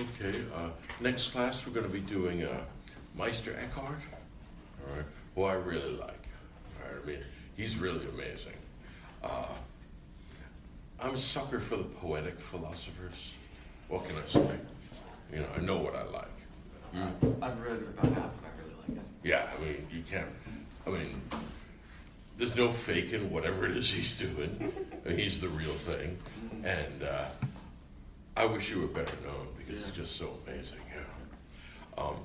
Okay, 0.00 0.38
uh, 0.56 0.68
next 1.00 1.30
class 1.30 1.66
we're 1.66 1.74
going 1.74 1.84
to 1.84 1.92
be 1.92 2.00
doing 2.00 2.42
uh, 2.42 2.56
Meister 3.14 3.54
Eckhart. 3.60 3.98
All 4.88 4.96
right, 4.96 5.04
who 5.34 5.44
I 5.44 5.54
really 5.54 5.92
like. 5.92 6.26
Right, 6.80 7.02
I 7.02 7.06
mean, 7.06 7.18
he's 7.54 7.76
really 7.76 8.06
amazing. 8.08 8.54
Uh, 9.22 9.44
I'm 10.98 11.14
a 11.14 11.18
sucker 11.18 11.60
for 11.60 11.76
the 11.76 11.84
poetic 11.84 12.40
philosophers. 12.40 13.32
What 13.88 14.08
can 14.08 14.16
I 14.16 14.32
say? 14.32 14.58
You 15.32 15.40
know, 15.40 15.48
I 15.54 15.60
know 15.60 15.76
what 15.76 15.94
I 15.94 16.04
like. 16.04 16.26
You, 16.94 17.36
I've 17.42 17.60
read 17.60 17.82
about 17.82 18.04
half, 18.04 18.14
and 18.14 18.46
I 18.46 18.62
really 18.62 18.74
like 18.88 18.96
it. 18.96 19.04
Yeah, 19.22 19.46
I 19.54 19.62
mean, 19.62 19.86
you 19.92 20.02
can't. 20.02 20.30
I 20.86 20.90
mean, 20.90 21.20
there's 22.38 22.56
no 22.56 22.72
faking 22.72 23.30
whatever 23.30 23.66
it 23.66 23.76
is 23.76 23.90
he's 23.90 24.14
doing. 24.16 24.72
I 25.04 25.08
mean, 25.10 25.18
he's 25.18 25.42
the 25.42 25.50
real 25.50 25.74
thing, 25.74 26.16
and 26.64 27.02
uh, 27.02 27.26
I 28.36 28.44
wish 28.44 28.70
you 28.70 28.80
were 28.80 28.86
better 28.86 29.16
known 29.24 29.48
because 29.58 29.80
yeah. 29.80 29.86
it's 29.88 29.96
just 29.96 30.16
so 30.16 30.38
amazing. 30.46 30.78
Yeah. 30.94 32.04
Um, 32.04 32.16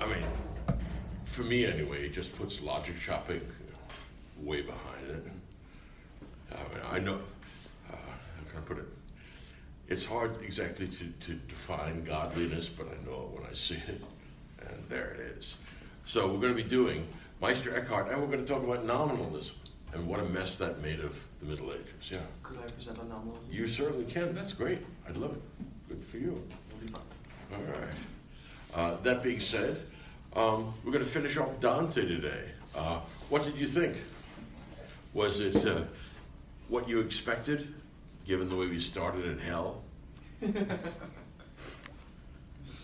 I 0.00 0.06
mean, 0.06 0.24
for 1.24 1.42
me 1.42 1.66
anyway, 1.66 2.06
it 2.06 2.12
just 2.12 2.36
puts 2.36 2.62
logic 2.62 2.94
chopping 3.04 3.40
way 4.42 4.62
behind 4.62 5.10
it. 5.10 5.26
I 6.52 6.74
mean, 6.74 6.84
I 6.90 6.98
know. 6.98 7.20
Uh, 7.90 7.96
how 7.96 8.50
can 8.50 8.58
I 8.58 8.60
put 8.62 8.78
it? 8.78 8.86
It's 9.88 10.04
hard 10.04 10.42
exactly 10.42 10.88
to, 10.88 11.04
to 11.04 11.34
define 11.34 12.04
godliness, 12.04 12.68
but 12.68 12.86
I 12.88 13.08
know 13.08 13.22
it 13.22 13.40
when 13.40 13.50
I 13.50 13.54
see 13.54 13.76
it, 13.86 14.02
and 14.60 14.84
there 14.88 15.10
it 15.14 15.38
is. 15.38 15.56
So 16.04 16.26
we're 16.26 16.40
going 16.40 16.56
to 16.56 16.62
be 16.62 16.68
doing 16.68 17.06
Meister 17.40 17.76
Eckhart, 17.76 18.10
and 18.10 18.20
we're 18.20 18.28
going 18.28 18.44
to 18.44 18.52
talk 18.52 18.62
about 18.62 18.84
nominalism 18.84 19.54
and 19.92 20.06
what 20.06 20.20
a 20.20 20.24
mess 20.24 20.58
that 20.58 20.82
made 20.82 21.00
of 21.00 21.18
the 21.46 21.52
Middle 21.52 21.72
Ages. 21.72 22.10
Yeah. 22.10 22.18
Could 22.42 22.58
I 22.58 22.70
present 22.70 22.98
on 22.98 23.08
nominalism? 23.08 23.52
You 23.52 23.66
certainly 23.66 24.04
can. 24.04 24.34
That's 24.34 24.52
great. 24.52 24.84
I'd 25.08 25.16
love 25.16 25.32
it. 25.32 25.42
Good 25.88 26.04
for 26.04 26.18
you. 26.18 26.42
It'll 26.70 26.86
be 26.86 26.92
fun. 26.92 27.02
All 27.54 27.62
right. 27.62 27.88
Uh, 28.74 28.96
that 29.02 29.22
being 29.22 29.40
said, 29.40 29.80
um, 30.34 30.74
we're 30.84 30.92
going 30.92 31.04
to 31.04 31.10
finish 31.10 31.36
off 31.36 31.60
Dante 31.60 32.06
today. 32.06 32.50
Uh, 32.74 33.00
what 33.30 33.44
did 33.44 33.56
you 33.56 33.66
think? 33.66 33.96
Was 35.14 35.40
it 35.40 35.56
uh, 35.66 35.82
what 36.68 36.88
you 36.88 37.00
expected, 37.00 37.72
given 38.26 38.48
the 38.48 38.56
way 38.56 38.66
we 38.66 38.80
started 38.80 39.24
in 39.26 39.38
hell? 39.38 39.82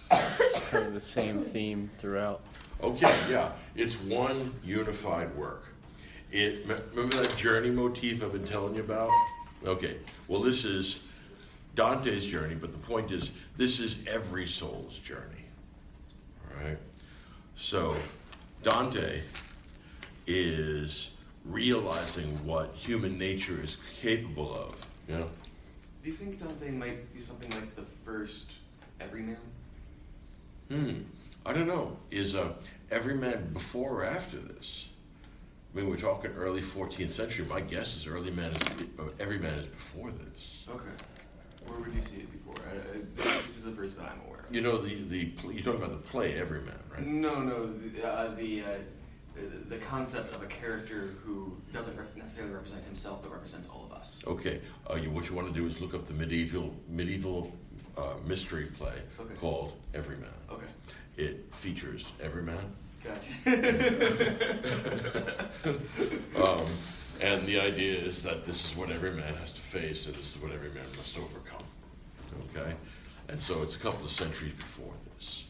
kind 0.09 0.87
of 0.87 0.95
the 0.95 1.01
same 1.01 1.43
theme 1.43 1.91
throughout. 1.99 2.41
Okay, 2.83 3.15
yeah. 3.29 3.53
It's 3.77 4.01
one 4.01 4.55
unified 4.65 5.35
work. 5.37 5.65
It 6.33 6.67
remember 6.95 7.23
that 7.23 7.37
journey 7.37 7.71
motif 7.71 8.25
I've 8.25 8.33
been 8.33 8.45
telling 8.45 8.75
you 8.75 8.81
about? 8.81 9.11
Okay. 9.67 9.99
Well, 10.29 10.41
this 10.41 10.65
is 10.65 11.01
Dante's 11.75 12.25
journey, 12.25 12.55
but 12.55 12.73
the 12.73 12.79
point 12.79 13.13
is 13.13 13.33
this 13.59 13.81
is 13.81 13.99
every 14.07 14.47
soul's 14.47 14.99
journey. 14.99 15.45
All 16.51 16.67
right. 16.67 16.79
So 17.57 17.95
Dante 18.63 19.21
is 20.27 21.11
realizing 21.45 22.45
what 22.47 22.73
human 22.75 23.19
nature 23.19 23.61
is 23.63 23.77
capable 24.01 24.55
of. 24.55 24.75
You 25.09 25.19
know? 25.19 25.31
Do 26.03 26.11
you 26.11 26.17
think 26.17 26.41
Dante 26.41 26.71
might 26.71 27.13
be 27.13 27.21
something 27.21 27.51
like 27.51 27.77
the 27.77 27.85
first 28.07 28.47
everyman? 29.01 29.37
Hmm. 30.71 31.01
I 31.45 31.53
don't 31.53 31.67
know. 31.67 31.97
Is 32.11 32.35
uh, 32.35 32.53
everyman 32.91 33.51
before 33.53 34.01
or 34.01 34.05
after 34.05 34.39
this? 34.39 34.87
I 35.73 35.79
mean, 35.79 35.89
we're 35.89 35.97
talking 35.97 36.33
early 36.33 36.61
14th 36.61 37.11
century. 37.11 37.47
My 37.47 37.61
guess 37.61 37.97
is 37.97 38.07
early 38.07 38.31
man 38.31 38.53
is 38.53 38.63
uh, 38.99 39.05
every 39.19 39.39
man 39.39 39.55
is 39.55 39.67
before 39.67 40.11
this. 40.11 40.65
Okay. 40.69 40.85
Where 41.67 41.79
would 41.79 41.95
you 41.95 42.03
see 42.03 42.17
it 42.17 42.33
before? 42.33 42.55
I, 42.69 42.99
I, 42.99 43.01
this 43.17 43.57
is 43.57 43.65
the 43.65 43.71
first 43.71 43.97
that 43.97 44.05
I'm 44.05 44.21
aware 44.27 44.41
of. 44.41 44.55
You 44.55 44.61
know 44.61 44.77
the 44.77 45.03
the 45.05 45.33
you're 45.45 45.63
talking 45.63 45.83
about 45.83 45.93
the 45.93 46.09
play 46.11 46.35
Everyman, 46.35 46.79
right? 46.91 47.07
No, 47.07 47.41
no. 47.41 47.73
The 47.73 48.07
uh, 48.07 48.35
the, 48.35 48.63
uh, 48.63 48.67
the, 49.35 49.77
the 49.77 49.79
concept 49.79 50.35
of 50.35 50.43
a 50.43 50.47
character 50.47 51.15
who 51.25 51.57
doesn't 51.73 51.97
necessarily 52.19 52.53
represent 52.53 52.85
himself 52.85 53.23
but 53.23 53.33
represents 53.33 53.69
all 53.69 53.89
of 53.91 53.97
us. 53.97 54.23
Okay. 54.27 54.61
Uh, 54.91 54.97
you, 54.97 55.11
what 55.11 55.31
you 55.31 55.35
want 55.35 55.49
to 55.49 55.55
do 55.59 55.67
is 55.67 55.81
look 55.81 55.95
up 55.95 56.07
the 56.07 56.15
medieval 56.15 56.75
medieval 56.87 57.51
uh, 57.97 58.15
mystery 58.27 58.67
play 58.67 58.97
okay. 59.19 59.35
called 59.37 59.73
Everyman. 59.95 60.29
Okay. 60.51 60.67
It 61.17 61.47
features 61.55 62.13
Everyman 62.21 62.75
Gotcha. 63.05 63.31
um, 65.65 66.67
and 67.21 67.47
the 67.47 67.61
idea 67.61 67.99
is 67.99 68.23
that 68.23 68.45
this 68.45 68.65
is 68.65 68.77
what 68.77 68.91
every 68.91 69.13
man 69.13 69.35
has 69.35 69.53
to 69.53 69.61
face, 69.61 70.07
and 70.07 70.15
this 70.15 70.35
is 70.35 70.43
what 70.43 70.53
every 70.53 70.71
man 70.71 70.87
must 70.97 71.17
overcome. 71.19 71.65
Okay? 72.57 72.75
And 73.29 73.41
so 73.41 73.63
it's 73.63 73.77
a 73.77 73.79
couple 73.79 74.05
of 74.05 74.11
centuries 74.11 74.55
before 74.55 74.93
this. 75.15 75.45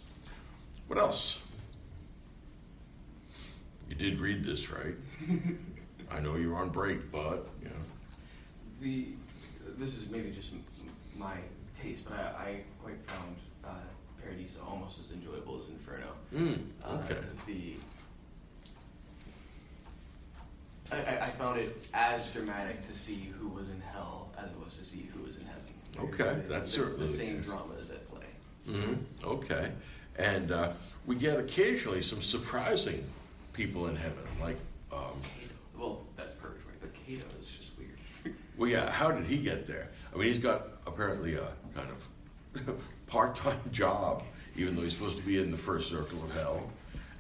What 0.86 0.98
else? 0.98 1.38
You 3.88 3.94
did 3.94 4.20
read 4.20 4.44
this, 4.44 4.70
right? 4.70 4.94
I 6.10 6.20
know 6.20 6.36
you're 6.36 6.56
on 6.56 6.70
break, 6.70 7.10
but 7.10 7.48
you 7.62 7.68
know. 7.68 7.74
The 8.80 9.08
this 9.78 9.94
is 9.94 10.10
maybe 10.10 10.30
just 10.30 10.50
my 11.16 11.36
taste, 11.80 12.04
but 12.08 12.18
I, 12.18 12.42
I 12.42 12.60
quite 12.82 12.98
found 13.06 13.36
uh, 13.64 13.68
Paradiso 14.22 14.58
almost 14.68 14.98
as 14.98 15.10
enjoyable 15.12 15.58
as 15.58 15.68
Inferno. 15.68 16.12
Mm, 16.34 16.64
okay. 16.86 17.14
Uh, 17.14 17.22
the 17.46 17.74
I, 20.90 21.26
I, 21.26 21.30
found 21.30 21.58
it 21.58 21.84
as 21.94 22.28
dramatic 22.28 22.86
to 22.88 22.94
see 22.94 23.32
who 23.38 23.48
was 23.48 23.68
in 23.70 23.80
hell 23.92 24.30
as 24.36 24.50
it 24.50 24.58
was 24.62 24.76
to 24.78 24.84
see 24.84 25.08
who 25.14 25.22
was 25.22 25.38
in 25.38 25.44
heaven. 25.44 25.62
Okay, 25.98 26.42
that's 26.48 26.70
the, 26.70 26.76
certainly 26.78 27.06
the 27.06 27.12
same 27.12 27.40
drama 27.40 27.74
is 27.74 27.90
at 27.90 28.06
play. 28.10 28.26
Mm-hmm. 28.68 29.26
Okay, 29.26 29.70
and 30.18 30.52
uh, 30.52 30.72
we 31.06 31.16
get 31.16 31.38
occasionally 31.38 32.02
some 32.02 32.22
surprising 32.22 33.04
people 33.52 33.86
in 33.88 33.96
heaven, 33.96 34.24
like. 34.40 34.56
Um, 34.92 35.20
well, 35.78 36.02
that's 36.16 36.32
purgatory, 36.32 36.74
but 36.80 36.90
Cato 36.94 37.24
is 37.38 37.46
just 37.46 37.70
weird. 37.78 38.36
well, 38.56 38.68
yeah. 38.68 38.90
How 38.90 39.10
did 39.10 39.24
he 39.24 39.38
get 39.38 39.66
there? 39.66 39.88
I 40.12 40.18
mean, 40.18 40.28
he's 40.28 40.38
got 40.38 40.68
apparently 40.86 41.34
a 41.34 41.48
kind 41.74 41.88
of 42.66 42.76
part-time 43.06 43.60
job, 43.72 44.22
even 44.56 44.76
though 44.76 44.82
he's 44.82 44.92
supposed 44.92 45.16
to 45.16 45.22
be 45.22 45.38
in 45.38 45.50
the 45.50 45.56
first 45.56 45.88
circle 45.88 46.22
of 46.22 46.32
hell, 46.32 46.70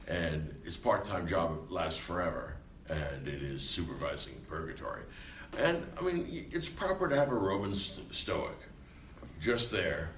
and 0.06 0.54
his 0.64 0.76
part-time 0.76 1.26
job 1.26 1.70
lasts 1.70 1.98
forever, 1.98 2.51
and 2.92 3.26
it 3.26 3.42
is 3.42 3.68
supervising 3.68 4.34
purgatory. 4.48 5.02
And 5.58 5.84
I 5.98 6.02
mean, 6.02 6.46
it's 6.50 6.68
proper 6.68 7.08
to 7.08 7.16
have 7.16 7.30
a 7.30 7.34
Roman 7.34 7.74
st- 7.74 8.12
Stoic 8.14 8.56
just 9.40 9.70
there, 9.70 10.10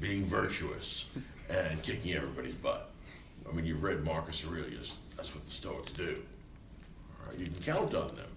being 0.00 0.24
virtuous 0.24 1.06
and 1.48 1.82
kicking 1.82 2.14
everybody's 2.14 2.54
butt. 2.54 2.90
I 3.48 3.52
mean, 3.52 3.66
you've 3.66 3.82
read 3.82 4.04
Marcus 4.04 4.44
Aurelius. 4.44 4.98
That's 5.16 5.34
what 5.34 5.44
the 5.44 5.50
Stoics 5.50 5.90
do. 5.92 6.22
You 7.38 7.46
can 7.46 7.62
count 7.62 7.94
on 7.94 8.14
them. 8.16 8.28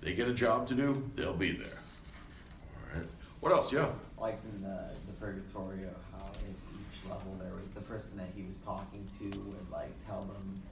They 0.00 0.14
get 0.14 0.28
a 0.28 0.34
job 0.34 0.66
to 0.68 0.74
do, 0.74 1.08
they'll 1.14 1.32
be 1.32 1.52
there. 1.52 1.78
All 2.74 2.98
right. 2.98 3.08
What 3.40 3.52
else? 3.52 3.72
Yeah. 3.72 3.88
Like 4.18 4.40
in 4.44 4.62
the, 4.62 4.84
the 5.06 5.12
Purgatorio, 5.20 5.90
how 6.12 6.26
at 6.26 6.36
each 6.38 7.10
level, 7.10 7.36
there 7.40 7.52
was 7.52 7.72
the 7.74 7.80
person 7.82 8.16
that 8.16 8.28
he 8.34 8.42
was 8.42 8.56
talking 8.64 9.06
to 9.18 9.24
would 9.40 9.70
like 9.70 9.90
tell 10.06 10.22
them, 10.22 10.62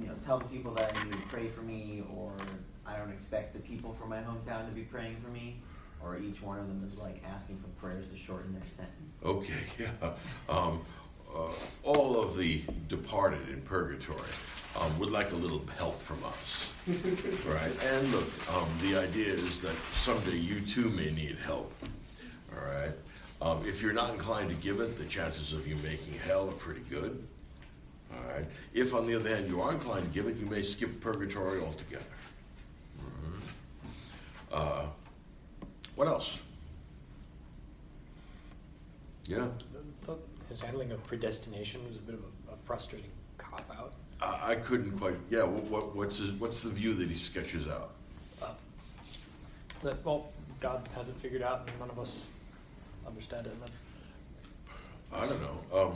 you 0.00 0.08
know, 0.08 0.14
tell 0.24 0.38
the 0.38 0.44
people 0.46 0.72
that 0.74 0.96
I 0.96 1.04
need 1.04 1.12
to 1.12 1.28
pray 1.28 1.48
for 1.48 1.62
me, 1.62 2.02
or 2.14 2.32
I 2.86 2.96
don't 2.96 3.10
expect 3.10 3.54
the 3.54 3.60
people 3.60 3.94
from 4.00 4.10
my 4.10 4.18
hometown 4.18 4.68
to 4.68 4.74
be 4.74 4.82
praying 4.82 5.16
for 5.22 5.30
me, 5.30 5.60
or 6.02 6.18
each 6.18 6.42
one 6.42 6.58
of 6.58 6.68
them 6.68 6.88
is 6.90 6.98
like 6.98 7.22
asking 7.26 7.58
for 7.58 7.68
prayers 7.80 8.06
to 8.08 8.18
shorten 8.18 8.52
their 8.52 8.68
sentence. 8.76 9.24
Okay, 9.24 9.64
yeah. 10.02 10.12
Um, 10.48 10.80
uh, 11.34 11.48
all 11.84 12.20
of 12.20 12.36
the 12.36 12.62
departed 12.88 13.48
in 13.50 13.60
purgatory 13.62 14.18
um, 14.76 14.98
would 14.98 15.10
like 15.10 15.32
a 15.32 15.36
little 15.36 15.62
help 15.78 16.00
from 16.00 16.22
us, 16.24 16.72
right? 17.46 17.72
And 17.84 18.10
look, 18.12 18.28
um, 18.52 18.68
the 18.82 18.96
idea 18.96 19.32
is 19.32 19.60
that 19.60 19.74
someday 19.94 20.36
you 20.36 20.60
too 20.60 20.90
may 20.90 21.10
need 21.10 21.36
help, 21.44 21.72
all 22.52 22.64
right? 22.64 22.92
Um, 23.42 23.64
if 23.66 23.80
you're 23.80 23.92
not 23.92 24.10
inclined 24.10 24.50
to 24.50 24.56
give 24.56 24.80
it, 24.80 24.98
the 24.98 25.04
chances 25.04 25.52
of 25.52 25.66
you 25.66 25.76
making 25.76 26.14
hell 26.24 26.48
are 26.48 26.52
pretty 26.52 26.82
good. 26.90 27.26
All 28.12 28.32
right. 28.32 28.46
If, 28.74 28.94
on 28.94 29.06
the 29.06 29.14
other 29.14 29.28
hand, 29.28 29.48
you 29.48 29.60
are 29.62 29.72
inclined 29.72 30.04
to 30.04 30.10
give 30.10 30.26
it, 30.26 30.36
you 30.36 30.46
may 30.46 30.62
skip 30.62 31.00
purgatory 31.00 31.60
altogether. 31.60 32.04
Mm-hmm. 32.98 33.38
Uh, 34.52 34.82
what 35.94 36.08
else? 36.08 36.38
Yeah. 39.26 39.46
His 40.48 40.60
handling 40.60 40.90
of 40.90 41.06
predestination 41.06 41.86
was 41.86 41.96
a 41.96 42.00
bit 42.00 42.14
of 42.14 42.20
a, 42.20 42.54
a 42.54 42.56
frustrating 42.64 43.10
cop 43.38 43.64
out. 43.76 43.94
I 44.20 44.56
couldn't 44.56 44.98
quite. 44.98 45.14
Yeah. 45.30 45.44
What, 45.44 45.64
what, 45.64 45.96
what's 45.96 46.18
his, 46.18 46.32
what's 46.32 46.62
the 46.62 46.70
view 46.70 46.94
that 46.94 47.08
he 47.08 47.14
sketches 47.14 47.68
out? 47.68 47.92
Uh, 48.42 48.48
that 49.82 50.04
well, 50.04 50.30
God 50.60 50.86
hasn't 50.94 51.18
figured 51.22 51.42
out, 51.42 51.68
and 51.68 51.78
none 51.78 51.88
of 51.88 51.98
us 51.98 52.16
understand 53.06 53.46
it. 53.46 53.52
I 55.12 55.26
don't 55.26 55.40
know. 55.40 55.58
Um, 55.80 55.92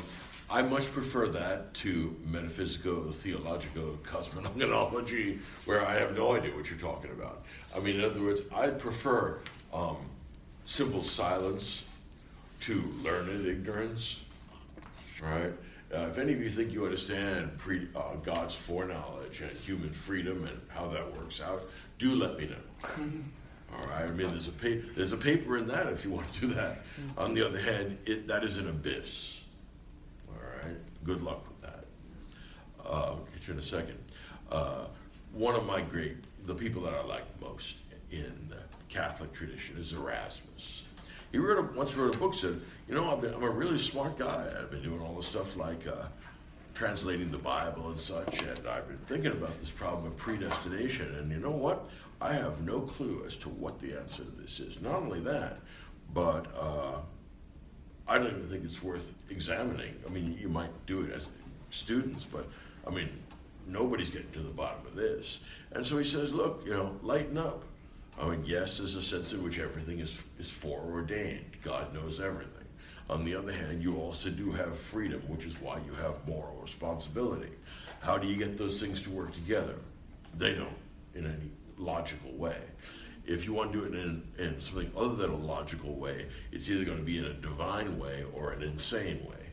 I 0.51 0.63
much 0.63 0.93
prefer 0.93 1.27
that 1.29 1.73
to 1.75 2.15
metaphysical, 2.27 3.11
theological 3.13 3.99
cosmogony, 4.03 5.39
where 5.65 5.87
I 5.87 5.95
have 5.95 6.15
no 6.15 6.33
idea 6.33 6.55
what 6.55 6.69
you're 6.71 6.79
talking 6.79 7.11
about. 7.11 7.45
I 7.75 7.81
mean, 7.81 7.99
in 7.99 8.05
other 8.05 8.21
words, 8.23 8.43
I 8.55 8.69
prefer 8.69 9.41
um, 9.73 9.97
simple 10.67 11.03
silence 11.03 11.85
to 12.61 12.83
learned 13.03 13.47
ignorance, 13.47 14.21
right? 15.23 15.53
Uh, 15.93 16.07
if 16.07 16.19
any 16.19 16.33
of 16.33 16.41
you 16.41 16.51
think 16.51 16.73
you 16.73 16.85
understand 16.85 17.57
pre, 17.57 17.89
uh, 17.95 18.15
God's 18.25 18.55
foreknowledge 18.55 19.41
and 19.41 19.51
human 19.59 19.93
freedom 19.93 20.45
and 20.45 20.61
how 20.69 20.89
that 20.89 21.17
works 21.17 21.41
out, 21.41 21.63
do 21.99 22.15
let 22.15 22.39
me 22.39 22.47
know. 22.49 22.89
All 23.79 23.87
right. 23.89 24.05
I 24.05 24.11
mean, 24.11 24.29
there's 24.29 24.49
a 24.49 24.53
pa- 24.53 24.87
there's 24.97 25.13
a 25.13 25.17
paper 25.17 25.57
in 25.57 25.67
that 25.69 25.87
if 25.89 26.05
you 26.05 26.11
want 26.11 26.33
to 26.35 26.41
do 26.43 26.47
that. 26.49 26.83
On 27.17 27.35
the 27.35 27.47
other 27.47 27.61
hand, 27.61 27.99
it, 28.07 28.27
that 28.29 28.45
is 28.45 28.57
an 28.57 28.69
abyss. 28.69 29.41
Good 31.05 31.23
luck 31.23 31.47
with 31.47 31.61
that. 31.61 31.85
Uh, 32.85 32.93
I'll 32.93 33.29
get 33.35 33.47
you 33.47 33.55
in 33.55 33.61
a 33.61 33.63
second. 33.63 33.99
Uh, 34.51 34.87
one 35.33 35.55
of 35.55 35.67
my 35.67 35.81
great, 35.83 36.17
the 36.47 36.55
people 36.55 36.83
that 36.83 36.95
I 36.95 37.05
like 37.05 37.25
most 37.41 37.77
in 38.11 38.33
the 38.49 38.57
Catholic 38.89 39.33
tradition 39.33 39.77
is 39.77 39.93
Erasmus. 39.93 40.85
He 41.31 41.39
wrote 41.39 41.59
a, 41.59 41.77
once 41.77 41.95
wrote 41.97 42.15
a 42.15 42.19
book 42.19 42.35
said, 42.35 42.61
you 42.89 42.95
know, 42.95 43.15
been, 43.17 43.35
I'm 43.35 43.43
a 43.43 43.51
really 43.51 43.79
smart 43.79 44.19
guy. 44.19 44.49
I've 44.59 44.71
been 44.71 44.83
doing 44.83 45.01
all 45.01 45.17
this 45.17 45.27
stuff 45.27 45.57
like 45.57 45.87
uh, 45.87 46.07
translating 46.75 47.31
the 47.31 47.39
Bible 47.39 47.91
and 47.91 48.01
such, 48.01 48.43
and 48.43 48.67
I've 48.67 48.87
been 48.87 48.99
thinking 49.07 49.33
about 49.33 49.59
this 49.61 49.71
problem 49.71 50.07
of 50.07 50.17
predestination. 50.17 51.15
And 51.17 51.31
you 51.31 51.39
know 51.39 51.51
what? 51.51 51.89
I 52.21 52.33
have 52.33 52.61
no 52.61 52.81
clue 52.81 53.25
as 53.27 53.37
to 53.37 53.49
what 53.49 53.81
the 53.81 53.99
answer 53.99 54.23
to 54.23 54.31
this 54.41 54.61
is. 54.61 54.81
Not 54.81 54.95
only 54.95 55.21
that, 55.21 55.59
but 56.15 56.47
uh, 56.59 57.01
I 58.07 58.19
don't 58.19 58.29
even 58.29 58.49
think 58.49 58.65
it's 58.65 58.83
worth 58.83 59.13
examining. 59.31 59.95
I 60.07 60.11
mean, 60.11 60.37
you 60.41 60.49
might 60.49 60.71
do 60.87 61.03
it 61.03 61.13
as 61.13 61.25
students, 61.71 62.25
but 62.25 62.47
I 62.87 62.91
mean, 62.91 63.09
nobody's 63.67 64.11
getting 64.11 64.31
to 64.33 64.41
the 64.41 64.51
bottom 64.51 64.87
of 64.87 64.95
this. 64.95 65.41
And 65.73 65.85
so 65.85 65.97
he 65.97 66.05
says, 66.05 66.33
look, 66.33 66.63
you 66.65 66.73
know, 66.73 66.97
lighten 67.03 67.39
up. 67.39 67.65
I 68.21 68.29
mean, 68.29 68.45
yes, 68.45 68.79
there's 68.79 68.95
a 68.95 69.03
sense 69.03 69.33
in 69.33 69.43
which 69.43 69.59
everything 69.59 70.01
is, 70.01 70.19
is 70.39 70.51
foreordained. 70.51 71.45
God 71.63 71.93
knows 71.95 72.21
everything. 72.21 72.51
On 73.11 73.25
the 73.25 73.35
other 73.35 73.53
hand, 73.53 73.83
you 73.83 73.97
also 73.99 74.31
do 74.31 74.53
have 74.53 74.79
freedom, 74.79 75.21
which 75.27 75.45
is 75.45 75.61
why 75.61 75.79
you 75.87 75.93
have 75.95 76.27
moral 76.27 76.59
responsibility. 76.63 77.51
How 78.01 78.17
do 78.17 78.29
you 78.29 78.37
get 78.37 78.57
those 78.57 78.81
things 78.81 79.03
to 79.03 79.11
work 79.11 79.33
together? 79.33 79.75
They 80.37 80.55
don't 80.55 80.77
in 81.15 81.27
any 81.27 81.51
logical 81.77 82.33
way. 82.33 82.59
If 83.27 83.47
you 83.47 83.55
want 83.55 83.73
to 83.73 83.79
do 83.79 83.85
it 83.85 83.95
in, 83.95 84.23
in 84.39 84.61
something 84.61 84.91
other 84.97 85.15
than 85.15 85.31
a 85.31 85.37
logical 85.37 85.95
way, 85.95 86.27
it's 86.53 86.69
either 86.69 86.85
going 86.85 86.99
to 86.99 87.05
be 87.05 87.19
in 87.19 87.25
a 87.25 87.33
divine 87.33 87.99
way 87.99 88.25
or 88.35 88.53
an 88.53 88.63
insane 88.63 89.25
way. 89.29 89.47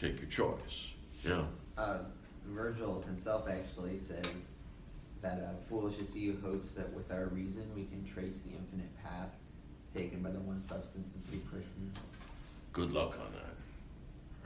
Take 0.00 0.20
your 0.20 0.30
choice. 0.30 0.88
Yeah. 1.24 1.42
Uh, 1.76 1.98
Virgil 2.46 3.02
himself 3.02 3.48
actually 3.48 3.98
says 4.06 4.32
that 5.20 5.40
uh, 5.40 5.56
foolish 5.68 5.98
is 5.98 6.14
he 6.14 6.26
who 6.26 6.36
hopes 6.40 6.70
that 6.72 6.92
with 6.92 7.10
our 7.10 7.26
reason 7.26 7.64
we 7.74 7.84
can 7.84 8.08
trace 8.12 8.36
the 8.46 8.52
infinite 8.56 8.96
path 9.02 9.30
taken 9.94 10.22
by 10.22 10.30
the 10.30 10.38
one 10.40 10.62
substance 10.62 11.12
in 11.14 11.20
three 11.30 11.40
persons. 11.50 11.96
Good 12.72 12.92
luck 12.92 13.14
on 13.14 13.32
that. 13.32 13.56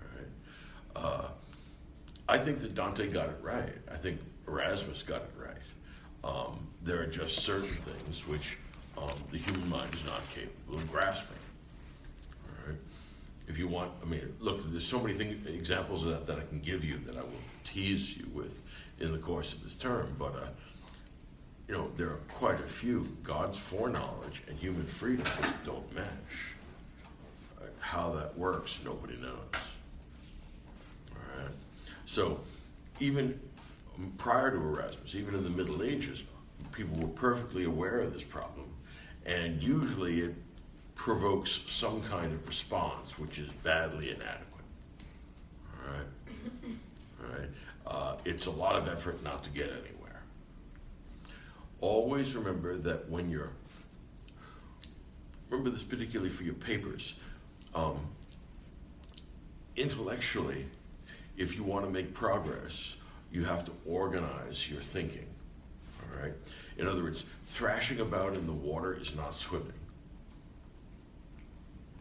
All 0.00 0.08
right. 0.16 0.30
Uh, 1.24 1.28
I 2.28 2.38
think 2.38 2.60
that 2.60 2.74
Dante 2.74 3.08
got 3.08 3.28
it 3.28 3.38
right. 3.42 3.72
I 3.90 3.96
think 3.96 4.20
Erasmus 4.48 5.02
got 5.02 5.22
it 5.22 5.30
right. 5.36 5.56
Um, 6.24 6.66
there 6.82 7.02
are 7.02 7.06
just 7.06 7.40
certain 7.40 7.68
things 7.68 8.26
which 8.26 8.56
um, 8.98 9.12
the 9.30 9.38
human 9.38 9.68
mind 9.68 9.94
is 9.94 10.04
not 10.04 10.20
capable 10.34 10.76
of 10.76 10.90
grasping. 10.90 11.36
All 12.46 12.68
right. 12.68 12.78
If 13.48 13.58
you 13.58 13.68
want, 13.68 13.92
I 14.02 14.06
mean, 14.06 14.34
look, 14.40 14.70
there's 14.70 14.86
so 14.86 15.00
many 15.00 15.14
things, 15.14 15.46
examples 15.46 16.04
of 16.04 16.10
that 16.10 16.26
that 16.26 16.38
I 16.38 16.44
can 16.46 16.60
give 16.60 16.84
you 16.84 16.98
that 17.06 17.16
I 17.16 17.22
will 17.22 17.30
tease 17.64 18.16
you 18.16 18.26
with 18.32 18.62
in 19.00 19.12
the 19.12 19.18
course 19.18 19.52
of 19.52 19.62
this 19.62 19.74
term, 19.74 20.14
but 20.18 20.34
uh, 20.36 20.46
you 21.68 21.74
know, 21.74 21.90
there 21.96 22.08
are 22.08 22.20
quite 22.28 22.60
a 22.60 22.66
few. 22.66 23.16
God's 23.22 23.58
foreknowledge 23.58 24.42
and 24.48 24.58
human 24.58 24.86
freedom 24.86 25.26
don't 25.64 25.94
match. 25.94 26.04
Uh, 27.60 27.64
How 27.80 28.10
that 28.12 28.36
works, 28.36 28.78
nobody 28.84 29.16
knows. 29.16 29.38
All 31.10 31.38
right. 31.38 31.50
So, 32.04 32.40
even 33.00 33.38
um, 33.96 34.12
prior 34.18 34.50
to 34.50 34.56
Erasmus, 34.56 35.14
even 35.14 35.34
in 35.34 35.44
the 35.44 35.50
Middle 35.50 35.82
Ages, 35.82 36.24
people 36.72 36.98
were 37.00 37.08
perfectly 37.08 37.64
aware 37.64 38.00
of 38.00 38.12
this 38.12 38.22
problem, 38.22 38.68
and 39.26 39.62
usually 39.62 40.20
it 40.20 40.34
provokes 40.94 41.60
some 41.68 42.02
kind 42.02 42.32
of 42.32 42.46
response 42.46 43.18
which 43.18 43.38
is 43.38 43.50
badly 43.62 44.10
inadequate. 44.10 44.64
All 45.74 45.92
right. 45.92 46.74
All 47.20 47.38
right. 47.38 47.48
Uh, 47.86 48.16
it's 48.24 48.46
a 48.46 48.50
lot 48.50 48.76
of 48.76 48.88
effort 48.88 49.22
not 49.22 49.42
to 49.44 49.50
get 49.50 49.66
anywhere. 49.66 50.22
Always 51.80 52.34
remember 52.34 52.76
that 52.76 53.08
when 53.08 53.30
you're 53.30 53.50
remember 55.52 55.70
this 55.70 55.82
particularly 55.82 56.30
for 56.30 56.44
your 56.44 56.54
papers. 56.54 57.14
Um, 57.74 57.98
intellectually, 59.76 60.66
if 61.36 61.56
you 61.56 61.62
want 61.62 61.84
to 61.84 61.90
make 61.90 62.14
progress, 62.14 62.96
you 63.30 63.44
have 63.44 63.64
to 63.66 63.72
organize 63.86 64.68
your 64.68 64.80
thinking. 64.80 65.26
All 66.00 66.22
right. 66.22 66.32
In 66.78 66.86
other 66.86 67.02
words, 67.02 67.24
thrashing 67.46 68.00
about 68.00 68.34
in 68.34 68.46
the 68.46 68.52
water 68.52 68.94
is 68.94 69.14
not 69.14 69.36
swimming. 69.36 69.72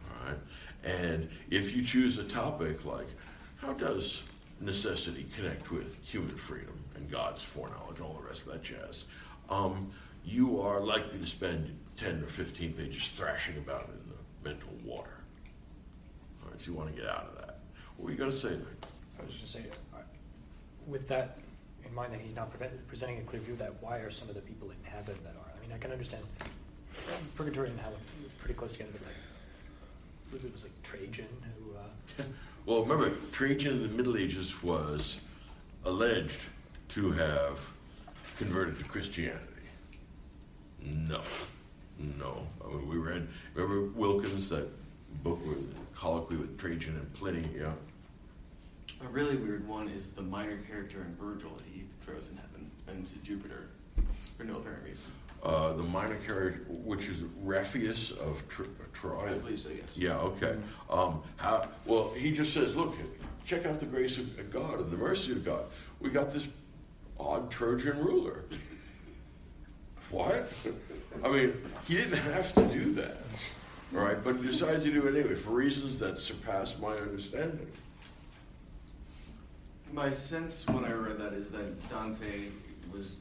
All 0.08 0.28
right. 0.28 0.38
And 0.84 1.28
if 1.50 1.74
you 1.74 1.84
choose 1.84 2.18
a 2.18 2.24
topic 2.24 2.84
like 2.84 3.08
how 3.56 3.72
does 3.74 4.22
necessity 4.60 5.26
connect 5.36 5.70
with 5.70 5.98
human 6.04 6.36
freedom 6.36 6.78
and 6.96 7.10
God's 7.10 7.42
foreknowledge, 7.42 8.00
all 8.00 8.18
the 8.20 8.26
rest 8.26 8.46
of 8.46 8.52
that 8.52 8.62
jazz, 8.62 9.04
um, 9.50 9.90
you 10.24 10.60
are 10.60 10.80
likely 10.80 11.18
to 11.18 11.26
spend 11.26 11.76
10 11.96 12.22
or 12.22 12.26
15 12.26 12.72
pages 12.72 13.10
thrashing 13.10 13.56
about 13.58 13.88
in 13.88 14.10
the 14.10 14.48
mental 14.48 14.70
water. 14.84 15.10
All 16.42 16.50
right, 16.50 16.60
so 16.60 16.70
you 16.70 16.76
want 16.76 16.94
to 16.94 17.00
get 17.00 17.08
out 17.08 17.28
of 17.28 17.40
that. 17.40 17.58
What 17.96 18.06
were 18.06 18.10
you 18.10 18.16
going 18.16 18.30
to 18.30 18.36
say 18.36 18.48
there? 18.48 18.90
I 19.20 19.24
was 19.24 19.34
just 19.34 19.52
saying, 19.52 19.66
with 20.86 21.06
that 21.08 21.38
in 21.86 21.94
mind, 21.94 22.12
that 22.12 22.20
he's 22.20 22.34
not 22.36 22.56
pre- 22.56 22.68
presenting 22.88 23.18
a 23.18 23.22
clear 23.22 23.42
view 23.42 23.54
of 23.54 23.58
that, 23.58 23.74
why 23.80 23.98
are 23.98 24.10
some 24.10 24.28
of 24.28 24.34
the 24.34 24.40
people 24.40 24.70
in 24.70 24.76
heaven 24.82 25.16
that 25.24 25.34
are? 25.36 25.50
I 25.56 25.60
mean, 25.60 25.72
I 25.74 25.78
can 25.78 25.92
understand 25.92 26.22
purgatory 27.36 27.70
and 27.70 27.80
hell 27.80 27.92
pretty 28.38 28.54
close 28.54 28.72
together, 28.72 28.90
but 28.92 29.02
like, 29.06 29.14
I 29.14 30.30
believe 30.30 30.44
it 30.46 30.52
was 30.52 30.64
like 30.64 30.82
Trajan 30.82 31.26
who. 31.58 31.76
Uh, 31.76 32.26
Well, 32.64 32.84
remember, 32.84 33.16
Trajan 33.32 33.72
in 33.72 33.82
the 33.82 33.88
Middle 33.88 34.16
Ages 34.16 34.62
was 34.62 35.18
alleged 35.84 36.38
to 36.90 37.10
have 37.10 37.68
converted 38.38 38.78
to 38.78 38.84
Christianity. 38.84 39.40
No, 40.80 41.22
no. 41.98 42.46
I 42.64 42.68
mean, 42.68 42.88
we 42.88 42.98
read, 42.98 43.26
remember 43.54 43.88
Wilkins, 43.98 44.48
that 44.50 44.68
book 45.24 45.44
with 45.44 45.74
colloquy 45.92 46.36
with 46.36 46.56
Trajan 46.56 46.94
and 46.94 47.12
Pliny, 47.14 47.48
yeah? 47.56 47.72
A 49.04 49.08
really 49.08 49.36
weird 49.36 49.66
one 49.66 49.88
is 49.88 50.10
the 50.10 50.22
minor 50.22 50.58
character 50.68 51.00
in 51.00 51.16
Virgil 51.16 51.50
that 51.56 51.66
he 51.72 51.84
throws 52.00 52.30
in 52.30 52.36
heaven 52.36 52.70
and 52.86 53.06
to 53.08 53.18
Jupiter 53.18 53.68
for 54.38 54.44
no 54.44 54.56
apparent 54.56 54.84
reason. 54.84 55.02
Uh, 55.42 55.72
the 55.72 55.82
minor 55.82 56.14
character, 56.16 56.64
which 56.68 57.08
is 57.08 57.16
Riphaeus 57.44 58.16
of 58.18 58.48
Tr- 58.48 58.62
Troy. 58.92 59.30
I 59.30 59.38
believe 59.38 59.58
so, 59.58 59.70
yes. 59.70 59.96
Yeah, 59.96 60.18
okay. 60.18 60.56
Um, 60.88 61.20
how, 61.36 61.68
well, 61.84 62.12
he 62.16 62.30
just 62.30 62.54
says, 62.54 62.76
look, 62.76 62.94
check 63.44 63.66
out 63.66 63.80
the 63.80 63.86
grace 63.86 64.18
of 64.18 64.50
God 64.50 64.78
and 64.78 64.90
the 64.90 64.96
mercy 64.96 65.32
of 65.32 65.44
God. 65.44 65.64
We 65.98 66.10
got 66.10 66.30
this 66.30 66.46
odd 67.18 67.50
Trojan 67.50 67.98
ruler. 67.98 68.44
what? 70.10 70.48
I 71.24 71.28
mean, 71.28 71.54
he 71.88 71.96
didn't 71.96 72.18
have 72.18 72.54
to 72.54 72.62
do 72.66 72.92
that, 72.94 73.16
all 73.96 74.04
right? 74.04 74.22
But 74.22 74.36
he 74.36 74.46
decided 74.46 74.82
to 74.82 74.92
do 74.92 75.08
it 75.08 75.18
anyway 75.18 75.34
for 75.34 75.50
reasons 75.50 75.98
that 75.98 76.18
surpass 76.18 76.78
my 76.78 76.92
understanding. 76.94 77.66
My 79.92 80.10
sense 80.10 80.66
when 80.68 80.84
I 80.84 80.92
read 80.92 81.18
that 81.18 81.34
is 81.34 81.48
that 81.50 81.88
Dante 81.90 82.48
was 82.92 83.16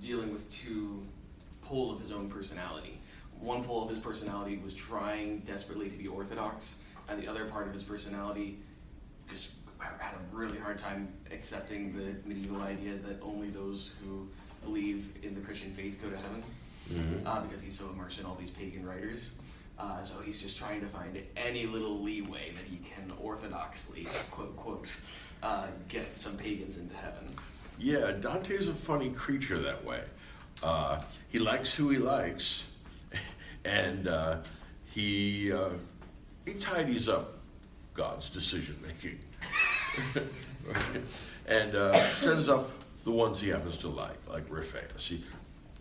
dealing 0.00 0.32
with 0.32 0.48
two 0.50 1.02
poles 1.62 1.94
of 1.96 2.00
his 2.00 2.12
own 2.12 2.28
personality. 2.30 2.98
One 3.40 3.64
pole 3.64 3.82
of 3.82 3.90
his 3.90 3.98
personality 3.98 4.60
was 4.64 4.72
trying 4.74 5.40
desperately 5.40 5.90
to 5.90 5.96
be 5.96 6.06
orthodox, 6.06 6.76
and 7.08 7.20
the 7.20 7.26
other 7.26 7.46
part 7.46 7.66
of 7.66 7.74
his 7.74 7.82
personality 7.82 8.58
just 9.28 9.50
had 9.80 10.14
a 10.14 10.36
really 10.36 10.58
hard 10.58 10.78
time 10.78 11.08
accepting 11.32 11.92
the 11.96 12.14
medieval 12.28 12.62
idea 12.62 12.94
that 12.98 13.20
only 13.20 13.50
those 13.50 13.90
who 14.02 14.28
believe 14.64 15.08
in 15.22 15.34
the 15.34 15.40
Christian 15.40 15.72
faith 15.72 16.00
go 16.00 16.08
to 16.08 16.16
heaven, 16.16 16.42
Mhm. 16.90 17.26
uh, 17.26 17.40
because 17.42 17.60
he's 17.60 17.76
so 17.76 17.88
immersed 17.90 18.20
in 18.20 18.26
all 18.26 18.36
these 18.36 18.50
pagan 18.50 18.86
writers. 18.86 19.30
Uh, 19.76 20.02
so 20.04 20.20
he's 20.20 20.40
just 20.40 20.56
trying 20.56 20.80
to 20.80 20.86
find 20.86 21.20
any 21.36 21.66
little 21.66 22.00
leeway 22.00 22.52
that 22.54 22.64
he 22.64 22.76
can 22.76 23.10
orthodoxly, 23.20 24.06
quote, 24.30 24.56
quote, 24.56 24.86
uh, 25.44 25.66
get 25.88 26.16
some 26.16 26.36
pagans 26.36 26.78
into 26.78 26.94
heaven. 26.96 27.28
Yeah, 27.78 28.12
Dante's 28.12 28.68
a 28.68 28.74
funny 28.74 29.10
creature 29.10 29.58
that 29.58 29.84
way. 29.84 30.00
Uh, 30.62 31.02
he 31.28 31.38
likes 31.38 31.72
who 31.72 31.90
he 31.90 31.98
likes, 31.98 32.64
and 33.64 34.08
uh, 34.08 34.38
he 34.86 35.52
uh, 35.52 35.70
he 36.46 36.54
tidies 36.54 37.08
up 37.08 37.34
God's 37.92 38.28
decision 38.28 38.76
making, 38.82 39.18
and 41.46 41.74
uh, 41.74 42.14
sends 42.14 42.48
up 42.48 42.70
the 43.04 43.10
ones 43.10 43.40
he 43.40 43.50
happens 43.50 43.76
to 43.78 43.88
like, 43.88 44.16
like 44.28 44.48
Riphaeus. 44.48 45.06
He, 45.06 45.22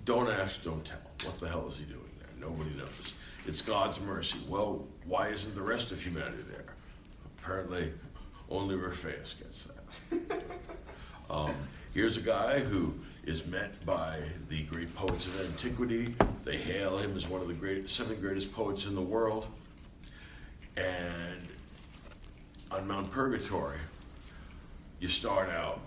don't 0.04 0.30
ask, 0.30 0.62
don't 0.64 0.84
tell. 0.84 0.98
What 1.24 1.40
the 1.40 1.48
hell 1.48 1.68
is 1.70 1.78
he 1.78 1.86
doing 1.86 2.02
there? 2.20 2.50
Nobody 2.50 2.76
knows. 2.76 3.14
it's 3.46 3.62
God's 3.62 4.02
mercy. 4.02 4.38
Well, 4.50 4.86
why 5.06 5.30
isn't 5.30 5.56
the 5.56 5.62
rest 5.62 5.94
of 5.94 6.02
humanity 6.02 6.44
there? 6.52 6.66
Apparently, 7.40 7.94
only 8.54 8.76
Orpheus 8.76 9.34
gets 9.34 9.68
that. 9.68 10.44
Um, 11.30 11.54
here's 11.94 12.18
a 12.18 12.22
guy 12.22 12.60
who 12.60 12.94
is 13.26 13.46
met 13.48 13.84
by 13.86 14.20
the 14.50 14.64
great 14.64 14.94
poets 14.96 15.26
of 15.26 15.40
antiquity. 15.42 16.16
They 16.44 16.58
hail 16.58 16.98
him 16.98 17.16
as 17.18 17.28
one 17.28 17.42
of 17.42 17.48
the 17.48 17.54
great, 17.54 17.90
seven 17.90 18.20
greatest 18.20 18.54
poets 18.54 18.86
in 18.86 18.94
the 18.94 19.02
world. 19.02 19.48
And 20.78 21.48
on 22.70 22.88
Mount 22.88 23.12
Purgatory, 23.12 23.80
you 25.00 25.08
start 25.08 25.50
out 25.50 25.80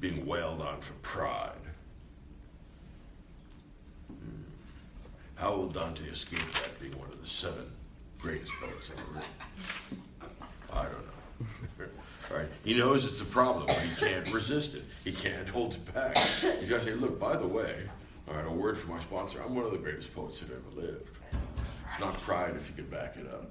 being 0.00 0.24
wailed 0.26 0.60
on 0.60 0.80
for 0.80 0.92
pride. 0.94 1.52
Hmm. 4.08 4.42
How 5.34 5.56
will 5.56 5.68
Dante 5.68 6.04
escape 6.04 6.50
that 6.52 6.78
being 6.80 6.96
one 6.98 7.08
of 7.10 7.20
the 7.20 7.26
seven 7.26 7.70
greatest 8.18 8.52
poets 8.60 8.90
ever 8.96 9.02
written? 9.12 10.00
I 10.72 10.82
don't 10.84 10.92
know. 10.92 11.09
Right. 12.30 12.46
He 12.64 12.74
knows 12.74 13.04
it's 13.04 13.20
a 13.20 13.24
problem, 13.24 13.66
but 13.66 13.78
he 13.78 13.94
can't 13.96 14.32
resist 14.32 14.74
it. 14.74 14.84
He 15.04 15.12
can't 15.12 15.48
hold 15.48 15.74
it 15.74 15.94
back. 15.94 16.16
He's 16.60 16.68
got 16.68 16.80
to 16.80 16.84
say, 16.84 16.92
look, 16.92 17.18
by 17.18 17.36
the 17.36 17.46
way, 17.46 17.74
all 18.28 18.34
right, 18.34 18.46
a 18.46 18.50
word 18.50 18.78
from 18.78 18.90
my 18.90 19.00
sponsor, 19.00 19.42
I'm 19.42 19.54
one 19.54 19.64
of 19.64 19.72
the 19.72 19.78
greatest 19.78 20.14
poets 20.14 20.38
that 20.40 20.50
ever 20.50 20.80
lived. 20.86 21.08
It's 21.90 22.00
not 22.00 22.20
pride 22.20 22.54
if 22.56 22.68
you 22.68 22.74
can 22.76 22.86
back 22.86 23.16
it 23.16 23.26
up. 23.32 23.50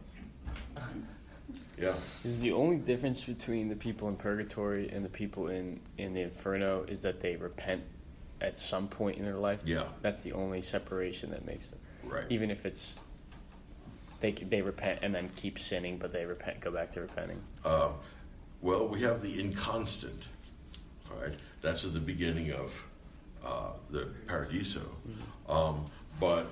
Yeah. 1.78 1.94
Is 2.26 2.40
the 2.40 2.52
only 2.52 2.78
difference 2.78 3.24
between 3.24 3.70
the 3.70 3.76
people 3.76 4.10
in 4.10 4.16
purgatory 4.16 4.90
and 4.90 5.04
the 5.04 5.10
people 5.10 5.48
in 5.48 5.80
in 5.98 6.14
the 6.14 6.22
inferno 6.22 6.84
is 6.84 7.02
that 7.04 7.22
they 7.22 7.38
repent 7.38 7.84
at 8.42 8.60
some 8.60 8.88
point 8.88 9.18
in 9.18 9.24
their 9.24 9.38
life? 9.38 9.62
Yeah. 9.66 9.86
That's 10.02 10.22
the 10.22 10.34
only 10.34 10.62
separation 10.62 11.32
that 11.32 11.46
makes 11.46 11.70
them. 11.70 11.80
Right. 12.04 12.26
Even 12.30 12.52
if 12.52 12.66
it's 12.66 12.96
they 14.20 14.32
they 14.32 14.62
repent 14.62 15.00
and 15.04 15.16
then 15.16 15.30
keep 15.36 15.60
sinning, 15.60 15.98
but 15.98 16.12
they 16.12 16.26
repent, 16.26 16.60
go 16.60 16.72
back 16.72 16.92
to 16.94 17.02
repenting. 17.02 17.42
Uh, 17.64 17.92
well, 18.62 18.88
we 18.88 19.02
have 19.02 19.22
the 19.22 19.40
inconstant. 19.40 20.24
All 21.12 21.22
right, 21.22 21.34
that's 21.62 21.84
at 21.86 21.94
the 21.94 22.00
beginning 22.00 22.52
of 22.52 22.84
uh, 23.46 23.70
the 23.90 24.08
Paradiso. 24.28 24.82
Um, 25.48 25.86
but 26.20 26.48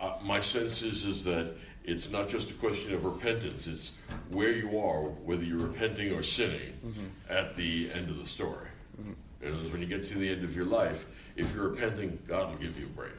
uh, 0.00 0.14
my 0.22 0.40
sense 0.40 0.82
is 0.82 1.04
is 1.04 1.24
that 1.24 1.54
it's 1.84 2.10
not 2.10 2.28
just 2.28 2.50
a 2.50 2.54
question 2.54 2.94
of 2.94 3.04
repentance; 3.04 3.66
it's 3.66 3.92
where 4.30 4.52
you 4.52 4.78
are, 4.78 5.02
whether 5.02 5.42
you're 5.42 5.66
repenting 5.66 6.12
or 6.12 6.22
sinning, 6.22 6.72
at 7.28 7.54
the 7.54 7.90
end 7.94 8.08
of 8.08 8.18
the 8.18 8.24
story. 8.26 8.68
Words, 9.42 9.68
when 9.72 9.80
you 9.80 9.86
get 9.86 10.04
to 10.04 10.18
the 10.18 10.28
end 10.28 10.44
of 10.44 10.54
your 10.54 10.66
life, 10.66 11.06
if 11.36 11.54
you're 11.54 11.68
repenting, 11.68 12.18
God 12.28 12.50
will 12.50 12.58
give 12.58 12.78
you 12.78 12.86
a 12.86 12.88
break. 12.90 13.12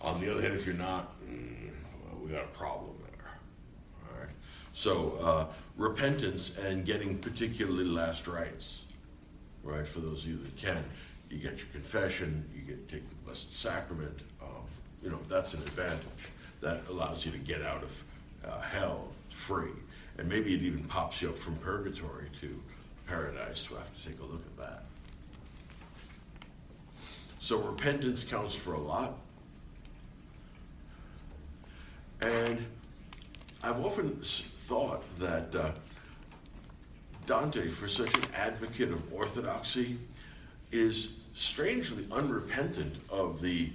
On 0.00 0.20
the 0.20 0.30
other 0.30 0.42
hand, 0.42 0.54
if 0.54 0.66
you're 0.66 0.74
not, 0.74 1.18
mm, 1.24 1.70
well, 2.04 2.20
we 2.22 2.30
got 2.30 2.44
a 2.44 2.48
problem 2.48 2.90
there. 3.10 3.30
All 4.12 4.20
right. 4.20 4.30
So 4.74 5.18
uh, 5.22 5.46
repentance 5.76 6.56
and 6.58 6.84
getting 6.84 7.18
particularly 7.18 7.84
last 7.84 8.26
rites, 8.26 8.82
right? 9.62 9.86
For 9.86 10.00
those 10.00 10.24
of 10.24 10.30
you 10.30 10.38
that 10.38 10.56
can, 10.56 10.84
you 11.30 11.38
get 11.38 11.58
your 11.58 11.68
confession, 11.72 12.48
you 12.54 12.62
get 12.62 12.88
take 12.88 13.08
the 13.08 13.14
blessed 13.24 13.56
sacrament. 13.56 14.20
Um, 14.42 14.48
you 15.02 15.10
know 15.10 15.18
that's 15.28 15.54
an 15.54 15.62
advantage. 15.62 16.28
That 16.60 16.82
allows 16.88 17.24
you 17.24 17.32
to 17.32 17.38
get 17.38 17.62
out 17.62 17.82
of 17.82 18.04
uh, 18.44 18.60
hell 18.60 19.08
free, 19.30 19.72
and 20.18 20.28
maybe 20.28 20.54
it 20.54 20.62
even 20.62 20.84
pops 20.84 21.22
you 21.22 21.30
up 21.30 21.38
from 21.38 21.56
purgatory 21.56 22.26
to 22.40 22.60
paradise. 23.06 23.68
We'll 23.70 23.80
have 23.80 23.96
to 23.96 24.08
take 24.08 24.20
a 24.20 24.24
look 24.24 24.42
at 24.46 24.56
that. 24.58 24.84
So 27.40 27.58
repentance 27.58 28.22
counts 28.22 28.54
for 28.54 28.74
a 28.74 28.80
lot. 28.80 29.18
And 32.20 32.64
I've 33.64 33.84
often 33.84 34.22
thought 34.72 35.02
that 35.18 35.54
uh, 35.54 35.70
Dante, 37.26 37.68
for 37.68 37.86
such 37.86 38.16
an 38.16 38.24
advocate 38.34 38.90
of 38.90 39.12
orthodoxy, 39.12 39.98
is 40.70 41.10
strangely 41.34 42.06
unrepentant 42.10 42.94
of 43.10 43.42
the 43.42 43.68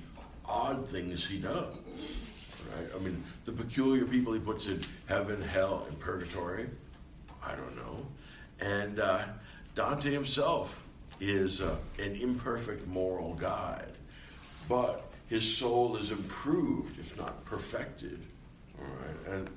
odd 0.44 0.89
things 0.89 1.24
he 1.24 1.38
does. 1.38 1.72
Right? 2.75 2.88
I 2.96 2.98
mean, 2.98 3.24
the 3.46 3.51
peculiar 3.51 4.06
people 4.06 4.34
he 4.34 4.39
puts 4.39 4.70
in 4.70 4.82
heaven, 5.06 5.39
hell, 5.39 5.86
and 5.88 6.00
purgatory. 6.00 6.68
I 7.46 7.51
don't 7.51 7.75
know. 7.75 8.04
And 8.60 9.00
uh, 9.00 9.22
Dante 9.75 10.12
himself 10.12 10.84
is 11.20 11.62
uh, 11.62 11.75
an 12.00 12.16
imperfect 12.16 12.88
moral 12.88 13.36
guide, 13.36 13.94
but 14.68 15.12
his 15.30 15.58
soul 15.58 15.96
is 15.96 16.10
improved, 16.10 16.98
if 16.98 17.16
not 17.20 17.46
perfected. 17.46 18.20
All 18.80 18.86
right, 18.86 19.36
and 19.36 19.50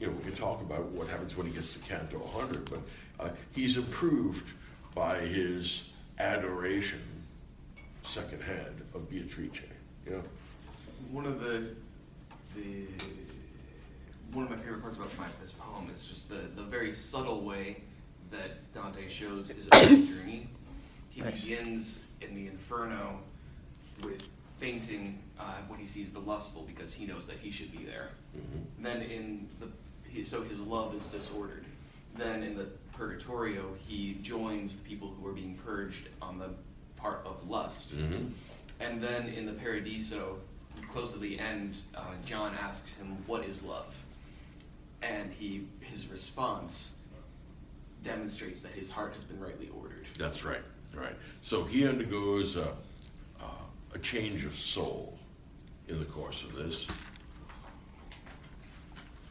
you 0.00 0.06
know 0.06 0.12
we 0.14 0.22
can 0.24 0.34
talk 0.34 0.60
about 0.62 0.84
what 0.86 1.06
happens 1.08 1.36
when 1.36 1.46
he 1.46 1.52
gets 1.52 1.74
to 1.74 1.78
Canto 1.80 2.18
100, 2.18 2.70
but 2.70 2.80
uh, 3.24 3.28
he's 3.52 3.76
improved 3.76 4.48
by 4.94 5.18
his 5.20 5.84
adoration, 6.18 7.02
secondhand, 8.02 8.80
of 8.94 9.08
Beatrice. 9.10 9.60
You 10.06 10.12
know, 10.12 10.22
One 11.12 11.26
of 11.26 11.40
the 11.40 11.74
the 12.56 12.86
one 14.32 14.44
of 14.44 14.50
my 14.50 14.56
favorite 14.56 14.80
parts 14.80 14.96
about 14.96 15.16
my, 15.18 15.26
this 15.42 15.52
poem 15.52 15.90
is 15.94 16.02
just 16.02 16.28
the, 16.28 16.42
the 16.56 16.62
very 16.62 16.94
subtle 16.94 17.42
way 17.42 17.82
that 18.30 18.72
Dante 18.72 19.08
shows 19.08 19.48
his 19.50 19.68
own 19.72 20.06
journey. 20.06 20.48
He 21.10 21.20
Nice. 21.20 21.42
begins 21.42 21.98
in 22.20 22.36
the 22.36 22.46
Inferno 22.46 23.18
with 24.04 24.22
fainting 24.58 25.18
uh, 25.38 25.42
when 25.66 25.80
he 25.80 25.86
sees 25.86 26.12
the 26.12 26.20
lustful 26.20 26.62
because 26.62 26.94
he 26.94 27.06
knows 27.06 27.26
that 27.26 27.38
he 27.38 27.50
should 27.50 27.72
be 27.72 27.84
there. 27.84 28.10
Mhm. 28.36 28.82
Then 28.84 29.02
in 29.02 29.48
the 29.58 29.66
he, 30.12 30.22
so 30.22 30.42
his 30.42 30.60
love 30.60 30.94
is 30.94 31.06
disordered. 31.06 31.64
Then 32.16 32.42
in 32.42 32.56
the 32.56 32.66
Purgatorio 32.92 33.74
he 33.86 34.14
joins 34.22 34.76
the 34.76 34.82
people 34.88 35.14
who 35.18 35.26
are 35.28 35.32
being 35.32 35.56
purged 35.64 36.08
on 36.20 36.38
the 36.38 36.50
part 36.96 37.22
of 37.24 37.48
lust. 37.48 37.96
Mhm. 37.96 38.32
And 38.80 39.02
then 39.02 39.28
in 39.28 39.46
the 39.46 39.52
Paradiso, 39.52 40.38
close 40.92 41.12
to 41.12 41.18
the 41.18 41.38
end, 41.38 41.76
uh, 41.94 42.14
John 42.26 42.54
asks 42.54 42.94
him, 42.94 43.24
"What 43.26 43.44
is 43.44 43.62
love?" 43.62 43.94
And 45.02 45.32
he 45.32 45.66
his 45.80 46.06
response 46.08 46.92
demonstrates 48.02 48.60
that 48.62 48.72
his 48.72 48.90
heart 48.90 49.14
has 49.14 49.24
been 49.24 49.40
rightly 49.40 49.68
ordered. 49.68 50.06
That's 50.18 50.44
right. 50.44 50.62
Right. 50.94 51.14
So 51.42 51.64
he 51.64 51.86
undergoes 51.86 52.56
a, 52.56 52.76
uh, 53.40 53.44
a 53.94 53.98
change 53.98 54.44
of 54.44 54.54
soul 54.54 55.18
in 55.86 55.98
the 56.00 56.06
course 56.06 56.42
of 56.42 56.54
this, 56.54 56.86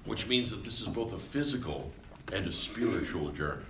which 0.05 0.27
means 0.27 0.49
that 0.51 0.63
this 0.63 0.81
is 0.81 0.87
both 0.87 1.13
a 1.13 1.17
physical 1.17 1.91
and 2.33 2.47
a 2.47 2.51
spiritual 2.51 3.29
journey. 3.31 3.63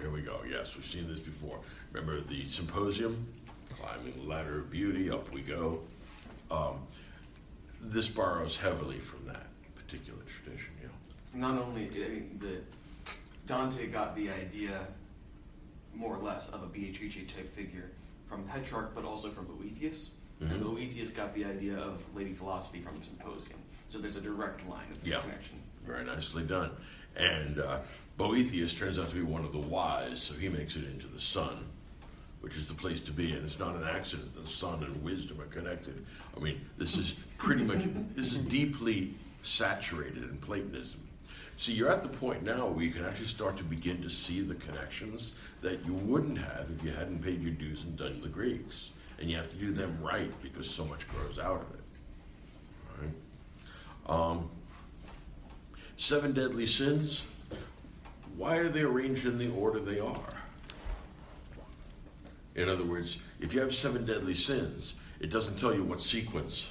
Here 0.00 0.10
we 0.10 0.20
go. 0.20 0.40
Yes, 0.48 0.74
we've 0.74 0.86
seen 0.86 1.06
this 1.08 1.20
before. 1.20 1.58
Remember 1.92 2.20
the 2.20 2.44
symposium? 2.46 3.26
Climbing 3.78 4.14
the 4.14 4.28
ladder 4.28 4.58
of 4.60 4.70
beauty, 4.70 5.10
up 5.10 5.30
we 5.32 5.42
go. 5.42 5.80
Um, 6.50 6.80
this 7.80 8.08
borrows 8.08 8.56
heavily 8.56 8.98
from 8.98 9.24
that 9.26 9.46
particular 9.76 10.18
tradition. 10.24 10.72
Yeah. 10.82 10.88
Not 11.40 11.58
only 11.58 11.88
I 11.94 12.08
mean, 12.08 12.40
the 12.40 12.58
Dante 13.46 13.86
got 13.86 14.14
the 14.16 14.28
idea, 14.30 14.86
more 15.94 16.16
or 16.16 16.22
less, 16.22 16.48
of 16.50 16.62
a 16.62 16.66
Beatrice 16.66 17.14
type 17.32 17.54
figure 17.54 17.90
from 18.28 18.44
Petrarch, 18.44 18.94
but 18.94 19.04
also 19.04 19.30
from 19.30 19.46
Boethius. 19.46 20.10
And 20.40 20.50
Mhm. 20.50 20.62
Boethius 20.74 21.12
got 21.12 21.34
the 21.34 21.44
idea 21.44 21.76
of 21.78 22.02
Lady 22.14 22.32
Philosophy 22.32 22.80
from 22.80 22.98
the 22.98 23.04
Symposium. 23.04 23.58
So 23.92 23.98
there's 23.98 24.16
a 24.16 24.22
direct 24.22 24.66
line 24.66 24.90
of 24.90 25.02
this 25.02 25.12
Yeah. 25.12 25.20
connection. 25.20 25.60
Very 25.86 26.02
nicely 26.02 26.44
done. 26.44 26.70
And 27.14 27.58
uh, 27.58 27.80
Boethius 28.16 28.72
turns 28.72 28.98
out 28.98 29.10
to 29.10 29.14
be 29.14 29.20
one 29.20 29.44
of 29.44 29.52
the 29.52 29.58
wise, 29.58 30.18
so 30.22 30.32
he 30.32 30.48
makes 30.48 30.76
it 30.76 30.84
into 30.84 31.06
the 31.08 31.20
sun, 31.20 31.66
which 32.40 32.56
is 32.56 32.68
the 32.68 32.74
place 32.74 33.00
to 33.00 33.12
be. 33.12 33.32
And 33.32 33.44
it's 33.44 33.58
not 33.58 33.76
an 33.76 33.84
accident. 33.86 34.34
The 34.34 34.48
sun 34.48 34.82
and 34.82 35.04
wisdom 35.04 35.42
are 35.42 35.46
connected. 35.46 36.06
I 36.34 36.40
mean, 36.40 36.62
this 36.78 36.96
is 36.96 37.12
pretty 37.36 37.64
much, 37.64 37.82
this 38.16 38.30
is 38.30 38.38
deeply 38.38 39.12
saturated 39.42 40.22
in 40.22 40.38
Platonism. 40.38 41.00
See, 41.58 41.72
you're 41.72 41.92
at 41.92 42.00
the 42.00 42.08
point 42.08 42.44
now 42.44 42.68
where 42.68 42.82
you 42.82 42.92
can 42.92 43.04
actually 43.04 43.26
start 43.26 43.58
to 43.58 43.64
begin 43.64 44.00
to 44.00 44.08
see 44.08 44.40
the 44.40 44.54
connections 44.54 45.32
that 45.60 45.84
you 45.84 45.92
wouldn't 45.92 46.38
have 46.38 46.70
if 46.74 46.82
you 46.82 46.92
hadn't 46.92 47.22
paid 47.22 47.42
your 47.42 47.52
dues 47.52 47.82
and 47.82 47.98
done 47.98 48.22
the 48.22 48.28
Greeks. 48.28 48.88
And 49.18 49.30
you 49.30 49.36
have 49.36 49.50
to 49.50 49.56
do 49.56 49.70
them 49.70 49.98
right 50.00 50.32
because 50.40 50.68
so 50.70 50.86
much 50.86 51.06
grows 51.08 51.38
out 51.38 51.60
of 51.60 51.74
it. 51.74 51.81
All 54.12 54.28
right? 54.28 54.36
Um, 54.38 54.48
Seven 55.96 56.32
deadly 56.32 56.66
sins. 56.66 57.22
Why 58.36 58.56
are 58.56 58.68
they 58.68 58.80
arranged 58.80 59.24
in 59.24 59.38
the 59.38 59.50
order 59.50 59.78
they 59.78 60.00
are? 60.00 60.34
In 62.56 62.68
other 62.68 62.84
words, 62.84 63.18
if 63.40 63.54
you 63.54 63.60
have 63.60 63.72
seven 63.74 64.04
deadly 64.04 64.34
sins, 64.34 64.94
it 65.20 65.30
doesn't 65.30 65.56
tell 65.56 65.72
you 65.72 65.84
what 65.84 66.00
sequence 66.02 66.70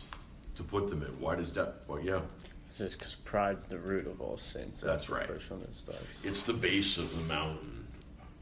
to 0.56 0.64
put 0.64 0.90
them 0.90 1.02
in. 1.04 1.18
Why 1.20 1.36
does 1.36 1.52
that? 1.54 1.76
Well, 1.88 2.02
yeah, 2.02 2.22
It's 2.70 2.80
just 2.80 2.98
because 2.98 3.16
pride's 3.24 3.68
the 3.68 3.78
root 3.80 4.06
of 4.06 4.20
all 4.20 4.38
sins. 4.38 4.78
So 4.82 4.88
That's 4.88 5.08
the 5.08 5.14
right. 5.14 5.28
First 5.28 5.50
one 5.50 5.62
that 5.62 5.76
starts. 5.76 6.06
it's 6.24 6.44
the 6.44 6.54
base 6.54 6.98
of 6.98 7.16
the 7.16 7.24
mountain. 7.34 7.88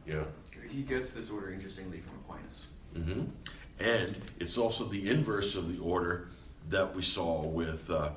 Yeah. 0.08 0.24
He 0.70 0.82
gets 0.82 1.12
this 1.12 1.30
order, 1.30 1.52
interestingly, 1.52 2.00
from 2.02 2.16
Aquinas. 2.26 2.66
hmm 2.96 3.26
And 3.80 4.20
it's 4.40 4.58
also 4.58 4.86
the 4.86 5.08
inverse 5.10 5.56
of 5.56 5.72
the 5.72 5.78
order 5.84 6.30
that 6.70 6.96
we 6.96 7.02
saw 7.04 7.44
with 7.44 7.92
uh, 7.92 8.10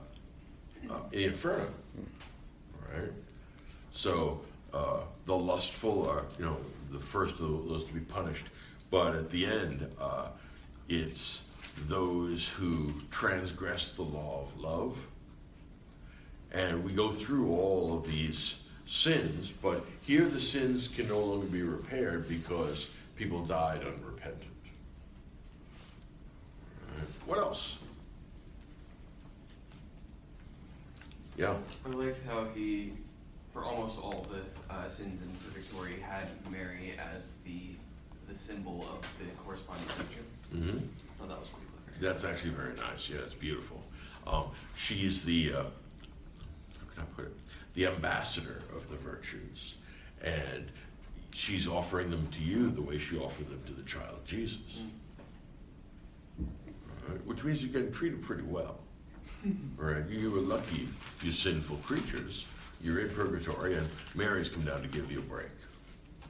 uh, 0.91 0.95
Inferno, 1.13 1.67
right? 2.93 3.11
So 3.93 4.41
uh, 4.73 5.01
the 5.25 5.37
lustful 5.37 6.09
are, 6.09 6.25
you 6.39 6.45
know, 6.45 6.57
the 6.91 6.99
first 6.99 7.41
of 7.41 7.69
those 7.69 7.85
to 7.85 7.93
be 7.93 8.01
punished, 8.01 8.47
but 8.91 9.15
at 9.15 9.31
the 9.31 9.47
end, 9.47 9.87
uh, 10.01 10.29
it's 10.89 11.43
those 11.87 12.49
who 12.49 12.93
transgress 13.11 13.93
the 13.93 14.03
law 14.03 14.43
of 14.43 14.61
love. 14.61 14.99
And 16.53 16.85
we 16.85 16.93
go 16.93 17.11
through 17.11 17.51
all 17.53 17.97
of 17.97 18.07
these 18.07 18.57
sins, 18.85 19.51
but 19.63 19.87
here 20.03 20.27
the 20.27 20.41
sins 20.41 20.87
can 20.89 21.09
no 21.09 21.19
longer 21.19 21.47
be 21.47 21.63
repaired 21.63 22.29
because 22.29 22.89
people 23.17 23.43
died 23.43 23.81
unrepentant. 23.81 24.51
Right. 26.95 27.09
What 27.25 27.39
else? 27.39 27.79
Yeah. 31.37 31.55
I 31.87 31.89
like 31.91 32.25
how 32.27 32.47
he, 32.55 32.93
for 33.53 33.65
almost 33.65 33.99
all 33.99 34.27
the 34.31 34.75
uh, 34.75 34.89
sins 34.89 35.21
in 35.23 35.29
Purgatory, 35.53 36.01
had 36.01 36.29
Mary 36.51 36.95
as 37.15 37.33
the 37.45 37.75
the 38.29 38.39
symbol 38.39 38.87
of 38.91 39.01
the 39.19 39.31
corresponding 39.45 39.87
future. 39.87 40.25
Mm-hmm. 40.55 40.79
I 40.79 41.19
thought 41.19 41.29
that 41.29 41.39
was 41.41 41.49
pretty 41.49 41.67
clever. 41.99 42.13
That's 42.13 42.25
actually 42.25 42.51
very 42.51 42.75
nice. 42.77 43.09
Yeah, 43.09 43.19
it's 43.19 43.35
beautiful. 43.35 43.83
Um, 44.27 44.45
she's 44.75 45.25
the, 45.25 45.53
uh, 45.53 45.57
how 45.63 46.95
can 46.95 47.03
I 47.03 47.05
put 47.17 47.25
it? 47.27 47.37
The 47.75 47.87
ambassador 47.87 48.63
of 48.75 48.89
the 48.89 48.97
virtues. 48.97 49.75
And 50.23 50.71
she's 51.33 51.67
offering 51.67 52.11
them 52.11 52.27
to 52.29 52.41
you 52.41 52.71
the 52.71 52.83
way 52.83 52.99
she 52.99 53.19
offered 53.19 53.49
them 53.51 53.61
to 53.67 53.73
the 53.73 53.83
child 53.83 54.21
Jesus. 54.25 54.59
All 56.39 56.47
right, 57.09 57.27
Which 57.27 57.45
means 57.45 57.63
you're 57.63 57.73
getting 57.73 57.93
treated 57.93 58.23
pretty 58.23 58.45
well. 58.45 58.79
Right? 59.77 60.09
You 60.09 60.31
were 60.31 60.41
lucky, 60.41 60.89
you 61.23 61.33
sinful 61.33 61.77
creatures. 61.79 62.47
You're 62.81 63.01
in 63.01 63.11
purgatory, 63.11 63.75
and 63.75 63.89
Mary's 64.15 64.49
come 64.49 64.63
down 64.65 64.83
to 64.83 64.89
give 64.89 65.11
you 65.11 65.19
a 65.19 65.23
break. 65.23 65.51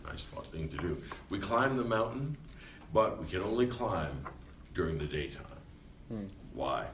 Nice 0.06 0.24
thought 0.24 0.46
thing 0.46 0.68
to 0.70 0.76
do. 0.78 1.02
We 1.30 1.38
climb 1.38 1.76
the 1.76 1.84
mountain, 1.84 2.36
but 2.92 3.20
we 3.22 3.28
can 3.28 3.42
only 3.42 3.66
climb 3.66 4.26
during 4.74 4.98
the 4.98 5.06
daytime. 5.06 5.44
Why? 6.52 6.86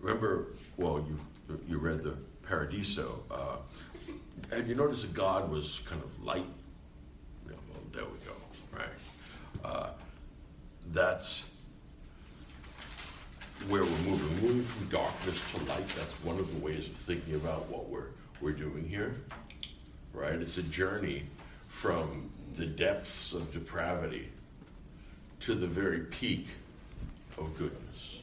Remember, 0.00 0.46
well, 0.76 1.04
you 1.08 1.18
you 1.68 1.78
read 1.78 2.02
the 2.02 2.16
Paradiso, 2.42 3.22
uh, 3.30 3.56
and 4.52 4.68
you 4.68 4.74
notice 4.74 5.02
that 5.02 5.14
God 5.14 5.50
was 5.50 5.80
kind 5.86 6.02
of 6.02 6.24
light. 6.24 6.46
Yeah, 7.48 7.56
well, 7.68 7.82
there 7.92 8.04
we 8.04 8.18
go. 8.26 8.34
Right. 8.72 8.88
Uh, 9.64 9.90
that's 10.92 11.46
where 13.68 13.82
we're 13.82 13.98
moving. 13.98 14.42
Moving 14.42 14.64
from 14.64 14.88
darkness 14.88 15.40
to 15.52 15.58
light. 15.64 15.86
That's 15.96 16.14
one 16.22 16.38
of 16.38 16.52
the 16.54 16.64
ways 16.64 16.86
of 16.86 16.92
thinking 16.94 17.34
about 17.34 17.68
what 17.68 17.88
we're 17.88 18.08
we're 18.40 18.52
doing 18.52 18.86
here. 18.88 19.14
Right? 20.12 20.34
It's 20.34 20.58
a 20.58 20.62
journey 20.62 21.24
from 21.68 22.30
the 22.54 22.66
depths 22.66 23.32
of 23.32 23.52
depravity 23.52 24.30
to 25.40 25.54
the 25.54 25.66
very 25.66 26.00
peak 26.00 26.48
of 27.38 27.56
goodness. 27.58 28.16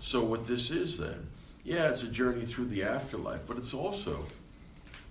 So 0.00 0.22
what 0.22 0.46
this 0.46 0.70
is 0.70 0.98
then, 0.98 1.26
yeah, 1.64 1.88
it's 1.88 2.02
a 2.02 2.08
journey 2.08 2.44
through 2.44 2.66
the 2.66 2.82
afterlife, 2.82 3.46
but 3.46 3.56
it's 3.56 3.74
also 3.74 4.24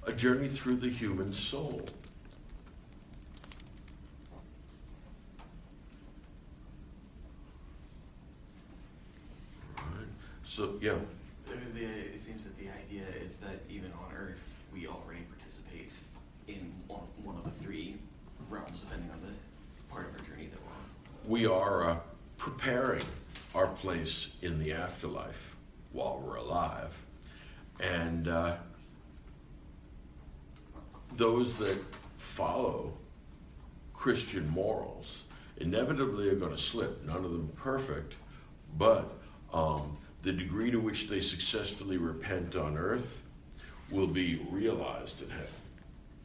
a 0.05 0.11
journey 0.11 0.47
through 0.47 0.77
the 0.77 0.89
human 0.89 1.33
soul. 1.33 1.87
Right. 9.77 9.85
So 10.53 10.75
yeah, 10.79 10.93
The, 11.47 11.53
the, 11.73 11.83
it 11.83 12.21
seems 12.21 12.43
that 12.43 12.55
the 12.59 12.67
idea 12.67 13.05
is 13.25 13.37
that 13.37 13.63
even 13.71 13.91
on 13.93 14.15
Earth, 14.15 14.55
we 14.71 14.85
already 14.85 15.21
participate 15.35 15.91
in 16.47 16.71
one, 16.85 17.01
one 17.23 17.37
of 17.37 17.43
the 17.43 17.65
three 17.65 17.95
realms, 18.51 18.81
depending 18.81 19.09
on 19.09 19.19
the 19.21 19.91
part 19.91 20.09
of 20.09 20.11
our 20.11 20.27
journey 20.27 20.45
that 20.45 20.59
we're 20.61 20.69
on. 20.69 21.27
we 21.27 21.47
are 21.47 21.89
uh, 21.89 21.97
preparing 22.37 23.03
our 23.55 23.65
place 23.65 24.27
in 24.43 24.59
the 24.59 24.73
afterlife 24.73 25.55
while 25.91 26.21
we're 26.23 26.35
alive. 26.35 26.95
And 27.79 28.27
uh, 28.27 28.57
those 31.17 31.57
that 31.57 31.79
follow 32.19 32.93
Christian 33.95 34.47
morals 34.49 35.23
inevitably 35.57 36.29
are 36.29 36.35
going 36.35 36.51
to 36.55 36.61
slip. 36.61 37.03
None 37.03 37.17
of 37.17 37.31
them 37.31 37.51
perfect, 37.55 38.13
but 38.77 39.15
um, 39.51 39.97
the 40.23 40.31
degree 40.31 40.71
to 40.71 40.79
which 40.79 41.07
they 41.07 41.21
successfully 41.21 41.97
repent 41.97 42.55
on 42.55 42.77
earth 42.77 43.21
will 43.91 44.07
be 44.07 44.41
realized 44.49 45.21
in 45.21 45.29
heaven. 45.29 45.47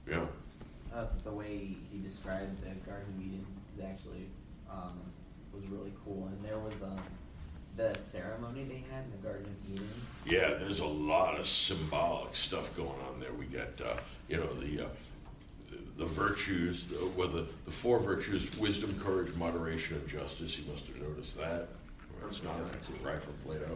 Yeah. 0.08 0.96
Uh, 0.96 1.06
the 1.24 1.30
way 1.30 1.76
he 1.92 1.98
described 1.98 2.62
the 2.62 2.70
Garden 2.88 3.12
of 3.14 3.20
Eden 3.20 3.46
is 3.76 3.84
actually 3.84 4.26
um, 4.70 4.98
was 5.52 5.68
really 5.68 5.92
cool, 6.04 6.28
and 6.28 6.44
there 6.44 6.58
was 6.58 6.74
um, 6.82 6.98
the 7.76 7.96
ceremony 8.10 8.64
they 8.64 8.84
had 8.90 9.04
in 9.04 9.10
the 9.10 9.28
Garden 9.28 9.46
of 9.46 9.74
Eden. 9.74 9.88
Yeah, 10.24 10.54
there's 10.54 10.80
a 10.80 10.86
lot 10.86 11.38
of 11.38 11.46
symbolic 11.46 12.34
stuff 12.34 12.74
going 12.76 13.00
on 13.12 13.20
there. 13.20 13.32
We 13.32 13.46
get, 13.46 13.80
uh, 13.84 13.96
you 14.28 14.36
know, 14.36 14.52
the 14.54 14.86
uh, 14.86 14.88
the 15.98 16.06
virtues, 16.06 16.86
the, 16.88 17.04
well, 17.16 17.28
the, 17.28 17.46
the 17.64 17.72
four 17.72 17.98
virtues: 17.98 18.48
wisdom, 18.58 18.98
courage, 19.04 19.34
moderation, 19.34 19.96
and 19.96 20.08
justice. 20.08 20.56
You 20.58 20.70
must 20.70 20.86
have 20.86 21.02
noticed 21.02 21.36
that. 21.38 21.68
It's 22.26 22.42
not 22.42 22.56
right 23.04 23.22
from 23.22 23.34
Plato. 23.44 23.74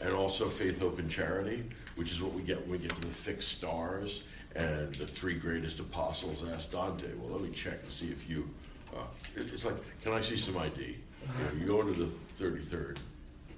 And 0.00 0.12
also 0.12 0.48
faith, 0.48 0.78
hope, 0.80 0.98
and 0.98 1.10
charity, 1.10 1.64
which 1.96 2.12
is 2.12 2.20
what 2.20 2.34
we 2.34 2.42
get 2.42 2.60
when 2.60 2.72
we 2.72 2.78
get 2.78 2.94
to 2.94 3.00
the 3.00 3.06
fixed 3.06 3.48
stars. 3.48 4.22
And 4.54 4.94
the 4.94 5.06
three 5.06 5.34
greatest 5.34 5.80
apostles 5.80 6.44
asked 6.52 6.72
Dante, 6.72 7.08
"Well, 7.18 7.32
let 7.32 7.42
me 7.42 7.50
check 7.50 7.78
and 7.82 7.90
see 7.90 8.08
if 8.08 8.28
you." 8.28 8.48
Uh, 8.94 9.02
it's 9.36 9.64
like, 9.64 9.74
can 10.02 10.12
I 10.12 10.20
see 10.20 10.36
some 10.36 10.56
ID? 10.56 10.80
You, 10.80 10.96
know, 11.26 11.60
you 11.60 11.66
go 11.66 11.80
into 11.80 11.92
the 12.04 12.10
thirty-third 12.38 12.98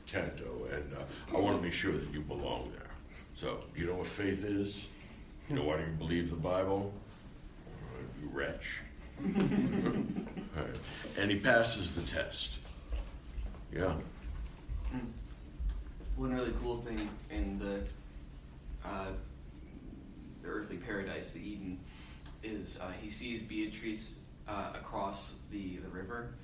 canto, 0.06 0.66
and 0.72 0.92
uh, 0.94 1.36
I 1.36 1.40
want 1.40 1.56
to 1.56 1.62
make 1.62 1.72
sure 1.72 1.92
that 1.92 2.12
you 2.12 2.20
belong 2.20 2.72
there. 2.76 2.90
So, 3.34 3.60
you 3.76 3.86
know 3.86 3.94
what 3.94 4.06
faith 4.06 4.44
is? 4.44 4.86
You 5.48 5.56
know 5.56 5.62
why 5.62 5.76
do 5.76 5.82
you 5.82 5.96
believe 5.98 6.30
the 6.30 6.36
Bible? 6.36 6.92
Uh, 7.66 8.02
you 8.20 8.28
wretch. 8.32 8.80
And 11.18 11.30
he 11.30 11.38
passes 11.38 11.94
the 11.94 12.02
test. 12.02 12.58
Yeah. 13.72 13.94
One 16.16 16.34
really 16.34 16.54
cool 16.62 16.78
thing 16.78 17.08
in 17.30 17.58
the 17.58 17.80
uh, 18.88 19.12
the 20.42 20.48
earthly 20.48 20.76
paradise, 20.76 21.32
the 21.32 21.40
Eden, 21.40 21.78
is 22.42 22.78
uh, 22.80 22.90
he 23.00 23.10
sees 23.10 23.42
Beatrice 23.42 24.10
uh, 24.48 24.72
across 24.74 25.34
the, 25.50 25.76
the 25.76 25.88
river, 25.88 26.34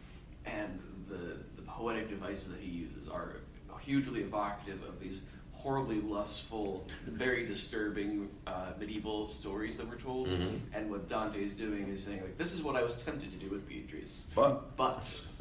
and 0.44 0.78
the 1.08 1.38
the 1.56 1.62
poetic 1.66 2.08
devices 2.08 2.48
that 2.48 2.60
he 2.60 2.70
uses 2.70 3.08
are 3.08 3.36
hugely 3.80 4.20
evocative 4.20 4.82
of 4.82 4.98
these 5.00 5.22
horribly 5.64 5.98
lustful, 6.02 6.86
very 7.06 7.46
disturbing 7.46 8.28
uh, 8.46 8.72
medieval 8.78 9.26
stories 9.26 9.78
that 9.78 9.88
were 9.88 9.96
told. 9.96 10.28
Mhm. 10.28 10.60
And 10.74 10.90
what 10.90 11.08
Dante 11.08 11.42
is 11.42 11.54
doing 11.54 11.88
is 11.88 12.04
saying 12.04 12.20
like, 12.20 12.36
"This 12.36 12.52
is 12.52 12.62
what 12.62 12.76
I 12.76 12.82
was 12.82 12.94
tempted 13.02 13.32
to 13.32 13.38
do 13.38 13.50
with 13.50 13.66
Beatrice, 13.66 14.26
But 14.34 14.76
but." 14.76 15.22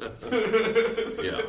yeah. 1.22 1.42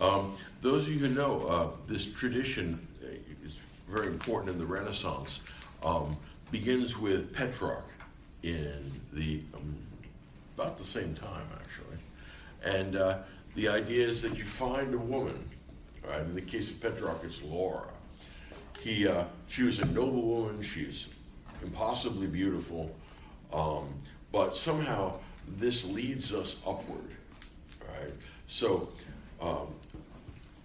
Um, 0.00 0.36
those 0.62 0.88
of 0.88 0.94
you 0.94 0.98
who 0.98 1.14
know, 1.14 1.46
uh, 1.46 1.70
this 1.86 2.04
tradition 2.04 2.84
uh, 3.02 3.46
is 3.46 3.54
very 3.88 4.08
important 4.08 4.50
in 4.50 4.58
the 4.58 4.66
Renaissance. 4.66 5.38
Um, 5.82 6.16
begins 6.50 6.98
with 6.98 7.32
Petrarch 7.32 7.88
in 8.42 9.00
the 9.12 9.40
um, 9.54 9.76
about 10.56 10.76
the 10.76 10.84
same 10.84 11.14
time, 11.14 11.46
actually, 11.54 11.98
and 12.64 12.96
uh, 12.96 13.18
the 13.54 13.68
idea 13.68 14.08
is 14.08 14.22
that 14.22 14.36
you 14.36 14.44
find 14.44 14.92
a 14.92 14.98
woman. 14.98 15.45
Right? 16.08 16.20
In 16.20 16.34
the 16.34 16.40
case 16.40 16.70
of 16.70 16.80
Petrarch, 16.80 17.20
it's 17.24 17.42
Laura. 17.42 17.88
He, 18.80 19.06
uh, 19.08 19.24
she 19.48 19.62
was 19.62 19.80
a 19.80 19.84
noble 19.86 20.22
woman. 20.22 20.62
She's 20.62 21.08
impossibly 21.62 22.26
beautiful, 22.26 22.94
um, 23.52 23.88
but 24.30 24.54
somehow 24.54 25.18
this 25.56 25.84
leads 25.84 26.32
us 26.32 26.56
upward. 26.66 27.10
Right? 27.80 28.12
So, 28.46 28.88
um, 29.40 29.74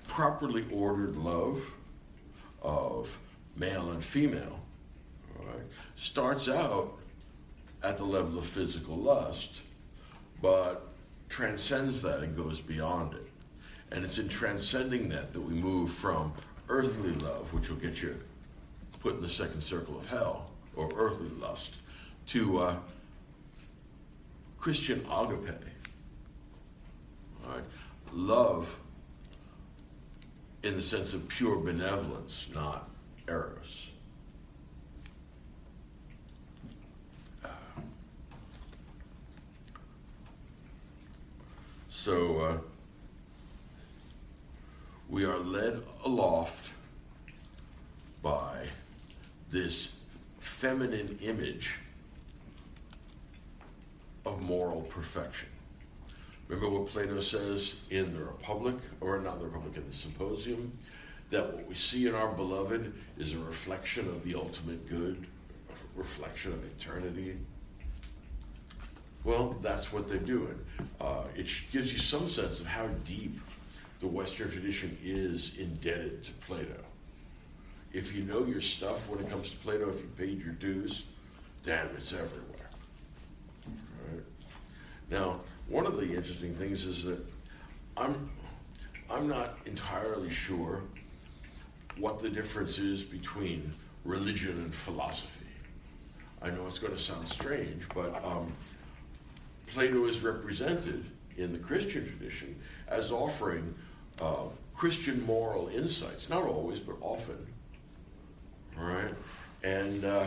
properly 0.08 0.65
ordered 0.71 1.15
love 1.15 1.63
of 2.62 3.17
male 3.56 3.91
and 3.91 4.04
female 4.04 4.60
right, 5.39 5.63
starts 5.95 6.47
out 6.47 6.93
at 7.84 7.97
the 7.97 8.04
level 8.04 8.38
of 8.38 8.45
physical 8.45 8.95
lust, 8.95 9.62
but 10.41 10.88
transcends 11.30 12.01
that 12.01 12.19
and 12.19 12.36
goes 12.36 12.60
beyond 12.60 13.13
it. 13.13 13.31
And 13.91 14.06
it's 14.06 14.17
in 14.17 14.30
transcending 14.30 15.10
that 15.10 15.34
that 15.34 15.41
we 15.41 15.54
move 15.54 15.91
from 15.91 16.34
earthly 16.69 17.13
love, 17.15 17.54
which 17.54 17.69
will 17.69 17.77
get 17.77 18.01
you 18.01 18.17
put 19.01 19.15
in 19.15 19.21
the 19.21 19.30
second 19.30 19.62
circle 19.62 19.97
of 19.97 20.06
hell, 20.06 20.51
or 20.75 20.89
earthly 20.95 21.30
lust, 21.39 21.75
to 22.27 22.60
uh, 22.60 22.75
Christian 24.58 25.06
agape? 25.12 25.71
Love 28.13 28.77
in 30.63 30.75
the 30.75 30.82
sense 30.82 31.13
of 31.13 31.27
pure 31.27 31.58
benevolence, 31.58 32.47
not 32.54 32.89
eros. 33.27 33.88
So 41.89 42.39
uh, 42.39 42.58
we 45.12 45.26
are 45.26 45.38
led 45.38 45.84
aloft 46.06 46.71
by 48.24 48.65
this 49.50 49.97
feminine 50.39 51.19
image 51.21 51.76
of 54.26 54.41
moral 54.41 54.84
perfection. 54.84 55.50
Remember 56.47 56.80
what 56.80 56.88
Plato 56.88 57.19
says 57.19 57.76
in 57.89 58.13
the 58.13 58.19
Republic, 58.19 58.76
or 59.02 59.19
not 59.19 59.39
the 59.39 59.45
Republic, 59.45 59.76
in 59.76 59.86
the 59.86 59.93
Symposium, 59.93 60.71
that 61.30 61.54
what 61.54 61.67
we 61.67 61.76
see 61.76 62.08
in 62.08 62.15
our 62.15 62.32
beloved 62.32 62.93
is 63.17 63.34
a 63.34 63.39
reflection 63.39 64.08
of 64.08 64.24
the 64.24 64.36
ultimate 64.36 64.89
good, 64.89 65.28
a 65.69 66.00
reflection 66.00 66.54
of 66.54 66.63
eternity. 66.63 67.38
Well, 69.26 69.58
that's 69.62 69.91
what 69.91 70.08
they're 70.08 70.17
doing. 70.19 70.58
Uh, 71.02 71.24
it 71.36 71.50
gives 71.71 71.91
you 71.91 72.00
some 72.00 72.30
sense 72.30 72.62
of 72.62 72.65
how 72.65 72.88
deep 73.06 73.39
the 74.01 74.07
Western 74.07 74.49
tradition 74.49 74.97
is 75.03 75.57
indebted 75.59 76.23
to 76.23 76.31
Plato. 76.47 76.83
If 77.93 78.15
you 78.15 78.23
know 78.23 78.43
your 78.45 78.59
stuff 78.59 79.07
when 79.07 79.19
it 79.19 79.29
comes 79.29 79.51
to 79.51 79.57
Plato, 79.57 79.89
if 79.89 80.01
you 80.01 80.09
paid 80.17 80.43
your 80.43 80.53
dues, 80.53 81.03
damn, 81.63 81.85
it's 81.95 82.11
everywhere. 82.11 82.69
Right? 83.67 84.23
Now, 85.11 85.41
one 85.67 85.85
of 85.85 85.97
the 85.97 86.15
interesting 86.15 86.55
things 86.55 86.85
is 86.85 87.03
that 87.03 87.23
I'm, 87.95 88.29
I'm 89.09 89.27
not 89.27 89.59
entirely 89.65 90.31
sure 90.31 90.81
what 91.97 92.17
the 92.19 92.29
difference 92.29 92.79
is 92.79 93.03
between 93.03 93.71
religion 94.03 94.53
and 94.53 94.73
philosophy. 94.73 95.45
I 96.41 96.49
know 96.49 96.65
it's 96.65 96.79
going 96.79 96.93
to 96.93 96.99
sound 96.99 97.29
strange, 97.29 97.83
but 97.93 98.23
um, 98.25 98.51
Plato 99.67 100.05
is 100.05 100.21
represented 100.21 101.05
in 101.37 101.53
the 101.53 101.59
Christian 101.59 102.03
tradition 102.03 102.59
as 102.87 103.11
offering 103.11 103.75
uh, 104.19 104.45
Christian 104.74 105.26
moral 105.26 105.69
insights, 105.69 106.30
not 106.30 106.43
always, 106.43 106.80
but 106.80 106.95
often. 107.02 107.45
All 108.80 108.86
right? 108.86 109.13
And 109.63 110.04
uh, 110.06 110.26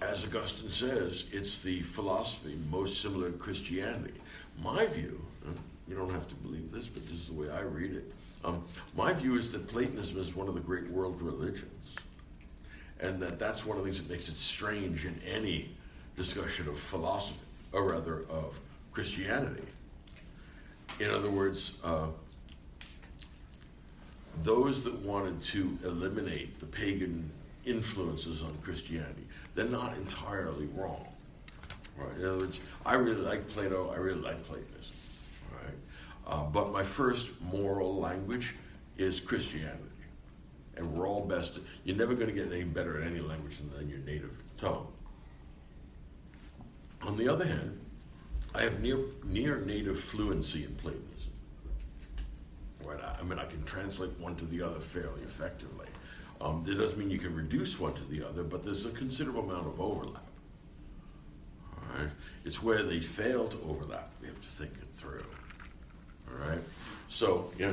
as 0.00 0.24
Augustine 0.24 0.70
says, 0.70 1.24
it's 1.32 1.60
the 1.60 1.82
philosophy 1.82 2.56
most 2.70 3.00
similar 3.00 3.30
to 3.30 3.36
Christianity. 3.36 4.14
My 4.62 4.86
view, 4.86 5.20
uh, 5.46 5.50
you 5.88 5.96
don't 5.96 6.10
have 6.10 6.28
to 6.28 6.34
believe 6.36 6.70
this, 6.70 6.88
but 6.88 7.06
this 7.06 7.16
is 7.16 7.26
the 7.26 7.34
way 7.34 7.50
I 7.50 7.60
read 7.60 7.94
it. 7.94 8.12
Um, 8.44 8.64
my 8.94 9.12
view 9.12 9.36
is 9.36 9.50
that 9.52 9.66
Platonism 9.66 10.18
is 10.18 10.34
one 10.34 10.48
of 10.48 10.54
the 10.54 10.60
great 10.60 10.88
world 10.88 11.20
religions, 11.20 11.94
and 13.00 13.20
that 13.20 13.38
that's 13.38 13.66
one 13.66 13.76
of 13.76 13.84
the 13.84 13.90
things 13.90 14.00
that 14.00 14.10
makes 14.10 14.28
it 14.28 14.36
strange 14.36 15.04
in 15.04 15.20
any 15.26 15.70
discussion 16.16 16.68
of 16.68 16.78
philosophy, 16.78 17.38
or 17.72 17.90
rather 17.90 18.24
of 18.30 18.58
Christianity. 18.92 19.64
In 21.00 21.10
other 21.10 21.30
words, 21.30 21.74
uh, 21.84 22.06
those 24.42 24.84
that 24.84 24.94
wanted 25.00 25.40
to 25.42 25.78
eliminate 25.84 26.58
the 26.60 26.66
pagan 26.66 27.30
influences 27.64 28.42
on 28.42 28.56
Christianity, 28.62 29.26
they're 29.54 29.66
not 29.66 29.96
entirely 29.96 30.66
wrong. 30.74 31.06
Right? 31.96 32.16
In 32.18 32.24
other 32.24 32.38
words, 32.38 32.60
I 32.86 32.94
really 32.94 33.20
like 33.20 33.48
Plato, 33.48 33.90
I 33.90 33.96
really 33.96 34.20
like 34.20 34.42
Platonism. 34.44 34.96
Right? 35.52 35.74
Uh, 36.26 36.44
but 36.44 36.72
my 36.72 36.84
first 36.84 37.28
moral 37.40 37.98
language 37.98 38.54
is 38.96 39.20
Christianity. 39.20 39.82
And 40.76 40.92
we're 40.92 41.08
all 41.08 41.24
best, 41.24 41.58
you're 41.84 41.96
never 41.96 42.14
going 42.14 42.28
to 42.28 42.32
get 42.32 42.52
any 42.52 42.64
better 42.64 43.00
at 43.00 43.06
any 43.06 43.20
language 43.20 43.56
than 43.76 43.88
your 43.88 43.98
native 43.98 44.30
tongue. 44.58 44.86
On 47.02 47.16
the 47.16 47.28
other 47.28 47.44
hand, 47.44 47.80
I 48.54 48.62
have 48.62 48.80
near, 48.80 48.98
near 49.24 49.60
native 49.60 50.00
fluency 50.00 50.64
in 50.64 50.74
Platonism. 50.76 51.32
Right? 52.84 53.00
I, 53.02 53.18
I 53.20 53.22
mean, 53.22 53.38
I 53.38 53.44
can 53.44 53.62
translate 53.64 54.18
one 54.18 54.36
to 54.36 54.44
the 54.46 54.62
other 54.62 54.80
fairly 54.80 55.20
effectively. 55.22 55.86
Um, 56.40 56.62
that 56.64 56.76
doesn't 56.76 56.98
mean 56.98 57.10
you 57.10 57.18
can 57.18 57.34
reduce 57.34 57.78
one 57.78 57.94
to 57.94 58.04
the 58.04 58.26
other, 58.26 58.44
but 58.44 58.64
there's 58.64 58.86
a 58.86 58.90
considerable 58.90 59.42
amount 59.42 59.66
of 59.66 59.80
overlap. 59.80 60.22
All 61.76 61.98
right? 61.98 62.10
It's 62.44 62.62
where 62.62 62.82
they 62.82 63.00
fail 63.00 63.48
to 63.48 63.58
overlap. 63.68 64.12
We 64.20 64.28
have 64.28 64.40
to 64.40 64.48
think 64.48 64.72
it 64.80 64.88
through. 64.94 65.24
All 66.30 66.48
right? 66.48 66.60
So, 67.08 67.50
yeah. 67.58 67.72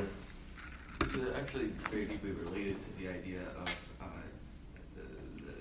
So 1.12 1.20
actually 1.36 1.66
very 1.90 2.06
deeply 2.06 2.32
related 2.32 2.80
to 2.80 2.98
the 2.98 3.08
idea 3.08 3.40
of 3.60 3.96
uh, 4.00 4.04
the, 4.96 5.44
the, 5.44 5.52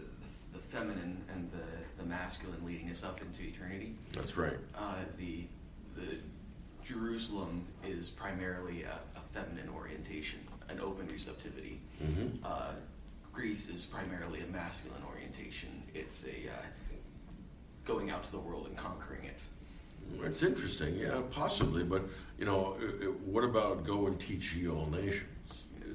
the 0.54 0.60
feminine 0.70 1.22
and 1.32 1.52
the, 1.52 1.85
the 2.06 2.10
masculine 2.14 2.64
leading 2.66 2.90
us 2.92 3.04
up 3.04 3.20
into 3.22 3.44
eternity. 3.44 3.96
That's 4.14 4.38
right. 4.38 4.58
Uh, 4.78 4.96
the, 5.18 5.46
the 5.96 6.18
Jerusalem 6.84 7.66
is 7.86 8.10
primarily 8.10 8.84
a, 8.84 9.00
a 9.18 9.22
feminine 9.34 9.70
orientation, 9.76 10.40
an 10.70 10.80
open 10.80 11.08
receptivity. 11.12 11.80
Mhm. 12.04 12.38
Uh, 12.44 12.72
Greece 13.34 13.68
is 13.70 13.86
primarily 13.86 14.42
a 14.42 14.48
masculine 14.48 15.02
orientation. 15.12 15.70
It's 15.94 16.24
a 16.24 16.50
uh, 16.50 16.56
going 17.86 18.10
out 18.10 18.24
to 18.24 18.32
the 18.32 18.40
world 18.40 18.68
and 18.68 18.78
conquering 18.78 19.26
it. 19.26 19.40
It's 20.24 20.42
interesting, 20.44 20.96
yeah, 20.98 21.20
possibly, 21.32 21.84
but 21.84 22.04
you 22.40 22.46
know, 22.46 22.78
i- 22.80 23.06
i- 23.06 23.08
what 23.26 23.44
about 23.44 23.84
go 23.86 24.06
and 24.08 24.18
teach 24.20 24.54
ye 24.54 24.70
all 24.70 24.86
nations? 24.88 25.24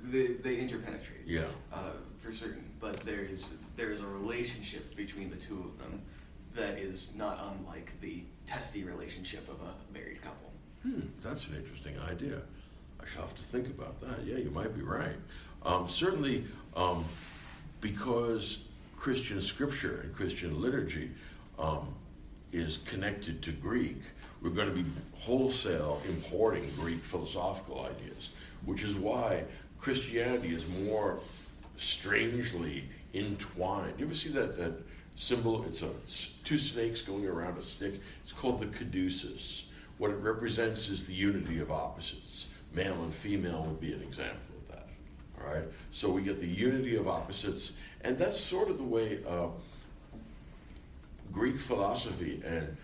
They, 0.05 0.29
they 0.35 0.57
interpenetrate. 0.57 1.25
Yeah. 1.27 1.44
uh, 1.73 1.92
for 2.18 2.33
certain. 2.33 2.64
But 2.81 3.01
there 3.01 3.20
is 3.23 3.55
there 3.81 3.93
is 3.93 4.01
a 4.03 4.07
relationship 4.07 4.95
between 4.95 5.31
the 5.31 5.37
two 5.37 5.59
of 5.59 5.79
them 5.79 6.03
that 6.55 6.79
is 6.79 7.14
not 7.16 7.40
unlike 7.51 7.99
the 8.03 8.23
testy 8.45 8.85
relationship 8.85 9.49
of 9.49 9.57
a 9.62 9.99
married 9.99 10.21
couple. 10.21 10.53
Hmm, 10.83 11.01
that's 11.23 11.47
an 11.47 11.57
interesting 11.57 11.95
idea. 12.11 12.43
I 13.01 13.07
shall 13.07 13.23
have 13.23 13.35
to 13.37 13.43
think 13.43 13.69
about 13.69 13.99
that. 14.03 14.27
Yeah, 14.27 14.37
you 14.37 14.51
might 14.51 14.77
be 14.77 14.83
right. 14.83 15.16
Um, 15.64 15.88
certainly, 15.88 16.45
um, 16.77 17.07
because 17.81 18.64
Christian 18.97 19.40
scripture 19.40 20.01
and 20.05 20.14
Christian 20.14 20.61
liturgy 20.61 21.11
um, 21.59 21.95
is 22.53 22.79
connected 22.79 23.40
to 23.43 23.53
Greek, 23.53 24.03
we're 24.43 24.51
going 24.51 24.69
to 24.69 24.75
be 24.75 24.85
wholesale 25.14 26.03
importing 26.07 26.71
Greek 26.79 27.03
philosophical 27.03 27.87
ideas, 27.87 28.31
which 28.66 28.83
is 28.83 28.95
why 28.95 29.45
Christianity 29.79 30.49
is 30.49 30.66
more 30.85 31.21
strangely 31.79 32.85
entwined. 33.14 33.94
You 33.99 34.07
ever 34.07 34.14
see 34.14 34.31
that, 34.31 34.57
that 34.59 34.73
symbol? 35.16 35.64
It's 35.64 35.83
a 35.83 35.90
two 36.44 36.59
snakes 36.59 37.03
going 37.03 37.27
around 37.27 37.59
a 37.59 37.62
stick. 37.62 38.01
It's 38.23 38.33
called 38.33 38.61
the 38.61 38.66
caduceus. 38.66 39.64
What 39.99 40.11
it 40.11 40.16
represents 40.16 40.88
is 40.88 41.07
the 41.07 41.12
unity 41.12 41.61
of 41.61 41.70
opposites. 41.70 42.46
Male 42.73 43.03
and 43.03 43.12
female 43.12 43.64
would 43.64 43.81
be 43.81 43.92
an 43.92 44.03
example 44.03 44.55
of 44.57 44.75
that. 44.75 44.88
All 45.38 45.53
right. 45.53 45.64
So 45.90 46.11
we 46.11 46.23
get 46.23 46.40
the 46.40 46.46
unity 46.46 46.96
of 46.96 47.09
opposites, 47.09 47.73
and 48.03 48.16
that's 48.16 48.38
sort 48.40 48.70
of 48.70 48.79
the 48.79 48.85
way 48.85 49.18
uh, 49.29 49.49
Greek 51.33 51.61
philosophy 51.61 52.42
and 52.44 52.77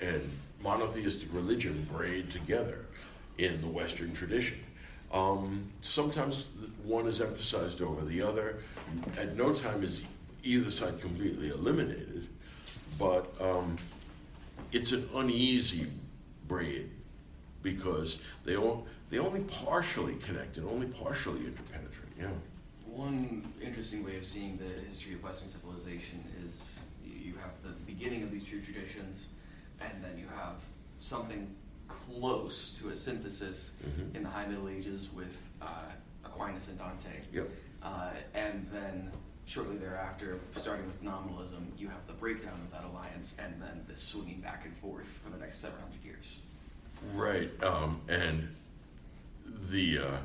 and 0.00 0.30
monotheistic 0.62 1.28
religion 1.32 1.86
braid 1.92 2.30
together 2.30 2.86
in 3.36 3.60
the 3.60 3.66
Western 3.66 4.12
tradition. 4.12 4.58
Um, 5.12 5.70
sometimes 5.80 6.44
one 6.82 7.06
is 7.06 7.20
emphasized 7.20 7.80
over 7.80 8.04
the 8.04 8.20
other. 8.20 8.58
At 9.16 9.36
no 9.36 9.52
time 9.54 9.82
is 9.82 10.02
either 10.44 10.70
side 10.70 11.00
completely 11.00 11.48
eliminated, 11.50 12.28
but 12.98 13.32
um, 13.40 13.76
it's 14.72 14.92
an 14.92 15.08
uneasy 15.14 15.86
braid 16.46 16.90
because 17.62 18.18
they 18.44 18.56
all 18.56 18.86
they 19.10 19.18
only 19.18 19.40
partially 19.40 20.14
connected, 20.16 20.64
only 20.64 20.86
partially 20.86 21.40
interpenetrate. 21.46 22.12
Yeah. 22.18 22.28
One 22.86 23.50
interesting 23.60 24.04
way 24.04 24.16
of 24.16 24.24
seeing 24.24 24.58
the 24.58 24.64
history 24.88 25.14
of 25.14 25.22
Western 25.22 25.48
civilization 25.48 26.22
is 26.44 26.78
you 27.04 27.34
have 27.40 27.52
the 27.62 27.70
beginning 27.86 28.22
of 28.22 28.30
these 28.30 28.44
two 28.44 28.60
traditions, 28.60 29.26
and 29.80 29.92
then 30.02 30.18
you 30.18 30.26
have 30.36 30.62
something 30.98 31.54
close 31.86 32.70
to 32.80 32.90
a 32.90 32.96
synthesis 32.96 33.72
Mhm. 33.86 34.14
in 34.16 34.22
the 34.24 34.28
High 34.28 34.46
Middle 34.46 34.68
Ages 34.68 35.08
with 35.14 35.50
uh, 35.62 35.66
Aquinas 36.24 36.68
and 36.68 36.78
Dante. 36.78 37.20
Yep. 37.32 37.50
Uh, 37.82 38.10
and 38.34 38.66
then 38.72 39.10
shortly 39.46 39.76
thereafter, 39.76 40.38
starting 40.56 40.86
with 40.86 41.02
nominalism, 41.02 41.72
you 41.78 41.88
have 41.88 42.06
the 42.06 42.12
breakdown 42.12 42.60
of 42.64 42.70
that 42.72 42.84
alliance, 42.90 43.36
and 43.42 43.60
then 43.60 43.84
this 43.88 44.02
swinging 44.02 44.40
back 44.40 44.64
and 44.64 44.76
forth 44.76 45.06
for 45.06 45.30
the 45.30 45.38
next 45.38 45.58
700 45.60 46.04
years. 46.04 46.40
Right, 47.14 47.50
um, 47.62 48.00
and 48.08 48.48
the 49.70 49.98
uh, 49.98 50.16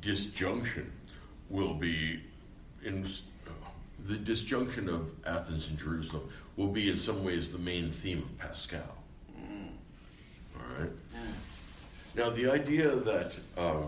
disjunction 0.00 0.90
will 1.50 1.74
be 1.74 2.22
in 2.84 3.04
uh, 3.04 3.50
the 4.06 4.16
disjunction 4.16 4.88
of 4.88 5.10
Athens 5.26 5.68
and 5.68 5.78
Jerusalem 5.78 6.28
will 6.56 6.68
be 6.68 6.88
in 6.88 6.98
some 6.98 7.24
ways 7.24 7.50
the 7.50 7.58
main 7.58 7.90
theme 7.90 8.18
of 8.18 8.38
Pascal. 8.38 8.96
Alright. 10.56 10.92
Now, 12.14 12.30
the 12.30 12.50
idea 12.50 12.96
that 12.96 13.36
uh, 13.56 13.82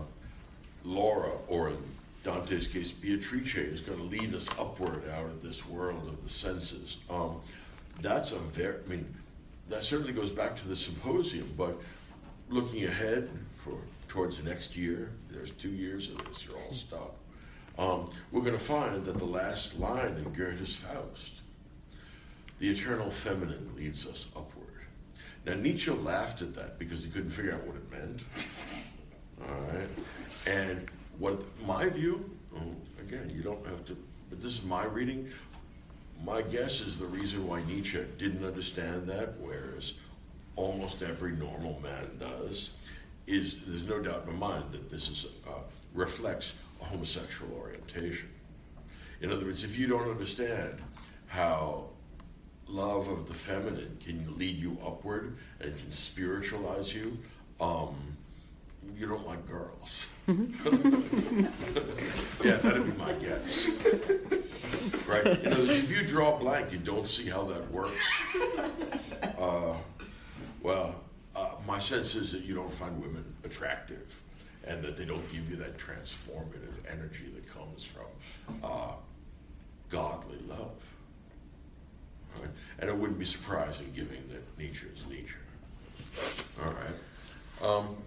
Laura, 0.83 1.31
or 1.47 1.69
in 1.69 1.77
Dante's 2.23 2.67
case, 2.67 2.91
Beatrice, 2.91 3.55
is 3.55 3.81
going 3.81 3.97
to 3.97 4.05
lead 4.05 4.33
us 4.33 4.47
upward 4.59 5.09
out 5.09 5.25
of 5.25 5.41
this 5.41 5.65
world 5.65 6.07
of 6.07 6.23
the 6.23 6.29
senses, 6.29 6.97
um, 7.09 7.41
that's 8.01 8.31
a 8.31 8.39
very, 8.39 8.77
I 8.85 8.89
mean, 8.89 9.13
that 9.69 9.83
certainly 9.83 10.13
goes 10.13 10.31
back 10.31 10.55
to 10.57 10.67
the 10.67 10.75
symposium, 10.75 11.53
but 11.57 11.79
looking 12.49 12.85
ahead 12.85 13.29
for 13.63 13.77
towards 14.07 14.37
the 14.37 14.43
next 14.43 14.75
year, 14.75 15.11
there's 15.29 15.51
two 15.51 15.69
years 15.69 16.09
of 16.09 16.17
this, 16.25 16.45
you're 16.45 16.57
all 16.57 16.73
stuck. 16.73 17.13
Um, 17.77 18.09
we're 18.31 18.41
going 18.41 18.57
to 18.57 18.59
find 18.59 19.05
that 19.05 19.17
the 19.17 19.25
last 19.25 19.79
line 19.79 20.17
in 20.17 20.33
Goethe's 20.33 20.75
Faust, 20.75 21.35
the 22.59 22.69
eternal 22.69 23.09
feminine 23.09 23.71
leads 23.75 24.05
us 24.05 24.25
upward. 24.35 24.67
Now, 25.45 25.55
Nietzsche 25.55 25.89
laughed 25.89 26.41
at 26.41 26.53
that 26.55 26.77
because 26.77 27.03
he 27.03 27.09
couldn't 27.09 27.31
figure 27.31 27.53
out 27.53 27.65
what 27.65 27.75
it 27.75 27.91
meant. 27.91 28.21
All 29.49 29.77
right. 29.77 29.89
And 30.47 30.89
what 31.17 31.41
my 31.65 31.89
view, 31.89 32.29
oh, 32.55 32.61
again, 32.99 33.31
you 33.33 33.41
don't 33.41 33.65
have 33.67 33.85
to, 33.85 33.97
but 34.29 34.41
this 34.41 34.53
is 34.53 34.63
my 34.63 34.85
reading. 34.85 35.29
My 36.23 36.41
guess 36.41 36.81
is 36.81 36.99
the 36.99 37.05
reason 37.07 37.47
why 37.47 37.63
Nietzsche 37.63 38.03
didn't 38.17 38.45
understand 38.45 39.07
that, 39.07 39.39
whereas 39.39 39.93
almost 40.55 41.01
every 41.01 41.31
normal 41.31 41.79
man 41.81 42.09
does, 42.19 42.71
is 43.27 43.57
there's 43.65 43.83
no 43.83 43.99
doubt 43.99 44.25
in 44.27 44.37
my 44.37 44.47
mind 44.47 44.71
that 44.71 44.89
this 44.89 45.09
is 45.09 45.25
uh, 45.47 45.53
reflects 45.93 46.53
a 46.81 46.85
homosexual 46.85 47.51
orientation. 47.53 48.29
In 49.21 49.31
other 49.31 49.45
words, 49.45 49.63
if 49.63 49.77
you 49.77 49.87
don't 49.87 50.09
understand 50.09 50.81
how 51.27 51.85
love 52.67 53.07
of 53.07 53.27
the 53.27 53.33
feminine 53.33 53.97
can 54.03 54.37
lead 54.37 54.57
you 54.57 54.77
upward 54.85 55.37
and 55.59 55.77
can 55.77 55.91
spiritualize 55.91 56.93
you, 56.93 57.17
um, 57.59 57.95
you 58.97 59.07
don't 59.07 59.25
like 59.27 59.47
girls. 59.47 60.05
yeah, 62.43 62.57
that'd 62.57 62.85
be 62.85 62.97
my 62.97 63.13
guess. 63.13 63.67
Right? 65.07 65.43
You 65.43 65.49
know, 65.49 65.59
if 65.59 65.89
you 65.89 66.05
draw 66.05 66.35
a 66.35 66.39
blank, 66.39 66.71
you 66.71 66.77
don't 66.77 67.07
see 67.07 67.29
how 67.29 67.43
that 67.45 67.69
works. 67.71 68.07
Uh, 69.37 69.75
well, 70.61 70.95
uh, 71.35 71.49
my 71.67 71.79
sense 71.79 72.15
is 72.15 72.31
that 72.31 72.43
you 72.43 72.53
don't 72.53 72.71
find 72.71 73.01
women 73.01 73.25
attractive 73.43 74.19
and 74.65 74.83
that 74.83 74.95
they 74.95 75.05
don't 75.05 75.29
give 75.31 75.49
you 75.49 75.55
that 75.57 75.77
transformative 75.77 76.73
energy 76.89 77.25
that 77.33 77.47
comes 77.51 77.83
from 77.83 78.05
uh, 78.63 78.93
godly 79.89 80.39
love. 80.47 80.71
Right? 82.39 82.49
And 82.79 82.89
it 82.89 82.95
wouldn't 82.95 83.19
be 83.19 83.25
surprising 83.25 83.91
given 83.95 84.23
that 84.29 84.57
Nietzsche 84.57 84.87
is 84.93 85.03
Nietzsche. 85.09 85.33
All 86.63 86.71
right. 86.73 86.95
Um, 87.61 87.97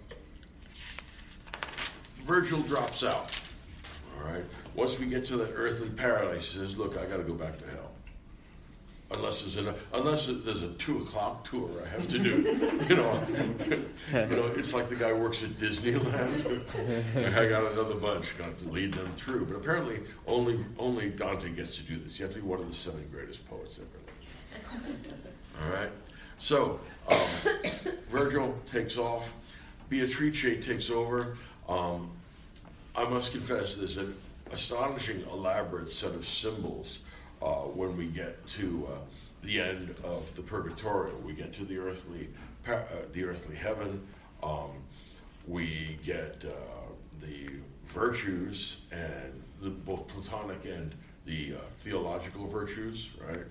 Virgil 2.24 2.62
drops 2.62 3.04
out. 3.04 3.38
All 4.18 4.30
right. 4.30 4.44
Once 4.74 4.98
we 4.98 5.06
get 5.06 5.24
to 5.26 5.36
that 5.36 5.52
earthly 5.54 5.90
paradise, 5.90 6.52
he 6.52 6.58
says, 6.58 6.76
"Look, 6.76 6.96
I 6.96 7.04
got 7.04 7.18
to 7.18 7.22
go 7.22 7.34
back 7.34 7.58
to 7.58 7.66
hell." 7.70 7.90
Unless 9.10 9.42
there's 9.42 9.56
an 9.58 9.74
unless 9.92 10.26
there's 10.26 10.62
a 10.62 10.70
two 10.70 11.02
o'clock 11.02 11.44
tour 11.44 11.70
I 11.84 11.88
have 11.88 12.08
to 12.08 12.18
do, 12.18 12.30
you 12.88 12.96
know, 12.96 13.20
you 14.12 14.36
know, 14.36 14.46
it's 14.56 14.72
like 14.72 14.88
the 14.88 14.96
guy 14.96 15.12
works 15.12 15.42
at 15.42 15.50
Disneyland. 15.50 16.64
I 17.36 17.48
got 17.48 17.70
another 17.72 17.94
bunch, 17.94 18.36
got 18.38 18.58
to 18.58 18.68
lead 18.68 18.94
them 18.94 19.12
through. 19.16 19.44
But 19.44 19.56
apparently, 19.56 20.00
only 20.26 20.64
only 20.78 21.10
Dante 21.10 21.50
gets 21.50 21.76
to 21.76 21.82
do 21.82 21.98
this. 21.98 22.18
You 22.18 22.24
have 22.24 22.34
to 22.34 22.40
be 22.40 22.46
one 22.46 22.60
of 22.60 22.68
the 22.68 22.74
seven 22.74 23.06
greatest 23.12 23.46
poets 23.48 23.78
ever. 23.78 24.82
All 25.62 25.70
right. 25.70 25.90
So 26.38 26.80
um, 27.08 27.18
Virgil 28.08 28.58
takes 28.66 28.96
off. 28.96 29.32
Beatrice 29.88 30.64
takes 30.64 30.90
over. 30.90 31.36
Um, 31.68 32.10
I 32.96 33.04
must 33.04 33.32
confess, 33.32 33.76
there's 33.76 33.96
an 33.96 34.14
astonishing, 34.52 35.22
elaborate 35.30 35.90
set 35.90 36.14
of 36.14 36.26
symbols 36.26 37.00
uh, 37.42 37.62
when 37.62 37.96
we 37.96 38.06
get 38.06 38.46
to 38.46 38.88
uh, 38.92 38.98
the 39.42 39.60
end 39.60 39.94
of 40.04 40.34
the 40.36 40.42
Purgatorio. 40.42 41.14
We 41.24 41.32
get 41.32 41.52
to 41.54 41.64
the 41.64 41.78
earthly, 41.78 42.28
uh, 42.66 42.78
the 43.12 43.24
earthly 43.24 43.56
heaven. 43.56 44.06
Um, 44.42 44.70
we 45.46 45.98
get 46.04 46.44
uh, 46.46 46.52
the 47.20 47.50
virtues 47.84 48.78
and 48.92 49.42
the, 49.60 49.70
both 49.70 50.06
Platonic 50.08 50.64
and 50.64 50.94
the 51.26 51.54
uh, 51.54 51.60
theological 51.80 52.46
virtues, 52.46 53.08
right? 53.26 53.44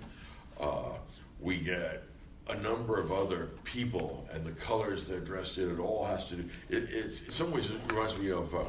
Uh, 0.59 0.93
we 1.39 1.57
get 1.57 2.03
a 2.49 2.55
number 2.57 2.99
of 2.99 3.11
other 3.11 3.49
people 3.63 4.27
and 4.31 4.45
the 4.45 4.51
colors 4.51 5.07
they're 5.07 5.19
dressed 5.19 5.57
in. 5.57 5.71
It 5.71 5.79
all 5.79 6.05
has 6.05 6.25
to 6.25 6.35
do. 6.35 6.49
It, 6.69 6.89
it's 6.89 7.21
in 7.21 7.31
some 7.31 7.51
ways 7.51 7.69
it 7.69 7.79
reminds 7.89 8.17
me 8.17 8.31
of 8.31 8.53
uh, 8.53 8.65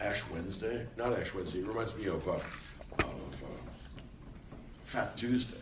Ash 0.00 0.22
Wednesday. 0.32 0.86
Not 0.96 1.18
Ash 1.18 1.34
Wednesday. 1.34 1.60
It 1.60 1.66
reminds 1.66 1.96
me 1.96 2.06
of, 2.06 2.26
uh, 2.28 2.32
of 2.32 3.04
uh, 3.04 3.46
Fat 4.84 5.16
Tuesday. 5.16 5.56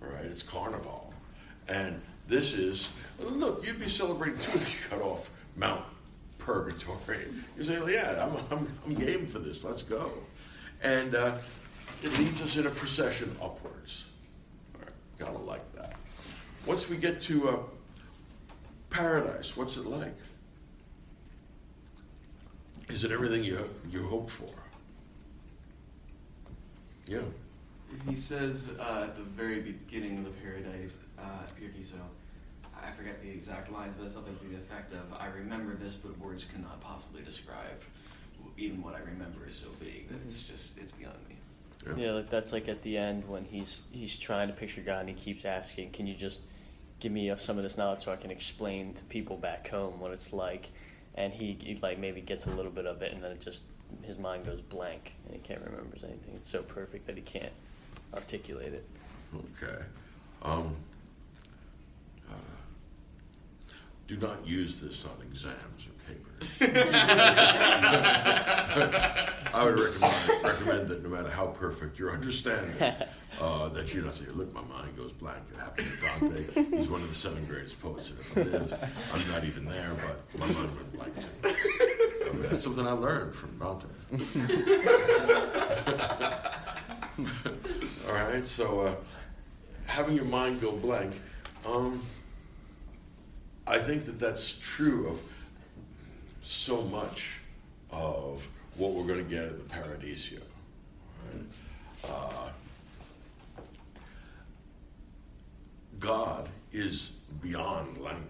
Right, 0.00 0.26
it's 0.26 0.42
Carnival, 0.42 1.12
and 1.68 2.00
this 2.28 2.52
is 2.52 2.90
look. 3.18 3.66
You'd 3.66 3.80
be 3.80 3.88
celebrating 3.88 4.38
too 4.38 4.58
if 4.58 4.74
you 4.74 4.88
cut 4.88 5.00
off 5.00 5.30
Mount 5.56 5.84
Purgatory. 6.38 7.26
You 7.56 7.64
say, 7.64 7.80
yeah, 7.92 8.24
I'm, 8.24 8.36
I'm, 8.56 8.78
I'm 8.84 8.94
game 8.94 9.26
for 9.26 9.38
this. 9.38 9.64
Let's 9.64 9.82
go, 9.82 10.12
and 10.82 11.14
uh, 11.14 11.38
it 12.02 12.16
leads 12.18 12.42
us 12.42 12.56
in 12.56 12.66
a 12.66 12.70
procession 12.70 13.34
upwards. 13.42 14.04
Right, 14.78 14.90
gotta 15.18 15.38
like 15.38 15.72
that. 15.74 15.75
Once 16.66 16.88
we 16.88 16.96
get 16.96 17.20
to 17.20 17.48
uh, 17.48 17.56
paradise, 18.90 19.56
what's 19.56 19.76
it 19.76 19.86
like? 19.86 20.16
Is 22.88 23.04
it 23.04 23.12
everything 23.12 23.44
you 23.44 23.68
you 23.90 24.06
hoped 24.06 24.30
for? 24.30 24.50
Yeah. 27.06 27.20
He 28.08 28.16
says 28.16 28.64
uh, 28.80 29.04
at 29.04 29.16
the 29.16 29.22
very 29.22 29.60
beginning 29.60 30.18
of 30.18 30.24
the 30.24 30.30
Paradise 30.30 30.96
uh, 31.18 31.22
Paradiso, 31.56 31.96
I 32.76 32.90
forget 32.90 33.22
the 33.22 33.30
exact 33.30 33.70
lines, 33.70 33.94
but 33.96 34.04
it's 34.04 34.14
something 34.14 34.36
to 34.36 34.44
the 34.48 34.56
effect 34.56 34.92
of, 34.92 35.12
"I 35.18 35.26
remember 35.28 35.74
this, 35.74 35.94
but 35.94 36.18
words 36.18 36.44
cannot 36.52 36.80
possibly 36.80 37.22
describe. 37.22 37.80
Even 38.58 38.82
what 38.82 38.94
I 38.94 38.98
remember 38.98 39.46
is 39.46 39.54
so 39.54 39.68
vague 39.80 40.08
that 40.08 40.18
it's 40.26 40.42
just 40.42 40.76
it's 40.78 40.92
beyond 40.92 41.16
me." 41.28 41.36
Yeah, 41.96 42.12
like 42.12 42.30
that's 42.30 42.52
like 42.52 42.68
at 42.68 42.82
the 42.82 42.98
end 42.98 43.28
when 43.28 43.44
he's 43.44 43.82
he's 43.92 44.18
trying 44.18 44.48
to 44.48 44.54
picture 44.54 44.80
God 44.80 45.00
and 45.00 45.08
he 45.08 45.14
keeps 45.14 45.44
asking, 45.44 45.92
"Can 45.92 46.06
you 46.06 46.14
just 46.14 46.42
give 47.00 47.12
me 47.12 47.32
some 47.38 47.58
of 47.58 47.62
this 47.62 47.76
knowledge 47.76 48.04
so 48.04 48.12
I 48.12 48.16
can 48.16 48.30
explain 48.30 48.94
to 48.94 49.02
people 49.04 49.36
back 49.36 49.68
home 49.68 50.00
what 50.00 50.12
it's 50.12 50.32
like?" 50.32 50.70
And 51.14 51.32
he, 51.32 51.58
he 51.60 51.78
like 51.82 51.98
maybe 51.98 52.20
gets 52.20 52.46
a 52.46 52.50
little 52.50 52.70
bit 52.70 52.86
of 52.86 53.02
it, 53.02 53.12
and 53.12 53.22
then 53.22 53.32
it 53.32 53.40
just 53.40 53.60
his 54.02 54.18
mind 54.18 54.44
goes 54.46 54.60
blank 54.60 55.14
and 55.26 55.34
he 55.34 55.40
can't 55.40 55.60
remember 55.64 55.96
anything. 56.02 56.34
It's 56.34 56.50
so 56.50 56.62
perfect 56.62 57.06
that 57.06 57.14
he 57.16 57.22
can't 57.22 57.52
articulate 58.14 58.72
it. 58.72 58.84
Okay. 59.34 59.82
Um, 60.42 60.76
uh, 62.28 62.32
do 64.06 64.16
not 64.16 64.46
use 64.46 64.80
this 64.80 65.04
on 65.04 65.20
exams 65.22 65.88
or 65.88 65.92
papers. 66.06 66.48
I 69.54 69.64
would 69.64 69.78
recommend, 69.78 70.44
recommend 70.44 70.88
that 70.88 71.02
no 71.02 71.08
matter 71.08 71.30
how 71.30 71.46
perfect 71.46 71.98
your 71.98 72.12
understanding, 72.12 72.76
uh, 73.40 73.68
that 73.68 73.92
you 73.92 74.00
don't 74.02 74.14
say, 74.14 74.24
look, 74.32 74.52
my 74.54 74.62
mind 74.62 74.96
goes 74.96 75.12
blank. 75.12 75.38
It 75.52 75.58
happened 75.58 75.88
to 75.88 76.00
Dante. 76.54 76.76
He's 76.76 76.88
one 76.88 77.02
of 77.02 77.08
the 77.08 77.14
seven 77.14 77.44
greatest 77.46 77.80
poets 77.80 78.10
that 78.34 78.40
ever 78.40 78.50
lived. 78.58 78.74
I'm 79.12 79.28
not 79.28 79.44
even 79.44 79.64
there, 79.66 79.94
but 79.94 80.40
my 80.40 80.46
mind 80.46 80.70
went 80.76 80.92
blank 80.94 81.14
too. 81.16 81.26
I 81.44 82.32
mean, 82.32 82.42
that's 82.50 82.64
something 82.64 82.86
I 82.86 82.92
learned 82.92 83.34
from 83.34 83.58
Dante. 83.58 83.86
All 88.08 88.14
right, 88.14 88.46
so 88.46 88.80
uh, 88.82 88.94
having 89.86 90.14
your 90.16 90.24
mind 90.26 90.60
go 90.60 90.72
blank, 90.72 91.12
um, 91.66 92.02
I 93.66 93.78
think 93.78 94.04
that 94.06 94.18
that's 94.18 94.56
true 94.58 95.08
of 95.08 95.20
so 96.42 96.82
much 96.82 97.38
of 97.90 98.46
what 98.76 98.92
we're 98.92 99.06
going 99.06 99.24
to 99.24 99.30
get 99.30 99.44
in 99.44 99.56
the 99.58 99.64
Paradiso. 99.64 100.36
Right? 101.32 101.42
Uh, 102.04 102.50
God 105.98 106.48
is 106.72 107.10
beyond 107.42 107.98
language. 107.98 108.24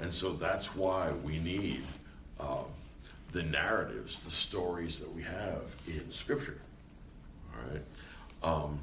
And 0.00 0.12
so 0.12 0.32
that's 0.32 0.74
why 0.74 1.12
we 1.12 1.38
need 1.38 1.84
uh, 2.38 2.64
the 3.32 3.42
narratives, 3.42 4.22
the 4.22 4.30
stories 4.30 4.98
that 4.98 5.14
we 5.14 5.22
have 5.22 5.62
in 5.86 6.10
Scripture. 6.10 6.58
All 7.52 7.72
right? 7.72 7.82
Um, 8.42 8.80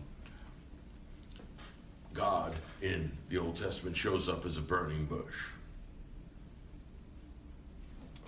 God 2.14 2.54
in 2.82 3.12
the 3.30 3.38
Old 3.38 3.58
Testament 3.58 3.96
shows 3.96 4.30
up 4.30 4.46
as 4.46 4.58
a 4.58 4.62
burning 4.62 5.06
bush. 5.06 5.52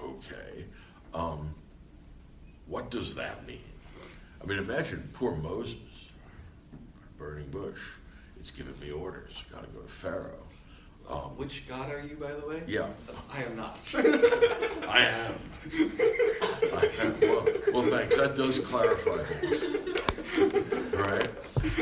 Okay. 0.02 0.66
Um, 1.14 1.54
what 2.68 2.92
does 2.92 3.16
that 3.16 3.46
mean? 3.48 3.60
I 4.42 4.46
mean, 4.46 4.60
imagine 4.60 5.10
poor 5.14 5.36
Moses, 5.36 5.78
burning 7.18 7.50
bush. 7.50 7.82
It's 8.40 8.52
giving 8.52 8.80
me 8.80 8.92
orders. 8.92 9.44
Got 9.52 9.64
to 9.64 9.70
go 9.70 9.82
to 9.82 9.88
Pharaoh. 9.88 10.46
Um, 11.10 11.36
Which 11.38 11.68
god 11.68 11.92
are 11.92 12.02
you, 12.02 12.16
by 12.16 12.34
the 12.34 12.46
way? 12.48 12.64
Yeah. 12.68 12.88
I 13.34 13.44
am 13.44 13.56
not. 13.56 13.80
I 14.88 15.06
am. 15.08 15.36
I 16.72 16.90
am. 17.02 17.20
Well, 17.20 17.48
well, 17.74 17.84
thanks. 17.84 18.16
That 18.16 18.36
does 18.36 18.60
clarify 18.60 19.24
things. 19.24 19.64
All 20.94 21.02
right? 21.02 21.28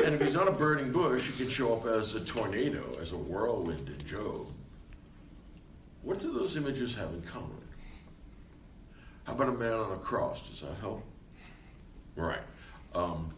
And 0.05 0.15
if 0.15 0.21
he's 0.21 0.33
not 0.33 0.47
a 0.47 0.51
burning 0.51 0.91
bush, 0.93 1.27
he 1.29 1.33
can 1.33 1.49
show 1.49 1.73
up 1.75 1.85
as 1.85 2.13
a 2.15 2.21
tornado, 2.21 2.97
as 3.01 3.11
a 3.11 3.17
whirlwind 3.17 3.89
in 3.89 4.07
Job. 4.07 4.47
What 6.03 6.21
do 6.21 6.31
those 6.31 6.55
images 6.55 6.95
have 6.95 7.09
in 7.09 7.21
common? 7.23 7.51
How 9.25 9.33
about 9.33 9.49
a 9.49 9.51
man 9.51 9.73
on 9.73 9.91
a 9.91 9.97
cross? 9.97 10.47
Does 10.47 10.61
that 10.61 10.75
help? 10.79 11.03
Right. 12.15 12.39
Um, 12.95 13.33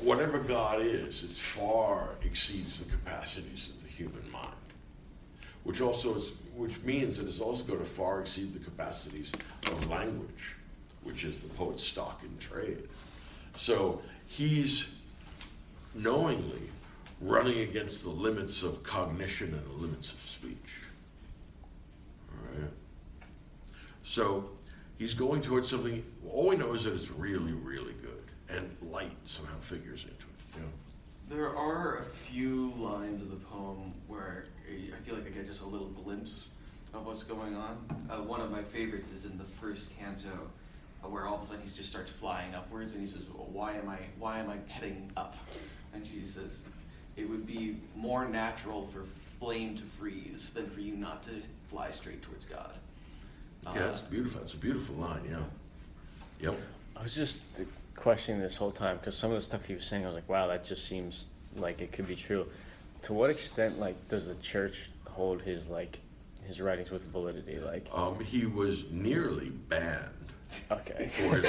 whatever 0.00 0.38
God 0.38 0.80
is, 0.80 1.22
it 1.22 1.32
far 1.32 2.10
exceeds 2.24 2.80
the 2.80 2.90
capacities 2.90 3.70
of 3.70 3.82
the 3.82 3.88
human 3.88 4.30
mind 4.30 4.48
which 5.64 5.80
also 5.80 6.16
is, 6.16 6.32
which 6.56 6.80
means 6.82 7.18
that 7.18 7.26
it's 7.26 7.40
also 7.40 7.62
going 7.64 7.78
to 7.78 7.84
far 7.84 8.20
exceed 8.20 8.52
the 8.52 8.58
capacities 8.58 9.32
of 9.66 9.88
language, 9.88 10.56
which 11.02 11.24
is 11.24 11.38
the 11.38 11.48
poet's 11.50 11.82
stock 11.82 12.20
in 12.24 12.36
trade. 12.38 12.88
So 13.54 14.02
he's 14.26 14.86
knowingly 15.94 16.62
running 17.20 17.60
against 17.60 18.02
the 18.02 18.10
limits 18.10 18.62
of 18.62 18.82
cognition 18.82 19.54
and 19.54 19.64
the 19.64 19.82
limits 19.82 20.12
of 20.12 20.18
speech. 20.18 20.56
All 22.32 22.60
right. 22.60 22.70
So 24.02 24.50
he's 24.98 25.14
going 25.14 25.42
towards 25.42 25.68
something. 25.68 26.02
All 26.28 26.48
we 26.48 26.56
know 26.56 26.74
is 26.74 26.84
that 26.84 26.94
it's 26.94 27.10
really, 27.10 27.52
really 27.52 27.94
and 28.56 28.76
light 28.90 29.16
somehow 29.24 29.58
figures 29.60 30.04
into 30.04 30.14
it. 30.14 30.56
You 30.56 30.60
know? 30.62 30.68
There 31.28 31.56
are 31.56 31.98
a 31.98 32.02
few 32.04 32.72
lines 32.76 33.22
of 33.22 33.30
the 33.30 33.36
poem 33.46 33.88
where 34.06 34.46
I 34.68 35.00
feel 35.04 35.14
like 35.14 35.26
I 35.26 35.30
get 35.30 35.46
just 35.46 35.62
a 35.62 35.66
little 35.66 35.88
glimpse 35.88 36.48
of 36.94 37.06
what's 37.06 37.22
going 37.22 37.54
on. 37.56 37.78
Uh, 38.10 38.16
one 38.22 38.40
of 38.40 38.50
my 38.50 38.62
favorites 38.62 39.12
is 39.12 39.24
in 39.24 39.38
the 39.38 39.44
first 39.60 39.88
canto, 39.98 40.28
uh, 41.02 41.08
where 41.08 41.26
all 41.26 41.36
of 41.36 41.42
a 41.42 41.46
sudden 41.46 41.62
he 41.66 41.74
just 41.74 41.88
starts 41.88 42.10
flying 42.10 42.54
upwards, 42.54 42.92
and 42.92 43.00
he 43.06 43.10
says, 43.10 43.22
well, 43.34 43.48
"Why 43.50 43.72
am 43.74 43.88
I? 43.88 43.98
Why 44.18 44.38
am 44.40 44.50
I 44.50 44.56
heading 44.70 45.10
up?" 45.16 45.36
And 45.94 46.06
she 46.06 46.26
says, 46.26 46.60
"It 47.16 47.28
would 47.28 47.46
be 47.46 47.78
more 47.96 48.28
natural 48.28 48.86
for 48.88 49.04
flame 49.40 49.76
to 49.76 49.84
freeze 49.84 50.52
than 50.52 50.68
for 50.68 50.80
you 50.80 50.94
not 50.94 51.22
to 51.24 51.30
fly 51.68 51.90
straight 51.90 52.20
towards 52.22 52.44
God." 52.44 52.74
Uh, 53.66 53.72
Yeah, 53.74 53.86
that's 53.86 54.00
beautiful. 54.02 54.42
It's 54.42 54.54
a 54.54 54.58
beautiful 54.58 54.94
line. 54.96 55.22
Yeah. 55.28 55.44
Yep. 56.40 56.60
I 56.96 57.02
was 57.02 57.14
just 57.14 57.40
questioning 58.02 58.40
this 58.40 58.56
whole 58.56 58.72
time 58.72 58.96
because 58.96 59.16
some 59.16 59.30
of 59.30 59.36
the 59.36 59.42
stuff 59.42 59.64
he 59.64 59.74
was 59.74 59.84
saying, 59.84 60.02
I 60.04 60.08
was 60.08 60.16
like, 60.16 60.28
wow, 60.28 60.48
that 60.48 60.66
just 60.66 60.88
seems 60.88 61.26
like 61.56 61.80
it 61.80 61.92
could 61.92 62.08
be 62.08 62.16
true. 62.16 62.46
To 63.02 63.12
what 63.12 63.30
extent, 63.30 63.78
like, 63.78 64.08
does 64.08 64.26
the 64.26 64.34
church 64.36 64.90
hold 65.08 65.40
his 65.40 65.68
like 65.68 66.00
his 66.44 66.60
writings 66.60 66.90
with 66.90 67.02
validity? 67.12 67.60
Like, 67.60 67.86
Um, 67.94 68.18
he 68.18 68.44
was 68.46 68.90
nearly 68.90 69.50
banned 69.50 70.08
okay, 70.70 71.06
for 71.06 71.36
his 71.36 71.44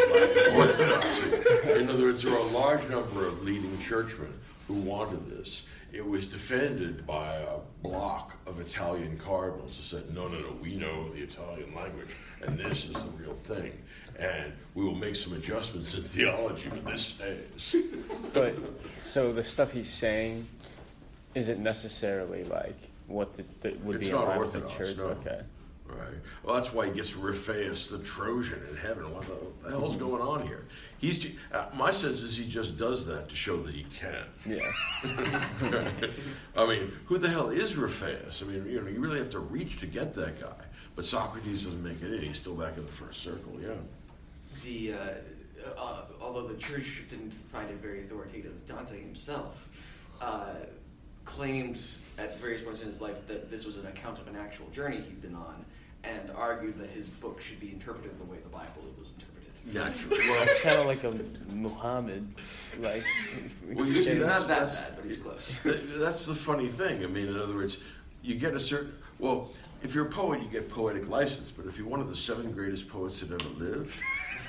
orthodoxy. 0.54 1.80
In 1.80 1.89
other 1.89 2.04
words, 2.04 2.22
there 2.22 2.32
were 2.32 2.38
a 2.38 2.44
large 2.44 2.88
number 2.88 3.26
of 3.28 3.42
leading 3.44 3.78
churchmen 3.80 4.34
who 4.68 4.76
wanted 4.76 5.28
this. 5.30 5.63
It 5.93 6.03
was 6.06 6.25
defended 6.25 7.06
by 7.06 7.36
a 7.36 7.60
block 7.84 8.36
of 8.47 8.60
Italian 8.60 9.15
cardinals 9.19 9.77
who 9.77 9.84
said, 9.84 10.12
no, 10.13 10.27
no, 10.27 10.39
no, 10.39 10.51
we 10.60 10.75
know 10.75 11.10
the 11.13 11.21
Italian 11.21 11.73
language, 11.75 12.15
and 12.41 12.58
this 12.58 12.86
is 12.89 13.06
the 13.06 13.12
real 13.12 13.36
thing. 13.36 13.71
And 14.17 14.53
we 14.73 14.84
will 14.84 14.95
make 14.95 15.15
some 15.15 15.34
adjustments 15.34 15.93
in 15.93 16.03
theology, 16.03 16.67
but 16.69 16.84
this 16.86 17.01
stays. 17.03 17.75
but 18.34 18.56
so 18.99 19.32
the 19.34 19.43
stuff 19.43 19.71
he's 19.71 19.89
saying 19.89 20.47
isn't 21.36 21.62
necessarily 21.62 22.43
like 22.45 22.77
what 23.06 23.38
the, 23.38 23.43
the 23.62 23.75
would 23.84 23.97
It's 23.97 24.06
be 24.08 24.12
in 24.12 24.17
not 24.17 24.29
line 24.29 24.39
with 24.39 24.53
the 24.53 24.62
orthodox, 24.63 24.77
church. 24.89 24.97
no. 24.97 25.03
Okay, 25.03 25.41
Right. 25.89 26.13
Well, 26.43 26.56
that's 26.56 26.73
why 26.73 26.88
he 26.88 26.93
gets 26.93 27.12
Riphaeus 27.12 27.91
the 27.91 27.99
Trojan 27.99 28.60
in 28.71 28.77
heaven. 28.77 29.12
What 29.13 29.25
the, 29.27 29.69
the 29.69 29.77
hell's 29.77 29.95
going 29.95 30.21
on 30.23 30.47
here? 30.47 30.65
He's 31.04 31.26
uh, 31.52 31.66
my 31.74 31.92
sense 31.92 32.22
is 32.22 32.38
he 32.38 32.48
just 32.48 32.78
does 32.78 33.06
that 33.08 33.28
to 33.28 33.36
show 33.36 33.62
that 33.63 33.76
he 33.76 33.84
can. 33.94 34.24
yeah. 34.46 34.72
I 36.56 36.66
mean, 36.66 36.94
who 37.08 37.18
the 37.18 37.28
hell 37.28 37.50
is 37.50 37.74
Riphaeus? 37.74 38.42
I 38.42 38.46
mean, 38.46 38.66
you 38.66 38.80
know, 38.80 38.88
you 38.88 39.02
really 39.02 39.18
have 39.18 39.30
to 39.32 39.39
reach 39.39 39.82
to 39.82 39.86
get 39.86 40.13
that 40.13 40.39
guy. 40.39 40.63
But 40.96 41.06
Socrates 41.06 41.66
doesn't 41.66 41.84
make 41.84 42.02
it 42.02 42.13
in. 42.13 42.22
He's 42.22 42.38
still 42.38 42.56
back 42.56 42.78
in 42.78 42.86
the 42.86 42.92
first 42.92 43.22
circle. 43.22 43.52
Yeah. 43.62 43.74
the 44.63 44.94
uh, 44.94 45.78
uh, 45.78 46.04
although 46.22 46.48
the 46.48 46.56
church 46.56 47.04
didn't 47.10 47.34
find 47.34 47.70
it 47.70 47.82
very 47.82 48.06
authoritative, 48.06 48.66
Dante 48.66 48.98
himself 48.98 49.68
uh, 50.22 50.54
claimed 51.26 51.80
at 52.18 52.39
various 52.39 52.62
points 52.62 52.80
in 52.80 52.88
his 52.88 53.02
life 53.02 53.28
that 53.28 53.52
this 53.52 53.66
was 53.66 53.76
an 53.76 53.88
account 53.88 54.20
of 54.20 54.28
an 54.30 54.38
actual 54.38 54.68
journey 54.68 55.02
he'd 55.02 55.22
been 55.22 55.36
on, 55.36 55.66
and 56.06 56.32
argued 56.32 56.80
that 56.80 56.92
his 56.92 57.10
book 57.10 57.42
should 57.42 57.60
be 57.60 57.74
interpreted 57.74 58.18
the 58.18 58.32
way 58.32 58.38
the 58.42 58.48
Bible 58.48 58.84
was 58.98 59.10
interpreted. 59.10 59.33
Naturally. 59.71 60.30
Well, 60.30 60.43
it's 60.43 60.60
kind 60.62 60.78
of 60.80 60.86
like 60.86 61.04
a 61.04 61.13
Muhammad, 61.54 62.28
like. 62.80 63.04
Well, 63.67 63.86
could 63.86 63.88
you 63.88 63.95
say 63.95 64.04
see, 64.04 64.10
It's 64.12 64.21
that- 64.21 64.28
not 64.28 64.47
that 64.47 64.60
that's- 64.60 64.78
bad, 64.80 64.95
but 64.97 65.06
he's 65.06 65.17
close. 65.17 65.60
That's 65.63 66.26
the 66.26 66.36
funny 66.36 66.67
thing. 66.67 67.04
I 67.04 67.08
mean, 67.08 67.28
in 67.28 67.39
other 67.39 67.56
words, 67.56 67.78
you 68.21 68.36
get 68.36 68.54
a 68.54 68.60
certain. 68.60 68.93
Well, 69.19 69.52
if 69.82 69.95
you're 69.95 70.08
a 70.08 70.10
poet, 70.12 70.41
you 70.41 70.47
get 70.49 70.69
poetic 70.69 71.08
license. 71.08 71.49
But 71.52 71.65
if 71.65 71.78
you're 71.78 71.88
one 71.88 72.02
of 72.02 72.10
the 72.10 72.15
seven 72.15 72.52
greatest 72.52 72.89
poets 72.89 73.21
that 73.21 73.32
ever 73.32 73.49
lived, 73.58 73.93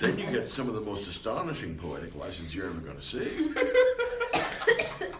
then 0.00 0.18
you 0.18 0.26
get 0.26 0.48
some 0.48 0.68
of 0.68 0.74
the 0.74 0.80
most 0.80 1.06
astonishing 1.08 1.76
poetic 1.76 2.14
license 2.16 2.52
you're 2.54 2.66
ever 2.66 2.80
going 2.80 2.96
to 2.96 3.02
see. 3.02 3.50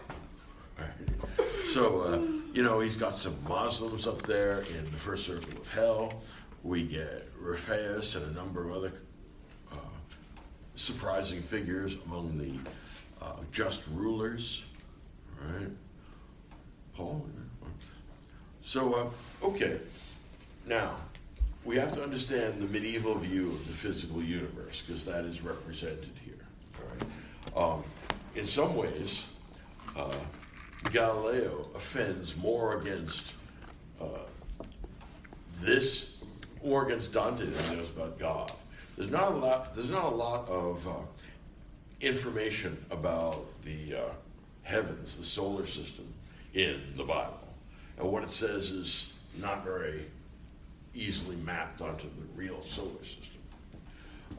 So, 1.73 2.01
uh, 2.03 2.21
you 2.53 2.63
know, 2.63 2.79
he's 2.79 2.95
got 2.95 3.17
some 3.17 3.35
Muslims 3.49 4.07
up 4.07 4.21
there 4.25 4.61
in 4.61 4.85
the 4.93 4.97
first 4.97 5.25
circle 5.25 5.59
of 5.59 5.67
hell. 5.67 6.21
We 6.63 6.83
get 6.83 7.29
Riphaeus 7.37 8.15
and 8.15 8.25
a 8.25 8.31
number 8.33 8.63
of 8.69 8.71
other 8.77 8.93
surprising 10.75 11.41
figures 11.41 11.97
among 12.05 12.37
the 12.37 13.25
uh, 13.25 13.33
just 13.51 13.83
rulers. 13.93 14.63
Right? 15.41 15.69
Paul? 16.95 17.25
So, 18.61 18.93
uh, 18.93 19.45
okay. 19.45 19.79
Now, 20.65 20.95
we 21.63 21.75
have 21.77 21.91
to 21.93 22.03
understand 22.03 22.61
the 22.61 22.67
medieval 22.67 23.15
view 23.15 23.51
of 23.51 23.67
the 23.67 23.73
physical 23.73 24.21
universe 24.21 24.81
because 24.81 25.05
that 25.05 25.25
is 25.25 25.41
represented 25.41 26.11
here. 26.23 26.33
Um, 27.55 27.83
in 28.35 28.45
some 28.45 28.75
ways, 28.75 29.25
uh, 29.95 30.15
Galileo 30.91 31.69
offends 31.75 32.35
more 32.35 32.79
against 32.81 33.33
uh, 34.01 34.05
this 35.61 36.17
or 36.61 36.85
against 36.85 37.13
Dante 37.13 37.45
than 37.45 37.63
he 37.69 37.75
does 37.75 37.89
about 37.89 38.19
God. 38.19 38.51
There's 38.97 39.11
not 39.11 39.33
a 39.33 39.35
lot. 39.35 39.75
There's 39.75 39.89
not 39.89 40.05
a 40.05 40.15
lot 40.15 40.47
of 40.47 40.87
uh, 40.87 40.91
information 42.01 42.83
about 42.91 43.45
the 43.63 43.95
uh, 43.95 44.09
heavens, 44.63 45.17
the 45.17 45.23
solar 45.23 45.65
system, 45.65 46.13
in 46.53 46.81
the 46.95 47.03
Bible, 47.03 47.39
and 47.97 48.09
what 48.09 48.23
it 48.23 48.29
says 48.29 48.71
is 48.71 49.13
not 49.37 49.65
very 49.65 50.05
easily 50.93 51.35
mapped 51.37 51.81
onto 51.81 52.07
the 52.07 52.25
real 52.35 52.63
solar 52.63 53.03
system. 53.03 53.41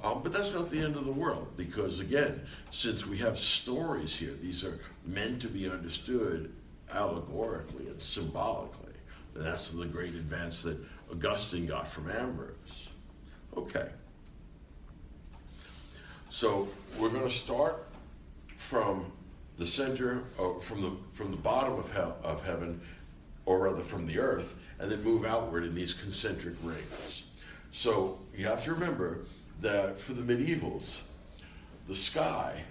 Um, 0.03 0.21
but 0.23 0.33
that's 0.33 0.53
not 0.53 0.71
the 0.71 0.81
end 0.81 0.97
of 0.97 1.05
the 1.05 1.13
world 1.13 1.49
because, 1.57 2.01
again, 2.01 2.41
since 2.71 3.07
we 3.07 3.19
have 3.19 3.39
stories 3.39 4.15
here, 4.15 4.35
these 4.41 4.65
are 4.65 4.79
meant 5.05 5.41
to 5.43 5.49
be 5.49 5.69
understood 5.69 6.53
allegorically 6.93 7.89
and 7.89 8.01
symbolically. 8.01 8.93
And 9.35 9.45
that's 9.45 9.71
the 9.71 9.85
great 9.85 10.15
advance 10.15 10.63
that 10.63 10.79
Augustine 11.11 11.67
got 11.67 11.89
from 11.89 12.11
Ambrose. 12.11 12.89
Okay. 13.57 13.89
So 16.37 16.69
we're 16.99 17.09
going 17.09 17.23
to 17.23 17.31
start 17.31 17.87
from 18.59 19.11
the 19.57 19.67
center, 19.67 20.23
of, 20.39 20.63
from 20.63 20.83
the 20.83 20.93
from 21.15 21.31
the 21.31 21.37
bottom 21.39 21.79
of 21.79 21.89
of 21.97 22.45
heaven, 22.45 22.79
or 23.47 23.61
rather 23.61 23.81
from 23.81 24.07
the 24.07 24.19
earth, 24.19 24.55
and 24.79 24.91
then 24.91 25.03
move 25.03 25.25
outward 25.25 25.65
in 25.65 25.75
these 25.75 25.95
concentric 25.95 26.55
rings. 26.63 27.23
So 27.73 28.19
you 28.37 28.45
have 28.45 28.63
to 28.65 28.75
remember 28.75 29.21
that 29.63 29.99
for 29.99 30.13
the 30.13 30.21
medievals, 30.21 31.01
the 31.89 31.97
sky 31.97 32.63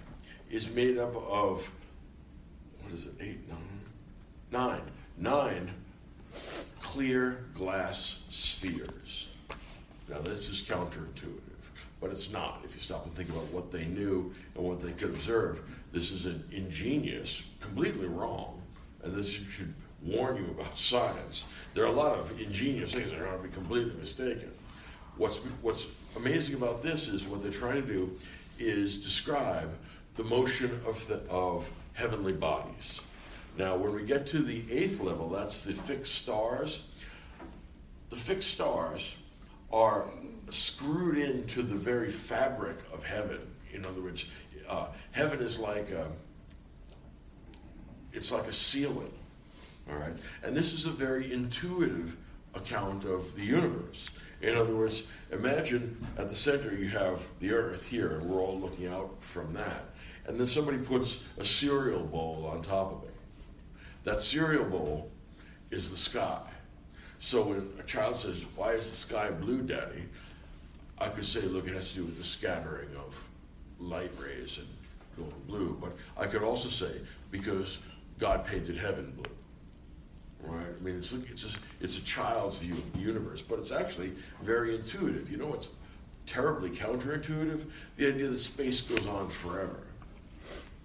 is 0.48 0.70
made 0.70 0.96
up 0.96 1.16
of 1.16 1.68
what 2.84 2.94
is 2.94 3.04
it? 3.04 3.14
Eight, 3.18 3.48
nine, 3.48 3.80
nine, 4.52 4.82
nine 5.18 5.70
clear 6.80 7.46
glass 7.52 8.22
spheres. 8.30 9.26
Now 10.08 10.20
this 10.20 10.48
is 10.48 10.62
counterintuitive, 10.62 11.40
but 12.00 12.10
it's 12.10 12.30
not 12.30 12.60
if 12.64 12.74
you 12.74 12.80
stop 12.80 13.06
and 13.06 13.14
think 13.14 13.30
about 13.30 13.44
what 13.52 13.70
they 13.70 13.84
knew 13.84 14.32
and 14.54 14.64
what 14.64 14.82
they 14.82 14.92
could 14.92 15.10
observe. 15.10 15.60
This 15.92 16.10
is 16.10 16.26
an 16.26 16.44
ingenious, 16.52 17.42
completely 17.60 18.06
wrong, 18.06 18.60
and 19.02 19.14
this 19.14 19.30
should 19.30 19.72
warn 20.02 20.36
you 20.36 20.46
about 20.50 20.76
science. 20.78 21.46
There 21.74 21.84
are 21.84 21.88
a 21.88 21.92
lot 21.92 22.18
of 22.18 22.40
ingenious 22.40 22.92
things 22.92 23.10
that 23.10 23.20
are 23.20 23.24
going 23.24 23.42
to 23.42 23.48
be 23.48 23.54
completely 23.54 23.94
mistaken. 23.98 24.50
What's 25.16 25.38
what's 25.62 25.86
amazing 26.16 26.56
about 26.56 26.82
this 26.82 27.08
is 27.08 27.26
what 27.26 27.42
they're 27.42 27.52
trying 27.52 27.86
to 27.86 27.88
do 27.88 28.18
is 28.58 28.96
describe 28.96 29.70
the 30.16 30.24
motion 30.24 30.80
of 30.86 31.06
the 31.08 31.20
of 31.30 31.70
heavenly 31.94 32.32
bodies. 32.32 33.00
Now, 33.56 33.74
when 33.76 33.94
we 33.94 34.02
get 34.02 34.26
to 34.28 34.42
the 34.42 34.62
eighth 34.70 35.00
level, 35.00 35.30
that's 35.30 35.62
the 35.62 35.72
fixed 35.72 36.14
stars. 36.14 36.82
The 38.10 38.16
fixed 38.16 38.50
stars 38.50 39.16
are 39.72 40.04
screwed 40.50 41.18
into 41.18 41.62
the 41.62 41.74
very 41.74 42.10
fabric 42.10 42.76
of 42.92 43.04
heaven. 43.04 43.40
In 43.72 43.84
other 43.84 44.00
words, 44.00 44.26
uh, 44.68 44.86
heaven 45.12 45.40
is 45.40 45.58
like 45.58 45.90
a, 45.90 46.08
it's 48.12 48.32
like 48.32 48.46
a 48.46 48.52
ceiling, 48.52 49.12
all 49.90 49.96
right. 49.96 50.16
And 50.42 50.56
this 50.56 50.72
is 50.72 50.86
a 50.86 50.90
very 50.90 51.32
intuitive 51.32 52.16
account 52.54 53.04
of 53.04 53.34
the 53.34 53.44
universe. 53.44 54.10
In 54.42 54.56
other 54.56 54.74
words, 54.74 55.04
imagine 55.32 55.96
at 56.18 56.28
the 56.28 56.34
center 56.34 56.74
you 56.74 56.88
have 56.88 57.26
the 57.40 57.52
Earth 57.52 57.84
here, 57.84 58.18
and 58.18 58.28
we're 58.28 58.42
all 58.42 58.58
looking 58.58 58.86
out 58.86 59.16
from 59.20 59.52
that. 59.54 59.84
And 60.26 60.38
then 60.38 60.46
somebody 60.46 60.78
puts 60.78 61.22
a 61.38 61.44
cereal 61.44 62.02
bowl 62.02 62.50
on 62.52 62.62
top 62.62 62.92
of 62.92 63.08
it. 63.08 63.14
That 64.04 64.20
cereal 64.20 64.64
bowl 64.64 65.10
is 65.70 65.90
the 65.90 65.96
sky. 65.96 66.40
So 67.18 67.42
when 67.42 67.72
a 67.78 67.82
child 67.84 68.16
says, 68.18 68.44
Why 68.54 68.72
is 68.72 68.90
the 68.90 68.96
sky 68.96 69.30
blue, 69.30 69.62
Daddy? 69.62 70.04
I 70.98 71.08
could 71.08 71.24
say, 71.24 71.42
Look, 71.42 71.66
it 71.66 71.74
has 71.74 71.90
to 71.90 71.96
do 71.96 72.04
with 72.04 72.18
the 72.18 72.24
scattering 72.24 72.88
of 72.96 73.22
light 73.78 74.10
rays 74.18 74.58
and 74.58 74.68
going 75.16 75.42
blue. 75.46 75.76
But 75.80 75.92
I 76.20 76.26
could 76.26 76.42
also 76.42 76.68
say, 76.68 77.00
Because 77.30 77.78
God 78.18 78.46
painted 78.46 78.76
heaven 78.76 79.12
blue. 79.16 79.30
Right? 80.42 80.66
I 80.78 80.84
mean, 80.84 80.96
it's, 80.96 81.12
it's, 81.12 81.44
a, 81.44 81.58
it's 81.80 81.98
a 81.98 82.02
child's 82.02 82.58
view 82.58 82.74
of 82.74 82.92
the 82.92 83.00
universe, 83.00 83.42
but 83.42 83.58
it's 83.58 83.72
actually 83.72 84.12
very 84.42 84.74
intuitive. 84.74 85.30
You 85.30 85.38
know 85.38 85.46
what's 85.46 85.68
terribly 86.24 86.70
counterintuitive? 86.70 87.64
The 87.96 88.08
idea 88.08 88.28
that 88.28 88.38
space 88.38 88.80
goes 88.80 89.06
on 89.06 89.28
forever. 89.28 89.80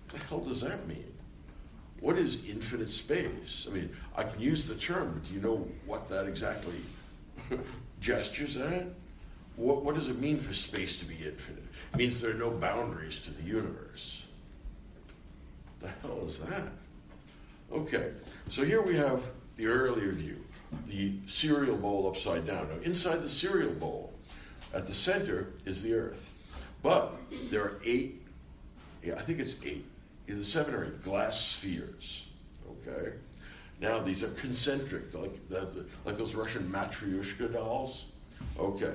What 0.09 0.22
the 0.22 0.28
hell 0.28 0.39
does 0.39 0.62
that 0.62 0.88
mean? 0.88 1.05
What 1.99 2.18
is 2.18 2.43
infinite 2.45 2.89
space? 2.89 3.68
I 3.70 3.74
mean, 3.74 3.89
I 4.16 4.24
can 4.24 4.41
use 4.41 4.66
the 4.66 4.76
term, 4.76 5.14
but 5.14 5.28
do 5.28 5.36
you 5.36 5.41
know 5.41 5.68
what 5.86 6.07
that 6.09 6.28
exactly 6.28 6.74
gestures 7.99 8.57
at? 8.57 8.88
What, 9.56 9.84
what 9.84 9.95
does 9.95 10.08
it 10.08 10.20
mean 10.20 10.39
for 10.39 10.54
space 10.54 10.97
to 10.99 11.06
be 11.06 11.16
infinite? 11.16 11.64
It 11.93 11.97
means 11.97 12.22
there 12.22 12.32
are 12.32 12.36
no 12.36 12.52
boundaries 12.52 13.20
to 13.20 13.32
the 13.32 13.43
universe. 13.43 14.24
The 15.80 15.89
hell 16.02 16.24
is 16.26 16.39
that? 16.39 16.64
Okay, 17.72 18.12
so 18.49 18.64
here 18.64 18.82
we 18.82 18.95
have 18.97 19.24
the 19.58 19.68
earlier 19.68 20.12
view, 20.12 20.38
the 20.88 21.14
cereal 21.28 21.78
bowl 21.78 22.08
upside 22.08 22.45
down. 22.45 22.68
Now, 22.70 22.82
inside 22.84 23.22
the 23.24 23.30
cereal 23.30 23.72
bowl, 23.72 24.14
at 24.74 24.86
the 24.86 24.93
center 24.93 25.47
is 25.66 25.82
the 25.82 25.93
earth. 25.93 26.32
But 26.84 27.14
there 27.49 27.64
are 27.64 27.80
eight, 27.86 28.22
yeah, 29.04 29.16
I 29.16 29.22
think 29.22 29.39
it's 29.39 29.56
eight, 29.64 29.86
either 30.28 30.43
seven 30.43 30.74
or 30.74 30.86
eight 30.86 31.04
glass 31.04 31.39
spheres. 31.39 32.26
Okay? 32.88 33.14
Now, 33.80 33.99
these 33.99 34.24
are 34.24 34.30
concentric, 34.30 35.14
like, 35.14 35.34
like 36.06 36.18
those 36.18 36.36
Russian 36.36 36.70
Matryoshka 36.72 37.54
dolls. 37.54 38.06
Okay. 38.60 38.93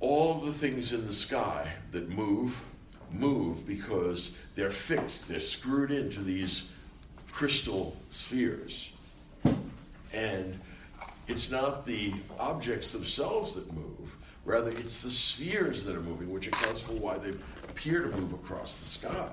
All 0.00 0.34
the 0.40 0.52
things 0.52 0.92
in 0.92 1.06
the 1.06 1.12
sky 1.12 1.70
that 1.92 2.08
move, 2.08 2.62
move 3.10 3.66
because 3.66 4.36
they're 4.54 4.70
fixed, 4.70 5.26
they're 5.28 5.40
screwed 5.40 5.90
into 5.90 6.20
these 6.20 6.70
crystal 7.32 7.96
spheres. 8.10 8.90
And 10.12 10.58
it's 11.28 11.50
not 11.50 11.86
the 11.86 12.14
objects 12.38 12.92
themselves 12.92 13.54
that 13.54 13.72
move, 13.72 14.16
rather, 14.44 14.70
it's 14.70 15.02
the 15.02 15.10
spheres 15.10 15.84
that 15.84 15.96
are 15.96 16.02
moving, 16.02 16.30
which 16.30 16.46
accounts 16.46 16.80
for 16.80 16.92
why 16.92 17.18
they 17.18 17.30
appear 17.68 18.02
to 18.02 18.16
move 18.16 18.32
across 18.32 18.80
the 18.80 18.86
sky. 18.86 19.28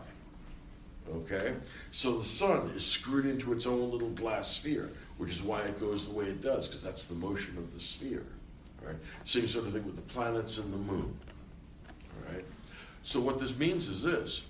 Okay? 1.14 1.54
So 1.92 2.18
the 2.18 2.24
sun 2.24 2.72
is 2.76 2.86
screwed 2.86 3.26
into 3.26 3.54
its 3.54 3.66
own 3.66 3.92
little 3.92 4.10
glass 4.10 4.56
sphere, 4.56 4.92
which 5.18 5.32
is 5.32 5.42
why 5.42 5.62
it 5.62 5.80
goes 5.80 6.08
the 6.08 6.14
way 6.14 6.26
it 6.26 6.42
does, 6.42 6.68
because 6.68 6.82
that's 6.82 7.06
the 7.06 7.16
motion 7.16 7.58
of 7.58 7.74
the 7.74 7.80
sphere. 7.80 8.26
Right? 8.84 8.96
Same 9.26 9.48
sort 9.48 9.66
of 9.66 9.74
thing 9.74 9.86
with 9.86 9.96
the 9.96 10.02
planets 10.02 10.58
and 10.58 10.74
the 10.74 10.78
moon. 10.78 11.18
All 11.88 12.34
right? 12.34 12.46
So 13.04 13.20
what 13.20 13.40
this 13.40 13.58
means 13.58 13.88
is 13.88 14.02
this 14.02 14.42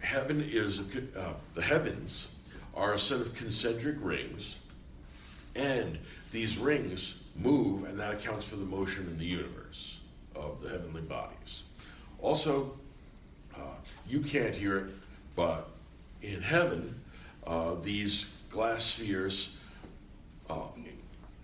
heaven 0.00 0.46
is 0.46 0.80
uh, 1.16 1.32
the 1.54 1.62
heavens 1.62 2.28
are 2.74 2.94
a 2.94 2.98
set 2.98 3.20
of 3.20 3.34
concentric 3.34 3.96
rings, 4.00 4.58
and 5.54 5.98
these 6.32 6.58
rings 6.58 7.14
move, 7.36 7.84
and 7.84 7.98
that 7.98 8.14
accounts 8.14 8.46
for 8.46 8.56
the 8.56 8.64
motion 8.64 9.06
in 9.06 9.18
the 9.18 9.24
universe 9.24 9.98
of 10.34 10.62
the 10.62 10.68
heavenly 10.68 11.02
bodies. 11.02 11.62
Also, 12.20 12.72
uh, 13.54 13.74
you 14.08 14.20
can't 14.20 14.54
hear 14.54 14.78
it, 14.78 14.94
but 15.34 15.68
in 16.22 16.40
heaven, 16.40 17.00
uh, 17.46 17.74
these 17.82 18.26
glass 18.50 18.84
spheres 18.84 19.56
uh, 20.50 20.68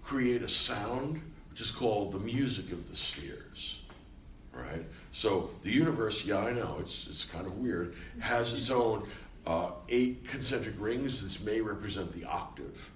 create 0.03 0.43
a 0.43 0.49
sound 0.49 1.21
which 1.51 1.61
is 1.61 1.71
called 1.71 2.13
the 2.13 2.19
music 2.21 2.71
of 2.73 2.89
the 2.89 2.97
spheres, 2.97 3.81
right? 4.53 4.85
So 5.13 5.51
the 5.63 5.71
universe, 5.71 6.25
yeah, 6.25 6.39
I 6.39 6.53
know, 6.53 6.77
it's, 6.81 7.07
it's 7.11 7.25
kind 7.25 7.47
of 7.47 7.59
weird, 7.59 7.95
has 8.21 8.53
its 8.53 8.71
own 8.71 9.09
uh, 9.47 9.71
eight 9.89 10.29
concentric 10.29 10.77
rings. 10.79 11.23
This 11.23 11.41
may 11.41 11.61
represent 11.61 12.13
the 12.13 12.25
octave. 12.25 12.91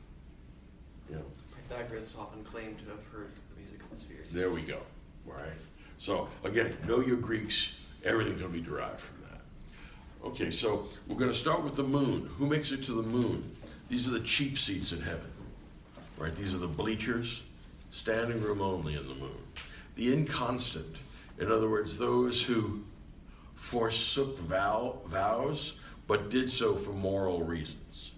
You 1.08 1.16
know. 1.16 1.24
Pythagoras 1.68 2.14
often 2.18 2.44
claimed 2.44 2.78
to 2.78 2.84
have 2.84 3.04
heard 3.12 3.32
the 3.50 3.60
music 3.60 3.82
of 3.82 3.90
the 3.90 3.96
spheres. 3.96 4.26
There 4.30 4.50
we 4.50 4.62
go. 4.62 4.78
Right. 5.26 5.52
So 5.98 6.28
again, 6.44 6.76
know 6.86 7.00
your 7.00 7.16
Greeks. 7.16 7.72
Everything's 8.04 8.40
going 8.40 8.52
to 8.52 8.58
be 8.58 8.64
derived 8.64 9.00
from 9.00 9.16
that. 9.30 10.28
Okay, 10.28 10.50
so 10.50 10.86
we're 11.08 11.16
going 11.16 11.30
to 11.30 11.36
start 11.36 11.64
with 11.64 11.74
the 11.74 11.82
moon. 11.82 12.30
Who 12.38 12.46
makes 12.46 12.70
it 12.70 12.84
to 12.84 12.92
the 12.92 13.02
moon? 13.02 13.56
These 13.88 14.06
are 14.06 14.12
the 14.12 14.20
cheap 14.20 14.58
seats 14.58 14.92
in 14.92 15.00
heaven. 15.00 15.31
Right. 16.22 16.36
These 16.36 16.54
are 16.54 16.58
the 16.58 16.68
bleachers, 16.68 17.42
standing 17.90 18.40
room 18.40 18.62
only 18.62 18.94
in 18.94 19.08
the 19.08 19.14
moon. 19.16 19.42
The 19.96 20.12
inconstant 20.12 20.94
in 21.40 21.50
other 21.50 21.68
words, 21.68 21.98
those 21.98 22.40
who 22.40 22.84
forsook 23.56 24.38
vow, 24.38 24.98
vows 25.06 25.72
but 26.06 26.30
did 26.30 26.48
so 26.48 26.76
for 26.76 26.92
moral 26.92 27.42
reasons. 27.42 28.12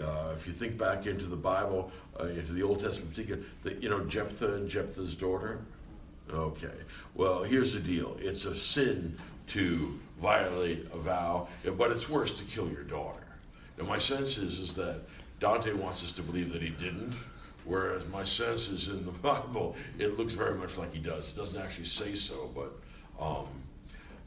Uh, 0.00 0.32
if 0.34 0.46
you 0.46 0.52
think 0.52 0.78
back 0.78 1.06
into 1.06 1.24
the 1.24 1.36
Bible, 1.36 1.90
uh, 2.20 2.26
into 2.26 2.52
the 2.52 2.62
Old 2.62 2.78
Testament, 2.78 3.10
particular, 3.10 3.42
the, 3.64 3.74
you 3.82 3.88
know 3.88 4.04
Jephthah 4.04 4.54
and 4.54 4.68
Jephthah's 4.68 5.16
daughter. 5.16 5.58
Okay, 6.30 6.68
well 7.16 7.42
here's 7.42 7.72
the 7.72 7.80
deal: 7.80 8.16
it's 8.20 8.44
a 8.44 8.56
sin 8.56 9.18
to 9.48 9.98
violate 10.20 10.86
a 10.92 10.98
vow, 10.98 11.48
but 11.76 11.90
it's 11.90 12.08
worse 12.08 12.32
to 12.34 12.44
kill 12.44 12.70
your 12.70 12.84
daughter. 12.84 13.26
Now 13.76 13.86
my 13.86 13.98
sense 13.98 14.38
is 14.38 14.60
is 14.60 14.74
that 14.74 15.00
Dante 15.40 15.72
wants 15.72 16.02
us 16.02 16.12
to 16.12 16.22
believe 16.22 16.52
that 16.52 16.62
he 16.62 16.70
didn't, 16.70 17.14
Whereas 17.64 18.06
my 18.08 18.24
sense 18.24 18.68
is 18.68 18.88
in 18.88 19.04
the 19.04 19.10
Bible, 19.22 19.76
it 19.98 20.18
looks 20.18 20.34
very 20.34 20.56
much 20.56 20.76
like 20.76 20.92
he 20.92 21.00
does. 21.00 21.32
It 21.32 21.36
doesn't 21.36 21.60
actually 21.60 21.86
say 21.86 22.14
so, 22.14 22.50
but 22.54 22.72
um, 23.22 23.46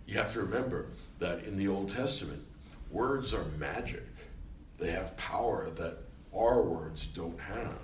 you 0.06 0.16
have 0.16 0.34
to 0.34 0.42
remember 0.42 0.88
that 1.20 1.46
in 1.46 1.58
the 1.58 1.68
Old 1.68 1.94
Testament, 1.94 2.44
words 2.90 3.34
are 3.34 3.44
magic. 3.58 4.04
They 4.80 4.92
have 4.92 5.16
power 5.18 5.70
that 5.72 5.98
our 6.36 6.62
words 6.62 7.06
don't 7.08 7.40
have. 7.40 7.80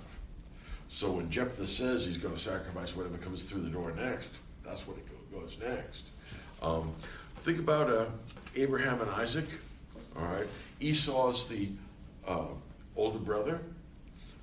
So 0.88 1.10
when 1.10 1.30
Jephthah 1.30 1.66
says 1.66 2.04
he's 2.04 2.18
going 2.18 2.34
to 2.34 2.40
sacrifice 2.40 2.94
whatever 2.94 3.18
comes 3.18 3.44
through 3.44 3.62
the 3.62 3.70
door 3.70 3.92
next, 3.92 4.30
that's 4.64 4.86
what 4.86 4.96
it 4.96 5.32
goes 5.32 5.56
next. 5.60 6.04
Um, 6.62 6.92
think 7.42 7.58
about 7.58 7.90
uh, 7.90 8.06
Abraham 8.54 9.00
and 9.00 9.10
Isaac. 9.10 9.46
All 10.16 10.24
right, 10.24 10.46
Esau's 10.80 11.48
the 11.48 11.68
uh, 12.26 12.46
older 12.96 13.18
brother, 13.18 13.60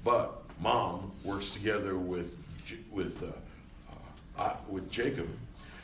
but 0.04 0.44
mom 0.60 1.12
works 1.24 1.52
together 1.52 1.98
with 1.98 2.36
with 2.92 3.24
uh, 3.24 4.42
uh, 4.42 4.56
with 4.70 4.90
Jacob, 4.92 5.28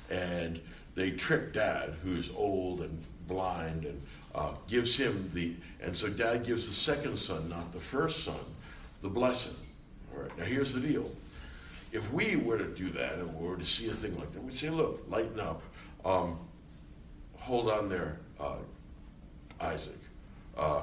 and 0.09 0.59
they 0.95 1.11
trick 1.11 1.53
dad, 1.53 1.95
who's 2.03 2.31
old 2.35 2.81
and 2.81 3.03
blind, 3.27 3.85
and 3.85 4.01
uh, 4.35 4.51
gives 4.67 4.95
him 4.95 5.29
the 5.33 5.53
and 5.81 5.95
so 5.95 6.07
dad 6.07 6.45
gives 6.45 6.67
the 6.67 6.73
second 6.73 7.17
son, 7.17 7.49
not 7.49 7.71
the 7.73 7.79
first 7.79 8.23
son, 8.23 8.39
the 9.01 9.09
blessing. 9.09 9.55
All 10.13 10.23
right. 10.23 10.37
Now 10.37 10.45
here's 10.45 10.73
the 10.73 10.79
deal: 10.79 11.09
if 11.91 12.11
we 12.11 12.35
were 12.35 12.57
to 12.57 12.67
do 12.67 12.89
that 12.91 13.15
and 13.15 13.33
we 13.35 13.47
were 13.47 13.57
to 13.57 13.65
see 13.65 13.89
a 13.89 13.93
thing 13.93 14.17
like 14.17 14.31
that, 14.33 14.43
we'd 14.43 14.53
say, 14.53 14.69
"Look, 14.69 15.03
lighten 15.09 15.39
up, 15.39 15.61
um, 16.05 16.39
hold 17.35 17.69
on 17.69 17.89
there, 17.89 18.17
uh, 18.39 18.57
Isaac, 19.59 19.97
uh, 20.57 20.81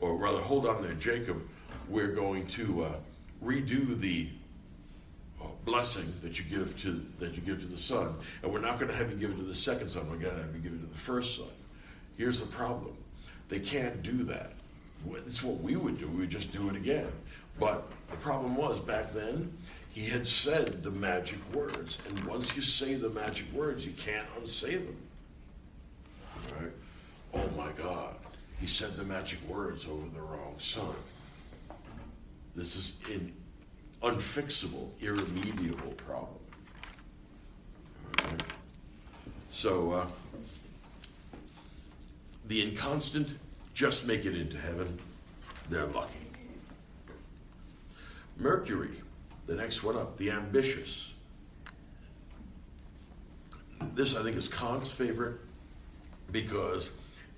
or 0.00 0.16
rather, 0.16 0.40
hold 0.40 0.66
on 0.66 0.82
there, 0.82 0.94
Jacob. 0.94 1.42
We're 1.88 2.08
going 2.08 2.46
to." 2.48 2.84
Uh, 2.84 2.92
redo 3.44 3.98
the 4.00 4.28
uh, 5.40 5.46
blessing 5.64 6.12
that 6.22 6.38
you 6.38 6.44
give 6.44 6.80
to 6.82 7.04
that 7.18 7.34
you 7.34 7.40
give 7.40 7.60
to 7.60 7.66
the 7.66 7.78
son, 7.78 8.14
and 8.42 8.52
we're 8.52 8.60
not 8.60 8.78
going 8.78 8.90
to 8.90 8.96
have 8.96 9.10
you 9.10 9.16
give 9.16 9.30
it 9.30 9.36
to 9.36 9.42
the 9.42 9.54
second 9.54 9.88
son. 9.88 10.08
We're 10.10 10.16
going 10.16 10.34
to 10.34 10.42
have 10.42 10.54
you 10.54 10.60
give 10.60 10.72
it 10.72 10.80
to 10.80 10.86
the 10.86 10.98
first 10.98 11.36
son. 11.36 11.50
Here's 12.16 12.40
the 12.40 12.46
problem: 12.46 12.96
they 13.48 13.60
can't 13.60 14.02
do 14.02 14.24
that. 14.24 14.52
It's 15.26 15.42
what 15.42 15.60
we 15.60 15.76
would 15.76 15.98
do. 15.98 16.08
We 16.08 16.20
would 16.20 16.30
just 16.30 16.52
do 16.52 16.68
it 16.68 16.76
again. 16.76 17.10
But 17.60 17.88
the 18.10 18.16
problem 18.16 18.56
was 18.56 18.80
back 18.80 19.12
then, 19.12 19.52
he 19.92 20.04
had 20.04 20.26
said 20.26 20.82
the 20.82 20.90
magic 20.90 21.38
words, 21.52 21.98
and 22.08 22.26
once 22.26 22.54
you 22.56 22.62
say 22.62 22.94
the 22.94 23.10
magic 23.10 23.52
words, 23.52 23.86
you 23.86 23.92
can't 23.92 24.26
unsay 24.38 24.76
them. 24.76 24.96
Right? 26.56 26.72
Oh 27.34 27.48
my 27.56 27.70
God, 27.72 28.14
he 28.60 28.66
said 28.66 28.96
the 28.96 29.04
magic 29.04 29.38
words 29.48 29.86
over 29.86 30.08
the 30.14 30.20
wrong 30.20 30.54
son. 30.58 30.94
This 32.56 32.76
is 32.76 32.96
an 33.10 33.32
unfixable, 34.02 34.88
irremediable 35.00 35.92
problem. 35.92 36.38
Right? 38.22 38.42
So, 39.50 39.92
uh, 39.92 40.06
the 42.48 42.62
inconstant 42.62 43.28
just 43.74 44.06
make 44.06 44.24
it 44.24 44.36
into 44.36 44.56
heaven. 44.58 44.98
They're 45.68 45.86
lucky. 45.86 46.14
Mercury, 48.38 49.00
the 49.46 49.54
next 49.54 49.82
one 49.82 49.96
up, 49.96 50.16
the 50.16 50.30
ambitious. 50.30 51.12
This, 53.94 54.16
I 54.16 54.22
think, 54.22 54.36
is 54.36 54.48
Kant's 54.48 54.90
favorite 54.90 55.38
because 56.32 56.90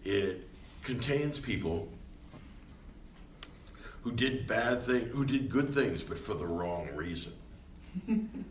it 0.05 0.49
contains 0.91 1.39
people 1.39 1.89
who 4.03 4.11
did 4.11 4.49
bad 4.49 4.83
things, 4.83 5.15
who 5.15 5.25
did 5.25 5.49
good 5.49 5.73
things, 5.73 6.03
but 6.03 6.19
for 6.19 6.35
the 6.35 6.47
wrong 6.47 6.89
reason. 6.97 7.33
and 8.09 8.45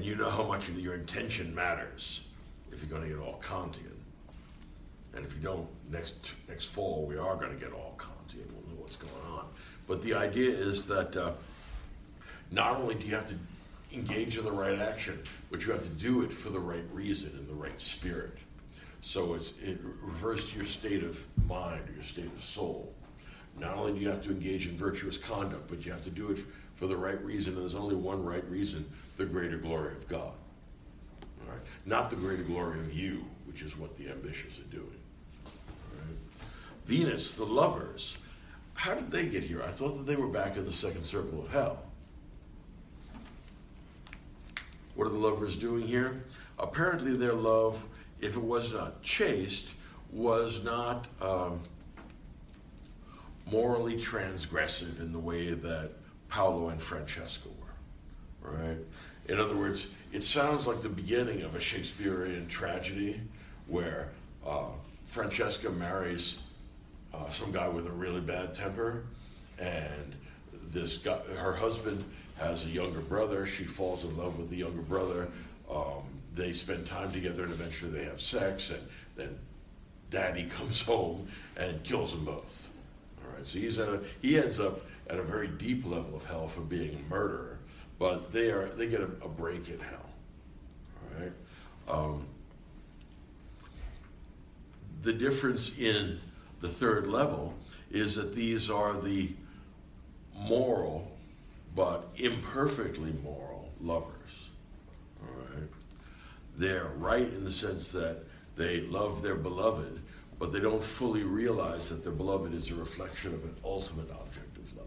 you 0.00 0.14
know 0.14 0.30
how 0.30 0.44
much 0.44 0.68
your 0.68 0.94
intention 0.94 1.52
matters 1.52 2.20
if 2.70 2.80
you're 2.80 2.88
going 2.88 3.02
to 3.02 3.08
get 3.08 3.18
all 3.18 3.40
Kantian. 3.42 3.96
And 5.14 5.24
if 5.24 5.34
you 5.34 5.40
don't, 5.40 5.66
next 5.90 6.14
next 6.48 6.66
fall 6.66 7.04
we 7.04 7.16
are 7.16 7.34
going 7.34 7.50
to 7.50 7.58
get 7.58 7.72
all 7.72 7.98
Kantian. 7.98 8.46
We'll 8.52 8.74
know 8.74 8.80
what's 8.80 8.96
going 8.96 9.26
on. 9.34 9.46
But 9.88 10.02
the 10.02 10.14
idea 10.14 10.50
is 10.50 10.86
that 10.86 11.16
uh, 11.16 11.32
not 12.52 12.76
only 12.76 12.94
do 12.94 13.06
you 13.08 13.14
have 13.16 13.26
to 13.26 13.34
engage 13.92 14.36
in 14.36 14.44
the 14.44 14.52
right 14.52 14.78
action, 14.78 15.20
but 15.50 15.66
you 15.66 15.72
have 15.72 15.82
to 15.82 15.88
do 15.88 16.22
it 16.22 16.32
for 16.32 16.50
the 16.50 16.60
right 16.60 16.84
reason 16.92 17.32
in 17.36 17.48
the 17.48 17.54
right 17.54 17.80
spirit. 17.80 18.36
So 19.00 19.34
it's, 19.34 19.52
it 19.62 19.78
refers 20.02 20.48
to 20.50 20.56
your 20.56 20.66
state 20.66 21.04
of 21.04 21.24
mind 21.48 21.82
your 21.94 22.04
state 22.04 22.26
of 22.26 22.42
soul. 22.42 22.92
Not 23.58 23.74
only 23.74 23.92
do 23.92 24.00
you 24.00 24.08
have 24.08 24.22
to 24.24 24.30
engage 24.30 24.66
in 24.66 24.76
virtuous 24.76 25.16
conduct, 25.16 25.68
but 25.68 25.84
you 25.84 25.92
have 25.92 26.02
to 26.02 26.10
do 26.10 26.30
it 26.30 26.38
for 26.74 26.86
the 26.86 26.96
right 26.96 27.22
reason, 27.24 27.54
and 27.54 27.62
there's 27.62 27.74
only 27.74 27.94
one 27.94 28.24
right 28.24 28.44
reason 28.50 28.84
the 29.16 29.24
greater 29.24 29.56
glory 29.56 29.94
of 29.94 30.06
God. 30.08 30.32
All 31.22 31.52
right? 31.52 31.62
Not 31.86 32.10
the 32.10 32.16
greater 32.16 32.42
glory 32.42 32.80
of 32.80 32.92
you, 32.92 33.24
which 33.46 33.62
is 33.62 33.76
what 33.78 33.96
the 33.96 34.10
ambitious 34.10 34.58
are 34.58 34.70
doing. 34.74 35.00
Venus, 36.84 37.34
the 37.34 37.44
lovers, 37.44 38.16
how 38.74 38.94
did 38.94 39.10
they 39.10 39.26
get 39.26 39.42
here? 39.42 39.62
I 39.62 39.70
thought 39.70 39.96
that 39.96 40.06
they 40.06 40.16
were 40.16 40.28
back 40.28 40.56
in 40.56 40.64
the 40.64 40.72
second 40.72 41.04
circle 41.04 41.40
of 41.40 41.50
hell. 41.50 41.82
What 44.94 45.06
are 45.06 45.10
the 45.10 45.18
lovers 45.18 45.56
doing 45.56 45.86
here? 45.86 46.20
Apparently, 46.58 47.16
their 47.16 47.32
love, 47.32 47.84
if 48.20 48.36
it 48.36 48.42
was 48.42 48.72
not 48.72 49.02
chaste, 49.02 49.68
was 50.12 50.62
not 50.62 51.06
um, 51.20 51.60
morally 53.50 53.96
transgressive 53.96 55.00
in 55.00 55.12
the 55.12 55.18
way 55.18 55.52
that 55.52 55.90
Paolo 56.28 56.68
and 56.70 56.80
Francesca 56.80 57.48
were. 57.60 58.50
Right? 58.52 58.78
In 59.28 59.38
other 59.38 59.56
words, 59.56 59.88
it 60.12 60.22
sounds 60.22 60.66
like 60.66 60.82
the 60.82 60.88
beginning 60.88 61.42
of 61.42 61.54
a 61.54 61.60
Shakespearean 61.60 62.46
tragedy 62.46 63.20
where 63.66 64.10
uh, 64.46 64.66
Francesca 65.04 65.70
marries 65.70 66.38
uh, 67.12 67.28
some 67.28 67.50
guy 67.50 67.68
with 67.68 67.86
a 67.86 67.90
really 67.90 68.20
bad 68.20 68.54
temper, 68.54 69.04
and 69.58 70.14
this 70.70 70.98
guy, 70.98 71.18
her 71.36 71.54
husband 71.54 72.04
has 72.38 72.64
a 72.64 72.68
younger 72.68 73.00
brother. 73.00 73.46
She 73.46 73.64
falls 73.64 74.04
in 74.04 74.16
love 74.16 74.38
with 74.38 74.50
the 74.50 74.56
younger 74.56 74.82
brother. 74.82 75.28
Um, 75.70 76.02
they 76.36 76.52
spend 76.52 76.86
time 76.86 77.10
together, 77.10 77.42
and 77.42 77.52
eventually 77.52 77.90
they 77.90 78.04
have 78.04 78.20
sex, 78.20 78.70
and 78.70 78.86
then 79.16 79.36
daddy 80.10 80.44
comes 80.50 80.80
home 80.80 81.26
and 81.56 81.82
kills 81.82 82.12
them 82.12 82.24
both. 82.24 82.68
All 83.24 83.34
right, 83.34 83.46
so 83.46 83.58
he's 83.58 83.78
at 83.78 83.88
a, 83.88 84.00
he 84.22 84.38
ends 84.38 84.60
up 84.60 84.82
at 85.08 85.18
a 85.18 85.22
very 85.22 85.48
deep 85.48 85.84
level 85.84 86.14
of 86.14 86.24
hell 86.24 86.46
for 86.46 86.60
being 86.60 87.04
a 87.06 87.10
murderer, 87.10 87.58
but 87.98 88.32
they 88.32 88.50
are 88.50 88.68
they 88.68 88.86
get 88.86 89.00
a, 89.00 89.10
a 89.22 89.28
break 89.28 89.68
in 89.68 89.80
hell. 89.80 90.10
All 91.02 91.22
right. 91.22 91.32
Um, 91.88 92.26
the 95.02 95.12
difference 95.12 95.76
in 95.78 96.20
the 96.60 96.68
third 96.68 97.06
level 97.06 97.54
is 97.90 98.16
that 98.16 98.34
these 98.34 98.70
are 98.70 99.00
the 99.00 99.30
moral 100.34 101.10
but 101.74 102.08
imperfectly 102.16 103.12
moral 103.22 103.70
lovers. 103.80 104.15
They're 106.56 106.90
right 106.96 107.26
in 107.26 107.44
the 107.44 107.52
sense 107.52 107.90
that 107.92 108.24
they 108.56 108.80
love 108.82 109.22
their 109.22 109.34
beloved, 109.34 110.00
but 110.38 110.52
they 110.52 110.60
don't 110.60 110.82
fully 110.82 111.22
realize 111.22 111.90
that 111.90 112.02
their 112.02 112.12
beloved 112.12 112.54
is 112.54 112.70
a 112.70 112.74
reflection 112.74 113.34
of 113.34 113.44
an 113.44 113.54
ultimate 113.64 114.10
object 114.10 114.56
of 114.56 114.76
love. 114.76 114.86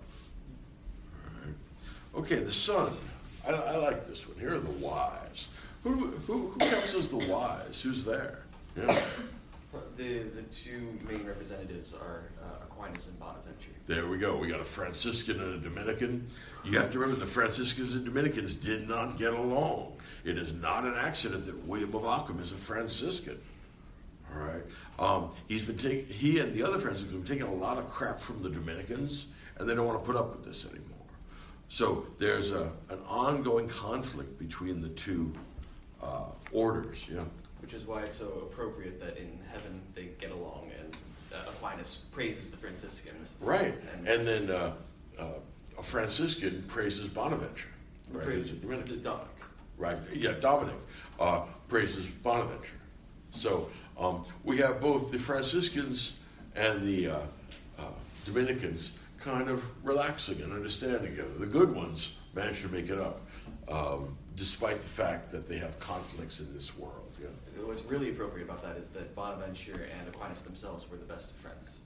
Right? 1.45 2.23
Okay, 2.23 2.39
the 2.43 2.51
sun. 2.51 2.93
I, 3.47 3.51
I 3.51 3.77
like 3.77 4.07
this 4.07 4.27
one. 4.27 4.37
Here 4.39 4.55
are 4.55 4.59
the 4.59 4.85
wise. 4.85 5.47
Who, 5.83 6.07
who, 6.27 6.47
who 6.49 6.59
counts 6.59 6.93
as 6.93 7.07
the 7.07 7.17
wise? 7.17 7.81
Who's 7.81 8.03
there? 8.03 8.39
Yeah. 8.75 8.99
The, 9.97 10.23
the 10.23 10.41
two 10.43 10.97
main 11.07 11.25
representatives 11.27 11.93
are 11.93 12.23
uh, 12.41 12.63
Aquinas 12.63 13.07
and 13.07 13.19
Bonaventure. 13.19 13.69
There 13.85 14.07
we 14.07 14.17
go. 14.17 14.35
We 14.35 14.47
got 14.47 14.59
a 14.59 14.65
Franciscan 14.65 15.39
and 15.39 15.55
a 15.55 15.57
Dominican. 15.57 16.27
You 16.63 16.77
have 16.79 16.89
to 16.91 16.99
remember 16.99 17.19
the 17.19 17.29
Franciscans 17.29 17.93
and 17.93 18.05
Dominicans 18.05 18.53
did 18.55 18.87
not 18.87 19.17
get 19.17 19.33
along. 19.33 19.93
It 20.23 20.37
is 20.37 20.53
not 20.53 20.83
an 20.83 20.95
accident 20.95 21.45
that 21.45 21.65
William 21.65 21.93
of 21.95 22.05
Ockham 22.05 22.39
is 22.39 22.51
a 22.51 22.55
Franciscan. 22.55 23.39
All 24.33 24.41
right. 24.41 24.63
Um, 24.99 25.31
he's 25.47 25.63
been 25.63 25.77
taking 25.77 26.05
he 26.13 26.39
and 26.39 26.53
the 26.53 26.63
other 26.63 26.77
Franciscans 26.77 27.13
have 27.13 27.25
been 27.25 27.37
taking 27.37 27.51
a 27.51 27.55
lot 27.55 27.77
of 27.77 27.89
crap 27.89 28.19
from 28.19 28.43
the 28.43 28.49
Dominicans, 28.49 29.27
and 29.57 29.67
they 29.67 29.73
don't 29.73 29.87
want 29.87 29.99
to 29.99 30.05
put 30.05 30.15
up 30.15 30.31
with 30.31 30.45
this 30.45 30.65
anymore. 30.65 30.83
So 31.69 32.05
there's 32.17 32.51
a, 32.51 32.71
an 32.89 32.99
ongoing 33.07 33.67
conflict 33.67 34.37
between 34.39 34.81
the 34.81 34.89
two 34.89 35.33
uh, 36.01 36.23
orders. 36.51 37.05
Yeah. 37.11 37.23
Which 37.61 37.73
is 37.73 37.85
why 37.85 38.01
it's 38.01 38.17
so 38.17 38.49
appropriate 38.51 38.99
that 38.99 39.17
in 39.17 39.39
heaven 39.51 39.81
they 39.93 40.09
get 40.19 40.31
along, 40.31 40.69
and 40.79 40.97
uh, 41.33 41.49
Aquinas 41.49 41.99
praises 42.11 42.49
the 42.49 42.57
Franciscans. 42.57 43.35
Right. 43.39 43.75
And, 43.93 44.07
And 44.07 44.27
then 44.27 44.49
uh, 44.51 44.73
uh, 45.19 45.25
a 45.77 45.83
Franciscan 45.83 46.63
praises 46.67 47.07
Bonaventure. 47.07 47.67
Right. 48.11 48.25
praise 48.25 48.49
Who's 48.49 48.57
a 48.57 48.61
Dominican. 48.61 48.95
the 48.95 49.01
Dominic. 49.01 49.27
Right. 49.79 49.97
Yeah, 50.13 50.33
Dominic 50.33 50.75
uh, 51.19 51.43
praises 51.69 52.05
Bonaventure. 52.05 52.75
So 53.31 53.69
um, 53.97 54.25
we 54.43 54.57
have 54.57 54.81
both 54.81 55.09
the 55.09 55.17
Franciscans 55.17 56.17
and 56.53 56.85
the 56.85 57.07
uh, 57.07 57.19
uh, 57.79 57.83
Dominicans 58.25 58.91
kind 59.19 59.49
of 59.49 59.63
relaxing 59.85 60.41
and 60.41 60.51
understanding 60.51 61.11
together. 61.11 61.29
The 61.37 61.45
good 61.45 61.73
ones 61.73 62.11
manage 62.35 62.61
to 62.61 62.67
make 62.67 62.89
it 62.89 62.99
up, 62.99 63.21
um, 63.69 64.17
despite 64.35 64.81
the 64.81 64.87
fact 64.87 65.31
that 65.31 65.47
they 65.47 65.57
have 65.57 65.79
conflicts 65.79 66.41
in 66.41 66.53
this 66.53 66.77
world. 66.77 67.13
Yeah. 67.21 67.27
What's 67.63 67.83
really 67.83 68.09
appropriate 68.09 68.45
about 68.45 68.61
that 68.63 68.75
is 68.77 68.89
that 68.89 69.15
Bonaventure 69.15 69.87
and 69.97 70.07
Aquinas 70.13 70.41
themselves 70.41 70.89
were 70.91 70.97
the 70.97 71.05
best 71.05 71.31
of 71.31 71.37
friends. 71.37 71.77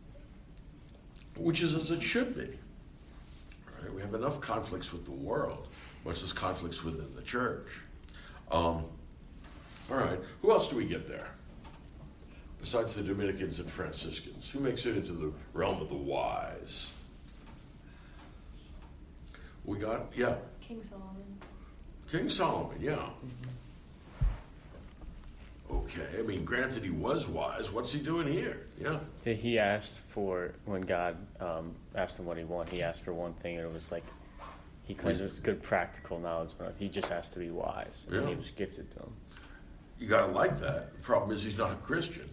Which 1.37 1.61
is 1.61 1.75
as 1.75 1.91
it 1.91 2.01
should 2.01 2.35
be. 2.35 2.57
Right? 3.81 3.93
We 3.93 4.01
have 4.01 4.15
enough 4.15 4.41
conflicts 4.41 4.91
with 4.91 5.05
the 5.05 5.11
world, 5.11 5.67
much 6.05 6.21
as 6.23 6.33
conflicts 6.33 6.83
within 6.83 7.13
the 7.15 7.21
church. 7.21 7.67
Um, 8.51 8.85
all 9.91 9.97
right, 9.97 10.19
who 10.41 10.51
else 10.51 10.69
do 10.69 10.75
we 10.75 10.85
get 10.85 11.07
there? 11.07 11.27
Besides 12.59 12.95
the 12.95 13.03
Dominicans 13.03 13.59
and 13.59 13.69
Franciscans, 13.69 14.49
who 14.49 14.59
makes 14.59 14.85
it 14.85 14.95
into 14.95 15.11
the 15.11 15.31
realm 15.53 15.81
of 15.81 15.89
the 15.89 15.95
wise? 15.95 16.91
We 19.65 19.77
got, 19.77 20.11
yeah, 20.15 20.35
King 20.61 20.81
Solomon. 20.81 21.23
King 22.09 22.29
Solomon, 22.29 22.77
yeah. 22.81 23.09
Okay, 25.71 26.07
I 26.19 26.21
mean, 26.21 26.45
granted 26.45 26.83
he 26.83 26.89
was 26.91 27.27
wise. 27.27 27.71
What's 27.71 27.91
he 27.91 27.99
doing 27.99 28.27
here? 28.27 28.61
Yeah. 28.79 28.99
He 29.25 29.57
asked 29.57 29.93
for 30.09 30.51
when 30.65 30.81
God 30.81 31.17
um, 31.39 31.73
asked 31.95 32.19
him 32.19 32.25
what 32.25 32.37
he 32.37 32.43
wanted. 32.43 32.73
He 32.73 32.83
asked 32.83 33.03
for 33.03 33.13
one 33.13 33.33
thing, 33.33 33.57
and 33.57 33.65
it 33.65 33.73
was 33.73 33.91
like 33.91 34.03
he 34.83 34.93
claimed 34.93 35.21
it 35.21 35.29
was 35.29 35.39
good 35.39 35.61
practical 35.63 36.19
knowledge, 36.19 36.51
but 36.57 36.75
he 36.77 36.89
just 36.89 37.07
has 37.07 37.29
to 37.29 37.39
be 37.39 37.49
wise, 37.49 38.05
and 38.07 38.15
Yeah. 38.23 38.29
he 38.29 38.35
was 38.35 38.49
gifted 38.55 38.91
to 38.91 38.99
him. 38.99 39.13
You 39.99 40.07
got 40.07 40.25
to 40.27 40.31
like 40.33 40.59
that. 40.59 40.93
The 40.93 40.99
problem 40.99 41.31
is 41.35 41.43
he's 41.43 41.57
not 41.57 41.71
a 41.71 41.75
Christian. 41.77 42.29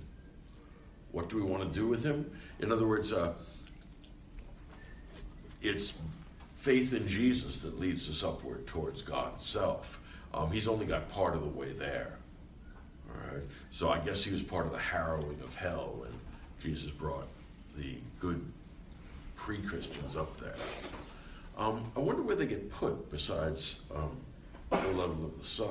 What 1.12 1.28
do 1.28 1.36
we 1.36 1.42
want 1.42 1.62
to 1.62 1.78
do 1.78 1.86
with 1.86 2.02
him? 2.04 2.30
In 2.58 2.72
other 2.72 2.86
words, 2.86 3.12
uh, 3.12 3.34
it's 5.62 5.92
faith 6.56 6.92
in 6.92 7.06
Jesus 7.06 7.58
that 7.58 7.78
leads 7.78 8.08
us 8.08 8.22
upward 8.22 8.66
towards 8.66 9.02
God 9.02 9.32
Himself. 9.34 10.00
Um, 10.32 10.50
he's 10.50 10.68
only 10.68 10.86
got 10.86 11.08
part 11.08 11.34
of 11.34 11.40
the 11.42 11.48
way 11.48 11.72
there. 11.72 12.16
All 13.08 13.34
right. 13.34 13.42
So 13.70 13.90
I 13.90 13.98
guess 13.98 14.22
he 14.22 14.32
was 14.32 14.42
part 14.42 14.66
of 14.66 14.72
the 14.72 14.78
harrowing 14.78 15.40
of 15.42 15.54
hell 15.54 15.94
when 15.98 16.12
Jesus 16.60 16.90
brought 16.90 17.26
the 17.76 17.96
good 18.20 18.44
pre-Christians 19.36 20.16
up 20.16 20.38
there. 20.38 20.54
Um, 21.60 21.92
I 21.94 22.00
wonder 22.00 22.22
where 22.22 22.36
they 22.36 22.46
get 22.46 22.70
put 22.70 23.10
besides 23.10 23.76
um, 23.94 24.16
the 24.70 24.88
level 24.88 25.26
of 25.26 25.38
the 25.38 25.44
sun. 25.44 25.68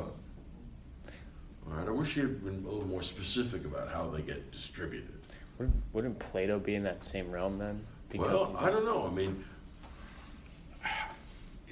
All 1.67 1.73
right, 1.75 1.87
I 1.87 1.91
wish 1.91 2.13
he 2.13 2.21
had 2.21 2.43
been 2.43 2.63
a 2.63 2.69
little 2.69 2.87
more 2.87 3.01
specific 3.01 3.65
about 3.65 3.89
how 3.89 4.07
they 4.07 4.21
get 4.21 4.51
distributed. 4.51 5.19
Wouldn't, 5.57 5.75
wouldn't 5.91 6.19
Plato 6.19 6.59
be 6.59 6.75
in 6.75 6.83
that 6.83 7.03
same 7.03 7.31
realm 7.31 7.57
then? 7.57 7.83
well, 8.13 8.55
I 8.59 8.69
don't 8.69 8.85
know. 8.85 9.07
I 9.07 9.09
mean, 9.09 9.43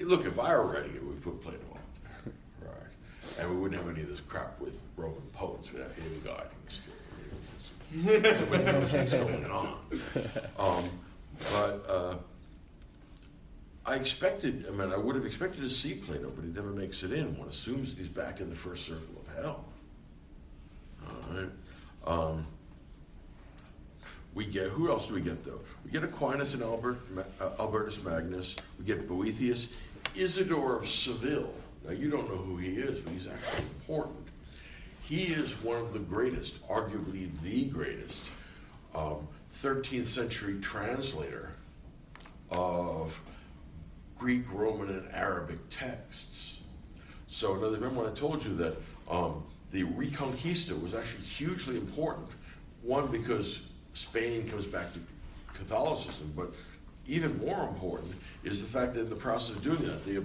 look, 0.02 0.26
if 0.26 0.40
I 0.40 0.56
were 0.56 0.66
writing 0.66 0.96
it, 0.96 1.06
we'd 1.06 1.22
put 1.22 1.42
Plato 1.44 1.60
on 1.72 1.80
there, 2.04 2.34
right? 2.72 3.40
And 3.40 3.50
we 3.52 3.56
wouldn't 3.58 3.80
have 3.80 3.90
any 3.94 4.02
of 4.02 4.10
this 4.10 4.22
crap 4.22 4.60
with 4.60 4.80
Roman 4.96 5.22
poets. 5.34 5.72
We'd 5.72 5.84
have 5.84 5.94
him 5.94 6.24
guiding. 6.26 6.50
Nobody 8.42 8.64
knows 8.64 8.94
what's 8.94 9.14
going 9.14 9.46
on. 9.46 9.78
Um, 10.60 10.90
but 11.52 11.86
uh, 11.88 12.16
I 13.88 13.96
expected, 13.96 14.66
I 14.68 14.72
mean, 14.72 14.92
I 14.92 14.98
would 14.98 15.16
have 15.16 15.26
expected 15.26 15.62
to 15.62 15.70
see 15.70 15.94
Plato, 15.94 16.30
but 16.36 16.44
he 16.44 16.52
never 16.52 16.72
makes 16.72 17.04
it 17.04 17.14
in. 17.14 17.38
One 17.38 17.48
assumes 17.48 17.94
that 17.94 18.00
he's 18.00 18.10
back 18.10 18.42
in 18.42 18.50
the 18.50 18.56
first 18.56 18.86
circle 18.86 19.24
of 19.26 19.42
hell. 19.42 19.66
All 21.06 21.34
right. 21.34 21.50
Um, 22.06 22.46
we 24.34 24.46
get 24.46 24.70
who 24.70 24.90
else 24.90 25.08
do 25.08 25.14
we 25.14 25.22
get 25.22 25.44
though? 25.44 25.62
We 25.86 25.92
get 25.92 26.04
Aquinas 26.04 26.54
and 26.54 26.62
Albert, 26.62 27.00
uh, 27.40 27.50
Albertus 27.60 28.04
Magnus. 28.04 28.58
We 28.78 28.84
get 28.86 29.08
Boethius, 29.08 29.70
Isidore 30.16 30.76
of 30.76 30.88
Seville. 30.88 31.54
Now 31.86 31.92
you 31.92 32.10
don't 32.10 32.30
know 32.30 32.38
who 32.38 32.58
he 32.58 32.74
is, 32.74 33.00
but 33.00 33.14
he's 33.14 33.28
actually 33.28 33.66
important. 33.80 34.28
He 35.02 35.28
is 35.28 35.54
one 35.64 35.78
of 35.78 35.94
the 35.94 36.00
greatest, 36.00 36.62
arguably 36.68 37.30
the 37.42 37.66
greatest, 37.66 38.22
um, 38.94 39.28
13th 39.64 40.08
century 40.08 40.60
translator 40.60 41.52
of 42.52 43.18
Greek, 44.18 44.44
Roman, 44.52 44.90
and 44.90 45.08
Arabic 45.14 45.60
texts. 45.70 46.58
So, 47.28 47.56
now 47.56 47.68
remember 47.68 48.02
when 48.02 48.10
I 48.10 48.14
told 48.14 48.44
you 48.44 48.54
that 48.56 48.76
um, 49.10 49.44
the 49.72 49.84
Reconquista 49.84 50.80
was 50.82 50.96
actually 50.96 51.24
hugely 51.24 51.78
important. 51.78 52.28
One, 52.82 53.08
because 53.08 53.62
Spain 53.94 54.50
comes 54.50 54.66
back 54.66 54.94
to 54.94 55.00
Catholicism, 55.54 56.32
but 56.36 56.54
even 57.08 57.38
more 57.40 57.68
important 57.68 58.14
is 58.44 58.62
the 58.62 58.68
fact 58.68 58.94
that 58.94 59.02
in 59.02 59.10
the 59.10 59.16
process 59.16 59.56
of 59.56 59.64
doing 59.64 59.82
that, 59.88 60.06
they, 60.06 60.18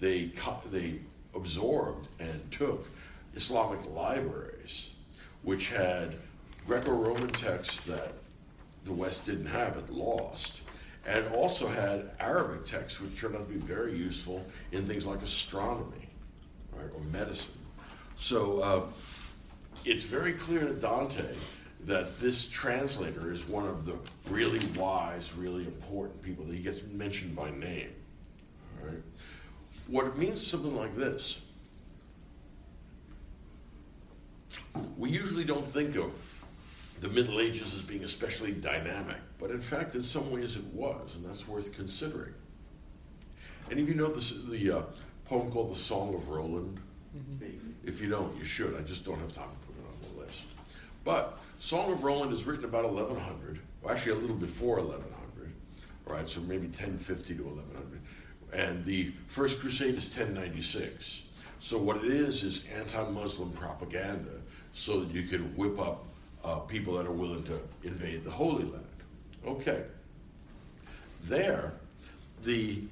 they, 0.00 0.30
they 0.70 0.98
absorbed 1.34 2.08
and 2.18 2.50
took 2.50 2.88
Islamic 3.34 3.80
libraries, 3.94 4.90
which 5.42 5.68
had 5.68 6.16
Greco 6.66 6.92
Roman 6.92 7.28
texts 7.28 7.80
that 7.82 8.12
the 8.84 8.92
West 8.92 9.24
didn't 9.26 9.46
have, 9.46 9.76
it 9.76 9.90
lost, 9.90 10.62
and 11.06 11.26
also 11.28 11.66
had 11.66 12.10
Arabic 12.20 12.66
texts, 12.66 13.00
which 13.00 13.18
turned 13.18 13.34
out 13.34 13.48
to 13.48 13.54
be 13.54 13.60
very 13.60 13.96
useful 13.96 14.44
in 14.72 14.86
things 14.86 15.06
like 15.06 15.22
astronomy 15.22 16.08
right, 16.72 16.90
or 16.94 17.00
medicine. 17.12 17.52
So 18.16 18.60
uh, 18.60 18.82
it's 19.84 20.04
very 20.04 20.32
clear 20.32 20.66
to 20.66 20.74
Dante 20.74 21.24
that 21.84 22.18
this 22.18 22.48
translator 22.48 23.30
is 23.30 23.48
one 23.48 23.66
of 23.66 23.86
the 23.86 23.96
really 24.28 24.60
wise, 24.76 25.32
really 25.34 25.64
important 25.64 26.20
people 26.22 26.44
that 26.44 26.54
he 26.54 26.60
gets 26.60 26.82
mentioned 26.82 27.36
by 27.36 27.50
name. 27.50 27.90
What 29.86 30.06
it 30.06 30.18
means 30.18 30.40
is 30.40 30.46
something 30.46 30.76
like 30.76 30.94
this. 30.96 31.40
We 34.98 35.10
usually 35.10 35.44
don't 35.44 35.72
think 35.72 35.96
of 35.96 36.12
the 37.00 37.08
Middle 37.08 37.40
Ages 37.40 37.74
as 37.74 37.82
being 37.82 38.04
especially 38.04 38.52
dynamic, 38.52 39.18
but 39.38 39.50
in 39.50 39.60
fact, 39.60 39.94
in 39.94 40.02
some 40.02 40.30
ways 40.30 40.56
it 40.56 40.64
was, 40.66 41.14
and 41.14 41.24
that's 41.24 41.46
worth 41.46 41.72
considering. 41.72 42.34
Any 43.70 43.82
of 43.82 43.88
you 43.88 43.94
know 43.94 44.08
this, 44.08 44.32
the 44.48 44.78
uh, 44.78 44.82
poem 45.26 45.50
called 45.50 45.70
The 45.70 45.78
Song 45.78 46.14
of 46.14 46.28
Roland? 46.28 46.80
Mm-hmm. 47.16 47.88
If 47.88 48.00
you 48.00 48.08
don't, 48.08 48.36
you 48.36 48.44
should. 48.44 48.74
I 48.76 48.80
just 48.80 49.04
don't 49.04 49.18
have 49.20 49.32
time 49.32 49.48
to 49.48 49.66
put 49.66 49.76
it 49.76 49.86
on 49.86 50.16
the 50.16 50.24
list. 50.24 50.40
But 51.04 51.38
Song 51.60 51.92
of 51.92 52.02
Roland 52.02 52.32
is 52.32 52.44
written 52.44 52.64
about 52.64 52.84
1100, 52.84 53.60
or 53.82 53.92
actually 53.92 54.12
a 54.12 54.16
little 54.16 54.36
before 54.36 54.76
1100, 54.76 55.52
right? 56.06 56.28
So 56.28 56.40
maybe 56.40 56.66
1050 56.66 57.36
to 57.36 57.42
1100. 57.42 58.00
And 58.52 58.84
the 58.84 59.12
First 59.28 59.60
Crusade 59.60 59.94
is 59.94 60.06
1096. 60.06 61.22
So 61.60 61.78
what 61.78 61.98
it 61.98 62.04
is 62.04 62.42
is 62.42 62.64
anti-Muslim 62.74 63.52
propaganda, 63.52 64.30
so 64.72 65.00
that 65.00 65.12
you 65.12 65.24
can 65.24 65.56
whip 65.56 65.78
up 65.78 66.07
uh, 66.48 66.58
people 66.60 66.94
that 66.94 67.06
are 67.06 67.12
willing 67.12 67.44
to 67.44 67.60
invade 67.84 68.24
the 68.24 68.30
Holy 68.30 68.64
Land. 68.64 68.84
Okay. 69.46 69.82
There, 71.24 71.72
the 72.44 72.82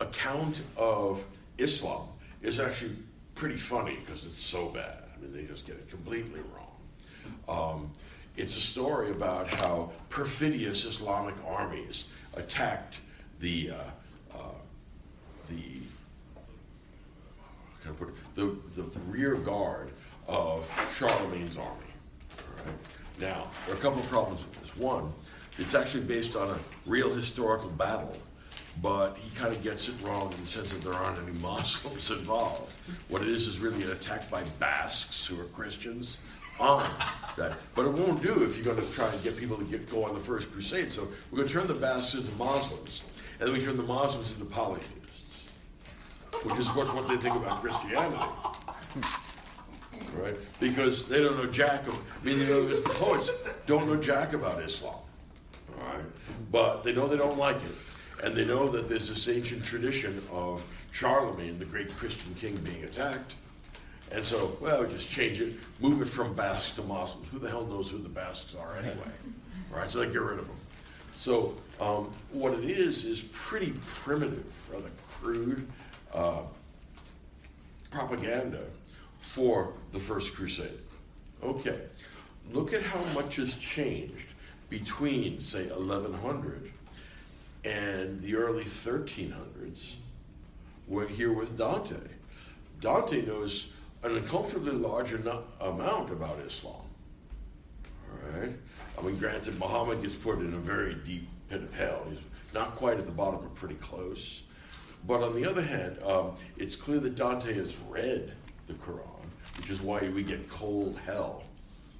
account 0.00 0.60
of 0.76 1.24
Islam 1.58 2.08
is 2.42 2.60
actually 2.60 2.96
pretty 3.34 3.56
funny 3.56 3.98
because 4.04 4.24
it's 4.24 4.40
so 4.40 4.68
bad. 4.68 5.02
I 5.14 5.20
mean, 5.20 5.34
they 5.34 5.42
just 5.42 5.66
get 5.66 5.76
it 5.76 5.90
completely 5.90 6.40
wrong. 6.54 6.70
Um, 7.48 7.90
it's 8.36 8.56
a 8.56 8.60
story 8.60 9.10
about 9.10 9.52
how 9.54 9.92
perfidious 10.08 10.84
Islamic 10.84 11.34
armies 11.46 12.06
attacked 12.34 12.96
the 13.40 13.70
uh, 13.70 14.34
uh, 14.34 14.38
the, 15.50 15.80
the 18.34 18.56
the 18.76 19.00
rear 19.08 19.36
guard 19.36 19.90
of 20.26 20.68
Charlemagne's 20.96 21.58
army. 21.58 21.84
Right? 22.64 22.74
Now, 23.20 23.46
there 23.66 23.74
are 23.74 23.78
a 23.78 23.80
couple 23.80 24.00
of 24.00 24.08
problems 24.08 24.42
with 24.42 24.60
this. 24.60 24.76
One, 24.76 25.12
it's 25.58 25.74
actually 25.74 26.04
based 26.04 26.36
on 26.36 26.50
a 26.50 26.58
real 26.86 27.14
historical 27.14 27.70
battle 27.70 28.16
but 28.82 29.16
he 29.18 29.34
kind 29.36 29.54
of 29.54 29.62
gets 29.62 29.88
it 29.88 29.94
wrong 30.02 30.32
in 30.32 30.40
the 30.40 30.46
sense 30.46 30.72
that 30.72 30.82
there 30.82 30.94
aren't 30.94 31.18
any 31.18 31.32
Muslims 31.40 32.10
involved. 32.10 32.72
What 33.08 33.22
it 33.22 33.28
is 33.28 33.46
is 33.46 33.58
really 33.58 33.82
an 33.82 33.92
attack 33.92 34.30
by 34.30 34.42
Basques 34.58 35.26
who 35.26 35.40
are 35.40 35.44
Christians 35.44 36.18
on 36.58 36.88
that. 37.36 37.56
But 37.74 37.86
it 37.86 37.92
won't 37.92 38.22
do 38.22 38.44
if 38.44 38.56
you're 38.56 38.74
going 38.74 38.84
to 38.84 38.92
try 38.92 39.10
and 39.10 39.22
get 39.22 39.36
people 39.36 39.56
to 39.56 39.64
get, 39.64 39.90
go 39.90 40.04
on 40.04 40.14
the 40.14 40.20
first 40.20 40.52
crusade. 40.52 40.90
So 40.90 41.08
we're 41.30 41.38
going 41.38 41.48
to 41.48 41.54
turn 41.54 41.66
the 41.66 41.74
Basques 41.74 42.14
into 42.14 42.30
Muslims, 42.36 43.02
and 43.40 43.48
then 43.48 43.56
we 43.56 43.64
turn 43.64 43.76
the 43.76 43.82
Muslims 43.82 44.32
into 44.32 44.44
polytheists, 44.44 45.38
which 46.42 46.56
is, 46.56 46.68
of 46.68 46.74
course, 46.74 46.92
what 46.92 47.08
they 47.08 47.16
think 47.16 47.36
about 47.36 47.60
Christianity. 47.60 48.22
Right? 50.16 50.36
Because 50.60 51.06
they 51.06 51.20
don't 51.20 51.36
know 51.36 51.46
jack 51.46 51.86
of, 51.86 51.94
I 51.94 52.24
mean, 52.24 52.38
the 52.38 52.82
poets 52.94 53.30
don't 53.66 53.86
know 53.86 53.96
jack 53.96 54.32
about 54.32 54.62
Islam. 54.62 54.94
All 55.78 55.86
right? 55.86 56.04
But 56.50 56.82
they 56.82 56.92
know 56.92 57.08
they 57.08 57.16
don't 57.16 57.38
like 57.38 57.56
it. 57.56 58.24
And 58.24 58.36
they 58.36 58.44
know 58.44 58.70
that 58.70 58.88
there's 58.88 59.08
this 59.08 59.28
ancient 59.28 59.64
tradition 59.64 60.22
of 60.32 60.64
Charlemagne, 60.92 61.58
the 61.58 61.64
great 61.64 61.94
Christian 61.96 62.34
king, 62.34 62.56
being 62.56 62.84
attacked. 62.84 63.34
And 64.12 64.24
so, 64.24 64.56
well, 64.60 64.84
just 64.84 65.10
change 65.10 65.40
it, 65.40 65.54
move 65.80 66.00
it 66.00 66.06
from 66.06 66.34
Basques 66.34 66.72
to 66.76 66.82
Muslims. 66.82 67.26
Who 67.32 67.38
the 67.38 67.50
hell 67.50 67.66
knows 67.66 67.90
who 67.90 67.98
the 67.98 68.08
Basques 68.08 68.54
are 68.54 68.76
anyway? 68.76 69.10
right? 69.70 69.90
So 69.90 70.00
they 70.00 70.06
get 70.06 70.20
rid 70.20 70.38
of 70.38 70.46
them. 70.46 70.56
So 71.16 71.54
um, 71.80 72.12
what 72.30 72.54
it 72.54 72.64
is 72.64 73.04
is 73.04 73.20
pretty 73.32 73.72
primitive, 73.86 74.44
rather 74.72 74.90
crude 75.10 75.66
uh, 76.12 76.42
propaganda 77.90 78.60
for 79.24 79.72
the 79.92 79.98
First 79.98 80.34
Crusade. 80.34 80.78
Okay, 81.42 81.80
look 82.52 82.72
at 82.72 82.82
how 82.82 83.02
much 83.14 83.36
has 83.36 83.54
changed 83.54 84.28
between, 84.70 85.40
say, 85.40 85.66
1100 85.66 86.70
and 87.64 88.22
the 88.22 88.36
early 88.36 88.64
1300s. 88.64 89.94
We're 90.86 91.08
here 91.08 91.32
with 91.32 91.56
Dante. 91.58 91.96
Dante 92.80 93.24
knows 93.24 93.68
an 94.02 94.16
uncomfortably 94.16 94.72
large 94.72 95.12
amount 95.12 96.10
about 96.10 96.38
Islam. 96.46 96.84
All 98.12 98.40
right? 98.40 98.52
I 98.98 99.02
mean, 99.02 99.16
granted, 99.16 99.58
Muhammad 99.58 100.02
gets 100.02 100.14
put 100.14 100.38
in 100.38 100.54
a 100.54 100.58
very 100.58 100.94
deep 100.94 101.26
pit 101.48 101.62
of 101.62 101.72
hell. 101.74 102.06
He's 102.08 102.18
not 102.52 102.76
quite 102.76 102.98
at 102.98 103.06
the 103.06 103.12
bottom, 103.12 103.40
but 103.40 103.54
pretty 103.54 103.76
close. 103.76 104.42
But 105.06 105.22
on 105.22 105.34
the 105.34 105.48
other 105.48 105.62
hand, 105.62 105.98
um, 106.04 106.36
it's 106.56 106.76
clear 106.76 107.00
that 107.00 107.16
Dante 107.16 107.52
has 107.54 107.76
read 107.88 108.32
the 108.66 108.74
Quran, 108.74 109.13
which 109.56 109.70
is 109.70 109.80
why 109.80 110.08
we 110.08 110.22
get 110.22 110.48
cold 110.48 110.98
hell, 111.04 111.44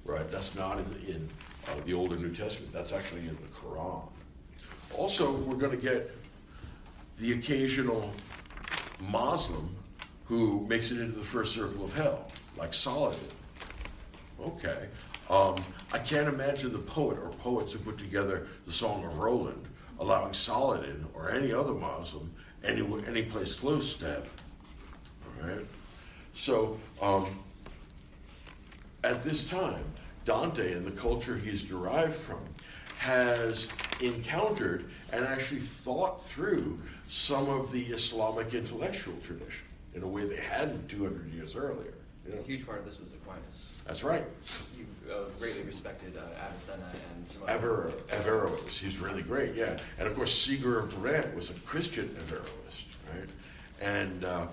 right? 0.04 0.30
That's 0.30 0.54
not 0.54 0.78
in, 0.78 0.84
in 1.06 1.28
uh, 1.68 1.74
the 1.84 1.94
Older 1.94 2.16
New 2.16 2.34
Testament. 2.34 2.72
That's 2.72 2.92
actually 2.92 3.22
in 3.22 3.36
the 3.36 3.58
Quran. 3.58 4.02
Also, 4.96 5.32
we're 5.32 5.56
going 5.56 5.72
to 5.72 5.82
get 5.82 6.10
the 7.18 7.32
occasional 7.32 8.12
Muslim 9.00 9.74
who 10.26 10.66
makes 10.68 10.90
it 10.90 10.98
into 10.98 11.16
the 11.16 11.24
first 11.24 11.54
circle 11.54 11.84
of 11.84 11.92
hell, 11.92 12.26
like 12.56 12.72
Saladin. 12.72 13.18
Okay. 14.40 14.88
Um, 15.30 15.56
I 15.92 15.98
can't 15.98 16.28
imagine 16.28 16.72
the 16.72 16.78
poet 16.78 17.18
or 17.18 17.30
poets 17.30 17.72
who 17.72 17.78
put 17.78 17.98
together 17.98 18.46
the 18.66 18.72
Song 18.72 19.04
of 19.04 19.18
Roland 19.18 19.64
allowing 20.00 20.34
Saladin 20.34 21.06
or 21.14 21.30
any 21.30 21.52
other 21.52 21.72
Muslim 21.72 22.30
any, 22.64 22.86
any 23.06 23.22
place 23.22 23.54
close 23.54 23.94
to 23.94 24.06
heaven. 24.06 24.30
All 25.42 25.48
right? 25.48 25.66
So, 26.34 26.78
um, 27.00 27.38
at 29.02 29.22
this 29.22 29.46
time, 29.46 29.84
Dante 30.24 30.72
and 30.72 30.86
the 30.86 30.90
culture 30.90 31.36
he's 31.36 31.62
derived 31.62 32.14
from 32.14 32.40
has 32.98 33.68
encountered 34.00 34.86
and 35.12 35.24
actually 35.24 35.60
thought 35.60 36.24
through 36.24 36.80
some 37.08 37.48
of 37.48 37.70
the 37.70 37.84
Islamic 37.86 38.54
intellectual 38.54 39.14
tradition 39.22 39.66
in 39.94 40.02
a 40.02 40.08
way 40.08 40.24
they 40.24 40.40
hadn't 40.40 40.88
200 40.88 41.32
years 41.32 41.54
earlier. 41.54 41.94
You 42.26 42.34
know? 42.34 42.40
A 42.40 42.42
huge 42.42 42.66
part 42.66 42.78
of 42.78 42.86
this 42.86 42.98
was 42.98 43.08
Aquinas. 43.12 43.68
That's 43.86 44.02
right. 44.02 44.24
You 44.76 45.12
uh, 45.12 45.24
greatly 45.38 45.62
respected 45.62 46.16
uh, 46.16 46.46
Avicenna 46.46 46.90
and 47.14 47.28
some 47.28 47.42
other. 47.42 47.52
Aver- 47.54 47.92
Averroes, 48.10 48.78
he's 48.78 48.98
really 48.98 49.22
great, 49.22 49.54
yeah. 49.54 49.76
And 49.98 50.08
of 50.08 50.16
course, 50.16 50.32
Siger 50.34 50.82
of 50.82 50.90
Brabant 51.00 51.34
was 51.34 51.50
a 51.50 51.54
Christian 51.66 52.08
Averroist, 52.26 52.86
right? 53.12 53.28
And 53.82 54.24
uh, 54.24 54.46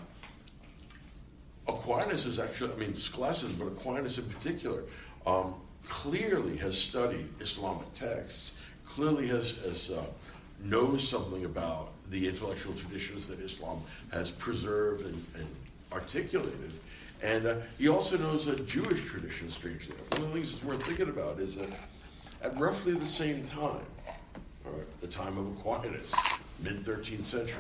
Aquinas 1.68 2.26
is 2.26 2.40
actually, 2.40 2.74
I 2.74 2.76
mean, 2.76 2.96
Scholasticism, 2.96 3.58
but 3.58 3.68
Aquinas 3.68 4.18
in 4.18 4.26
particular, 4.26 4.84
um, 5.26 5.56
clearly 5.88 6.58
has 6.58 6.78
studied 6.78 7.28
Islamic 7.40 7.92
texts, 7.94 8.52
clearly 8.86 9.28
has, 9.28 9.58
has 9.60 9.90
uh, 9.90 10.04
knows 10.64 11.08
something 11.08 11.46
about 11.46 11.90
the 12.10 12.28
intellectual 12.28 12.74
traditions 12.74 13.28
that 13.28 13.40
Islam 13.40 13.82
has 14.12 14.32
preserved 14.32 15.06
and, 15.06 15.26
and 15.36 15.48
articulated. 15.92 16.72
And 17.22 17.46
uh, 17.46 17.56
he 17.78 17.88
also 17.88 18.18
knows 18.18 18.48
a 18.48 18.56
Jewish 18.56 19.06
tradition, 19.06 19.50
strangely 19.52 19.94
enough. 19.96 20.12
One 20.14 20.22
of 20.24 20.28
the 20.30 20.34
things 20.34 20.52
that's 20.52 20.64
worth 20.64 20.84
thinking 20.84 21.10
about 21.10 21.40
is 21.40 21.56
that 21.58 21.70
at 22.42 22.58
roughly 22.60 22.94
the 22.94 23.06
same 23.06 23.44
time, 23.44 23.86
right, 24.66 25.02
the 25.02 25.08
time 25.08 25.38
of 25.38 25.48
Aquinas, 25.58 26.12
mid 26.60 26.84
13th 26.84 27.24
century, 27.24 27.58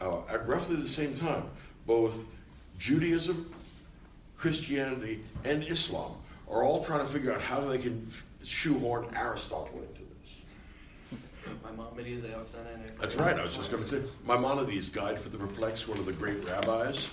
uh, 0.00 0.20
at 0.28 0.46
roughly 0.48 0.76
the 0.76 0.88
same 0.88 1.16
time, 1.16 1.44
both 1.86 2.24
Judaism, 2.78 3.52
Christianity, 4.36 5.20
and 5.44 5.62
Islam 5.64 6.12
are 6.50 6.62
all 6.62 6.82
trying 6.84 7.00
to 7.00 7.06
figure 7.06 7.32
out 7.32 7.40
how 7.40 7.60
they 7.60 7.78
can 7.78 8.08
shoehorn 8.44 9.06
Aristotle 9.16 9.80
into 9.80 10.02
this. 10.20 11.20
Maimonides, 11.64 12.22
That's 13.00 13.16
right. 13.16 13.38
I 13.38 13.42
was 13.42 13.56
just 13.56 13.70
going 13.70 13.82
to 13.84 13.88
say 13.88 14.02
Maimonides' 14.26 14.88
Guide 14.88 15.20
for 15.20 15.28
the 15.28 15.38
Perplexed, 15.38 15.88
one 15.88 15.98
of 15.98 16.06
the 16.06 16.12
great 16.12 16.44
rabbis, 16.44 17.08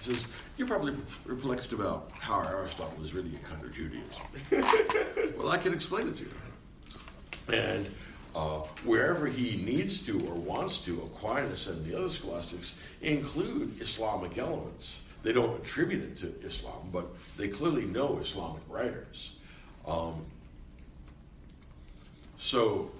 says 0.00 0.26
you're 0.56 0.68
probably 0.68 0.94
perplexed 1.26 1.72
about 1.72 2.10
how 2.18 2.42
Aristotle 2.42 3.02
is 3.02 3.14
really 3.14 3.34
a 3.34 3.38
kind 3.38 3.64
of 3.64 3.72
Judaism. 3.72 5.34
well, 5.38 5.50
I 5.50 5.58
can 5.58 5.72
explain 5.72 6.08
it 6.08 6.16
to 6.16 6.24
you. 6.24 7.56
And 7.56 7.86
uh, 8.34 8.60
wherever 8.84 9.26
he 9.26 9.62
needs 9.64 10.04
to 10.06 10.20
or 10.26 10.34
wants 10.34 10.78
to, 10.78 11.00
Aquinas 11.02 11.66
and 11.66 11.84
the 11.84 11.96
other 11.96 12.08
scholastics 12.08 12.74
include 13.02 13.80
Islamic 13.80 14.38
elements. 14.38 14.96
They 15.22 15.32
don't 15.32 15.60
attribute 15.60 16.02
it 16.02 16.16
to 16.16 16.34
Islam, 16.46 16.88
but 16.92 17.06
they 17.36 17.48
clearly 17.48 17.84
know 17.84 18.18
Islamic 18.18 18.62
writers. 18.68 19.32
Um, 19.86 20.24
so 22.38 22.90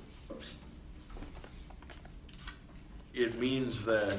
it 3.14 3.38
means 3.38 3.84
that 3.84 4.18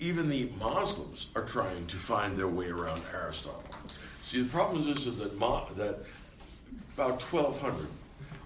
even 0.00 0.28
the 0.28 0.50
Muslims 0.58 1.28
are 1.36 1.44
trying 1.44 1.86
to 1.86 1.96
find 1.96 2.36
their 2.36 2.48
way 2.48 2.68
around 2.68 3.02
Aristotle. 3.12 3.64
See, 4.24 4.42
the 4.42 4.48
problem 4.48 4.88
is, 4.88 5.06
is 5.06 5.18
that, 5.18 5.38
Ma- 5.38 5.68
that 5.76 6.00
about 6.94 7.22
1200, 7.22 7.86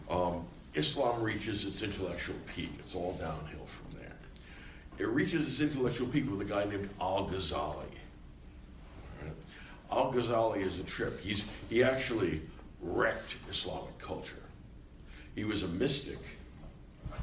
um, 0.09 0.45
Islam 0.75 1.23
reaches 1.23 1.65
its 1.65 1.83
intellectual 1.83 2.37
peak. 2.55 2.71
It's 2.79 2.95
all 2.95 3.15
downhill 3.15 3.67
from 3.67 3.99
there. 3.99 4.17
It 4.99 5.09
reaches 5.09 5.47
its 5.47 5.61
intellectual 5.61 6.09
peak 6.09 6.31
with 6.31 6.41
a 6.41 6.45
guy 6.45 6.65
named 6.65 6.89
Al 7.01 7.29
Ghazali. 7.29 7.85
Al 9.91 10.13
Ghazali 10.13 10.65
is 10.65 10.79
a 10.79 10.85
trip. 10.85 11.21
He's, 11.21 11.45
he 11.71 11.83
actually 11.83 12.43
wrecked 12.81 13.37
Islamic 13.51 13.99
culture. 13.99 14.43
He 15.35 15.45
was 15.45 15.63
a 15.63 15.69
mystic, 15.69 16.19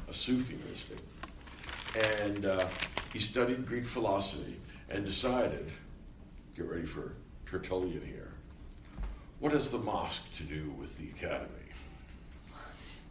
a 0.08 0.14
Sufi 0.14 0.58
mystic, 0.68 0.98
and 2.24 2.46
uh, 2.46 2.66
he 3.12 3.20
studied 3.20 3.66
Greek 3.66 3.86
philosophy 3.86 4.56
and 4.90 5.04
decided 5.04 5.70
get 6.56 6.66
ready 6.66 6.86
for 6.86 7.12
Tertullian 7.44 8.00
here. 8.04 8.32
What 9.38 9.52
has 9.52 9.70
the 9.70 9.78
mosque 9.78 10.22
to 10.36 10.42
do 10.42 10.70
with 10.78 10.96
the 10.98 11.10
academy? 11.10 11.50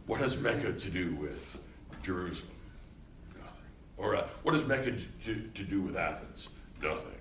What 0.06 0.20
has 0.20 0.38
Mecca 0.38 0.72
to 0.72 0.90
do 0.90 1.14
with 1.16 1.56
Jerusalem? 2.02 2.52
Nothing. 3.34 3.50
Or 3.96 4.16
uh, 4.16 4.28
what 4.42 4.54
has 4.54 4.64
Mecca 4.64 4.92
to, 5.24 5.34
to 5.54 5.62
do 5.64 5.80
with 5.80 5.96
Athens? 5.96 6.48
Nothing. 6.80 7.12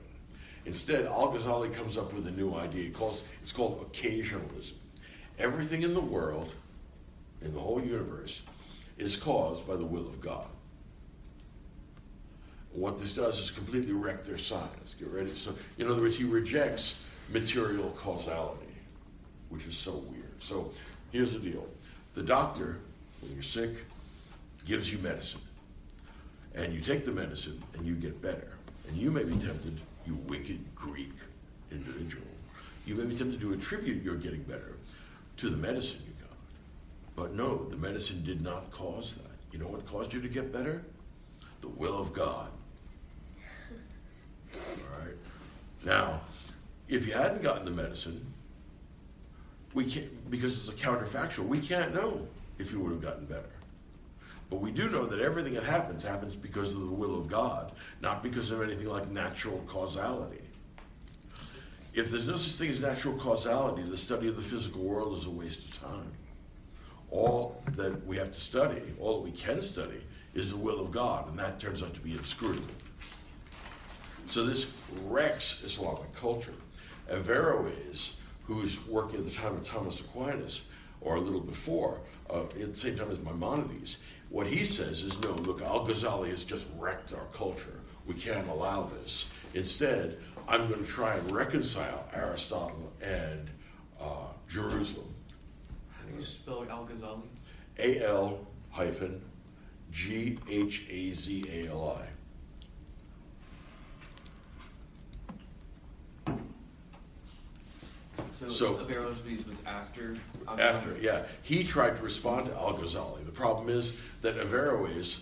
Instead, 0.65 1.05
Al 1.05 1.31
Ghazali 1.31 1.73
comes 1.73 1.97
up 1.97 2.13
with 2.13 2.27
a 2.27 2.31
new 2.31 2.53
idea. 2.55 2.91
Calls, 2.91 3.23
it's 3.41 3.51
called 3.51 3.91
occasionalism. 3.91 4.73
Everything 5.39 5.83
in 5.83 5.93
the 5.93 6.01
world, 6.01 6.53
in 7.41 7.53
the 7.53 7.59
whole 7.59 7.81
universe, 7.81 8.41
is 8.97 9.17
caused 9.17 9.67
by 9.67 9.75
the 9.75 9.85
will 9.85 10.07
of 10.07 10.21
God. 10.21 10.47
What 12.71 12.99
this 12.99 13.13
does 13.13 13.39
is 13.39 13.51
completely 13.51 13.93
wreck 13.93 14.23
their 14.23 14.37
science. 14.37 14.95
Get 14.99 15.09
ready. 15.09 15.33
So, 15.33 15.55
in 15.77 15.89
other 15.89 16.01
words, 16.01 16.17
he 16.17 16.23
rejects 16.23 17.01
material 17.29 17.91
causality, 17.97 18.75
which 19.49 19.65
is 19.65 19.77
so 19.77 19.91
weird. 20.09 20.31
So, 20.39 20.71
here's 21.11 21.33
the 21.33 21.39
deal 21.39 21.65
the 22.15 22.23
doctor, 22.23 22.79
when 23.21 23.33
you're 23.33 23.43
sick, 23.43 23.85
gives 24.65 24.91
you 24.91 24.97
medicine. 24.99 25.41
And 26.55 26.73
you 26.73 26.79
take 26.79 27.05
the 27.05 27.11
medicine 27.11 27.61
and 27.73 27.85
you 27.85 27.95
get 27.95 28.21
better. 28.21 28.53
And 28.87 28.97
you 28.97 29.11
may 29.11 29.23
be 29.23 29.35
tempted, 29.35 29.79
you 30.07 30.15
wicked 30.27 30.59
Greek 30.73 31.13
individual, 31.71 32.25
you 32.85 32.95
may 32.95 33.05
be 33.05 33.15
tempted 33.15 33.41
to 33.41 33.53
attribute 33.53 34.03
your 34.03 34.15
getting 34.15 34.43
better 34.43 34.77
to 35.37 35.49
the 35.49 35.57
medicine 35.57 35.99
you 36.05 36.13
got. 36.23 36.37
But 37.15 37.33
no, 37.33 37.65
the 37.65 37.75
medicine 37.75 38.23
did 38.23 38.41
not 38.41 38.71
cause 38.71 39.15
that. 39.15 39.31
You 39.51 39.59
know 39.59 39.67
what 39.67 39.85
caused 39.87 40.13
you 40.13 40.21
to 40.21 40.29
get 40.29 40.53
better? 40.53 40.83
The 41.61 41.67
will 41.67 41.97
of 41.97 42.13
God. 42.13 42.49
All 44.53 44.99
right. 44.99 45.15
Now, 45.83 46.21
if 46.87 47.07
you 47.07 47.13
hadn't 47.13 47.41
gotten 47.41 47.65
the 47.65 47.71
medicine, 47.71 48.33
we 49.75 49.85
can't 49.85 50.31
because 50.31 50.57
it's 50.57 50.69
a 50.69 50.87
counterfactual. 50.87 51.45
We 51.45 51.59
can't 51.59 51.93
know 51.93 52.25
if 52.57 52.71
he 52.71 52.77
would 52.77 52.91
have 52.91 53.01
gotten 53.01 53.25
better. 53.25 53.43
But 54.49 54.61
we 54.61 54.71
do 54.71 54.89
know 54.89 55.05
that 55.05 55.19
everything 55.19 55.53
that 55.55 55.63
happens 55.63 56.01
happens 56.01 56.35
because 56.35 56.73
of 56.73 56.81
the 56.81 56.93
will 56.93 57.19
of 57.19 57.27
God, 57.27 57.73
not 58.01 58.23
because 58.23 58.51
of 58.51 58.61
anything 58.61 58.87
like 58.87 59.09
natural 59.09 59.63
causality. 59.67 60.41
If 61.93 62.09
there's 62.09 62.25
no 62.25 62.37
such 62.37 62.53
thing 62.53 62.69
as 62.69 62.79
natural 62.79 63.17
causality, 63.17 63.83
the 63.83 63.97
study 63.97 64.27
of 64.27 64.35
the 64.35 64.41
physical 64.41 64.81
world 64.81 65.17
is 65.17 65.25
a 65.25 65.29
waste 65.29 65.59
of 65.59 65.81
time. 65.81 66.11
All 67.09 67.61
that 67.73 68.05
we 68.05 68.17
have 68.17 68.31
to 68.31 68.39
study, 68.39 68.81
all 68.99 69.21
that 69.21 69.23
we 69.23 69.31
can 69.31 69.61
study, 69.61 70.01
is 70.33 70.51
the 70.51 70.57
will 70.57 70.79
of 70.79 70.91
God, 70.91 71.29
and 71.29 71.39
that 71.39 71.59
turns 71.59 71.81
out 71.81 71.93
to 71.93 72.01
be 72.01 72.11
inscrutable. 72.11 72.73
So 74.27 74.45
this 74.45 74.73
wrecks 75.05 75.61
Islamic 75.63 76.13
culture. 76.15 76.53
Averroes, 77.09 78.15
who's 78.47 78.85
working 78.87 79.19
at 79.19 79.25
the 79.25 79.31
time 79.31 79.55
of 79.55 79.63
Thomas 79.63 79.99
Aquinas, 79.99 80.65
or 81.01 81.15
a 81.15 81.19
little 81.19 81.41
before, 81.41 81.99
uh, 82.29 82.43
at 82.43 82.73
the 82.73 82.75
same 82.75 82.97
time 82.97 83.11
as 83.11 83.19
Maimonides, 83.19 83.97
what 84.29 84.47
he 84.47 84.65
says 84.65 85.01
is 85.01 85.19
no, 85.21 85.31
look, 85.31 85.61
Al 85.61 85.85
Ghazali 85.87 86.29
has 86.29 86.43
just 86.43 86.65
wrecked 86.77 87.13
our 87.13 87.25
culture. 87.33 87.79
We 88.05 88.15
can't 88.15 88.47
allow 88.49 88.89
this. 89.01 89.27
Instead, 89.53 90.17
I'm 90.47 90.67
going 90.67 90.83
to 90.83 90.89
try 90.89 91.15
and 91.15 91.31
reconcile 91.31 92.07
Aristotle 92.13 92.91
and 93.01 93.49
uh, 93.99 94.27
Jerusalem. 94.47 95.13
How 95.89 96.07
do 96.07 96.17
you 96.17 96.25
spell 96.25 96.65
Al 96.69 96.85
Ghazali? 96.85 97.21
A 97.79 98.05
L 98.05 98.47
hyphen 98.69 99.21
G 99.91 100.37
H 100.49 100.85
A 100.89 101.11
Z 101.13 101.45
A 101.51 101.69
L 101.69 101.97
I. 101.99 102.14
So, 108.49 108.79
Averroes 108.79 109.17
was 109.47 109.57
after. 109.65 110.17
After, 110.47 110.97
yeah. 111.01 111.23
He 111.41 111.63
tried 111.63 111.95
to 111.97 112.03
respond 112.03 112.47
to 112.47 112.53
Al 112.53 112.73
Ghazali. 112.73 113.25
The 113.25 113.31
problem 113.31 113.69
is 113.69 113.93
that 114.21 114.37
Averroes 114.37 115.21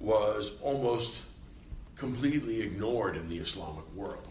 was 0.00 0.52
almost 0.62 1.16
completely 1.96 2.60
ignored 2.62 3.16
in 3.16 3.28
the 3.28 3.36
Islamic 3.36 3.84
world. 3.94 4.28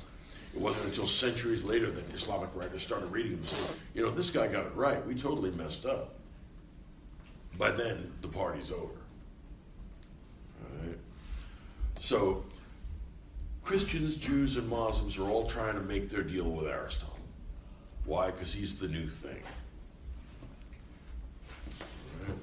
It 0.53 0.61
wasn't 0.61 0.85
until 0.85 1.07
centuries 1.07 1.63
later 1.63 1.89
that 1.89 2.13
Islamic 2.13 2.49
writers 2.53 2.83
started 2.83 3.11
reading 3.11 3.33
him 3.33 3.39
and 3.39 3.47
saying, 3.47 3.63
you 3.95 4.03
know, 4.03 4.11
this 4.11 4.29
guy 4.29 4.47
got 4.47 4.65
it 4.65 4.75
right. 4.75 5.03
We 5.05 5.15
totally 5.15 5.51
messed 5.51 5.85
up. 5.85 6.15
By 7.57 7.71
then, 7.71 8.11
the 8.21 8.27
party's 8.27 8.71
over. 8.71 8.83
All 10.61 10.85
right? 10.85 10.97
So, 11.99 12.45
Christians, 13.63 14.15
Jews, 14.15 14.57
and 14.57 14.67
Muslims 14.69 15.17
are 15.17 15.27
all 15.27 15.47
trying 15.47 15.75
to 15.75 15.81
make 15.81 16.09
their 16.09 16.23
deal 16.23 16.45
with 16.45 16.67
Aristotle. 16.67 17.12
Why? 18.05 18.31
Because 18.31 18.53
he's 18.53 18.77
the 18.77 18.87
new 18.87 19.07
thing. 19.07 19.41
Right? 22.27 22.37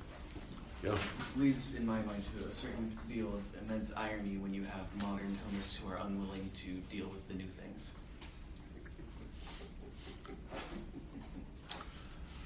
Yeah. 0.82 0.96
leads, 1.36 1.74
in 1.76 1.84
my 1.84 2.00
mind, 2.02 2.24
to 2.38 2.44
a 2.44 2.54
certain 2.54 2.98
deal 3.08 3.28
of 3.28 3.42
immense 3.62 3.92
irony 3.96 4.38
when 4.38 4.54
you 4.54 4.64
have 4.64 4.86
modern 5.02 5.36
Thomists 5.36 5.76
who 5.76 5.90
are 5.92 5.96
unwilling 5.96 6.50
to 6.54 6.72
deal 6.94 7.08
with 7.08 7.26
the 7.28 7.34
new 7.34 7.48
things. 7.60 7.92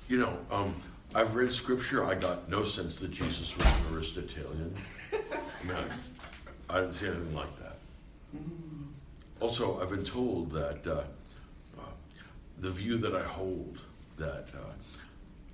You 0.09 0.19
know, 0.19 0.39
um, 0.51 0.75
I've 1.15 1.35
read 1.35 1.53
scripture. 1.53 2.05
I 2.05 2.15
got 2.15 2.49
no 2.49 2.65
sense 2.65 2.99
that 2.99 3.11
Jesus 3.13 3.57
was 3.57 3.67
an 3.67 3.95
Aristotelian. 3.95 4.75
No, 5.67 5.83
I 6.69 6.81
didn't 6.81 6.93
see 6.93 7.07
anything 7.07 7.35
like 7.35 7.57
that. 7.57 7.79
Also, 9.41 9.81
I've 9.81 9.89
been 9.89 10.05
told 10.05 10.51
that 10.53 10.87
uh, 10.87 11.05
the 12.59 12.71
view 12.71 12.99
that 12.99 13.15
I 13.15 13.23
hold 13.23 13.79
that 14.17 14.49
uh, 14.55 14.73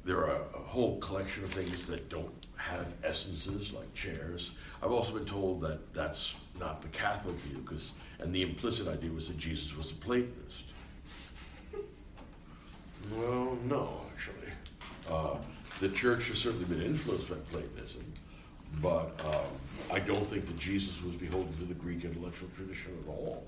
there 0.05 0.19
are 0.19 0.43
a 0.55 0.59
whole 0.59 0.99
collection 0.99 1.45
of 1.45 1.53
things 1.53 1.87
that 1.87 2.09
don't 2.09 2.33
have 2.57 2.87
essences 3.03 3.73
like 3.73 3.93
chairs. 3.95 4.53
I've 4.83 4.93
also 4.93 5.13
been 5.13 5.25
told 5.25 5.61
that 5.63 5.93
that's 5.95 6.35
not 6.59 6.83
the 6.83 6.89
Catholic 6.89 7.37
view, 7.37 7.59
because 7.59 7.93
and 8.19 8.35
the 8.35 8.43
implicit 8.43 8.87
idea 8.89 9.11
was 9.11 9.29
that 9.29 9.39
Jesus 9.39 9.77
was 9.77 9.91
a 9.91 9.95
Platonist. 9.95 10.65
Well, 13.17 13.59
no, 13.65 14.01
actually. 14.13 14.53
Uh, 15.11 15.37
the 15.81 15.89
church 15.89 16.29
has 16.29 16.39
certainly 16.39 16.67
been 16.67 16.83
influenced 16.83 17.29
by 17.29 17.37
Platonism, 17.51 18.05
but 18.83 19.21
um, 19.27 19.47
I 19.91 19.99
don't 19.99 20.29
think 20.29 20.47
that 20.47 20.59
Jesus 20.59 21.03
was 21.03 21.15
beholden 21.15 21.57
to 21.57 21.65
the 21.65 21.75
Greek 21.75 22.05
intellectual 22.05 22.49
tradition 22.57 22.93
at 23.03 23.11
all. 23.11 23.47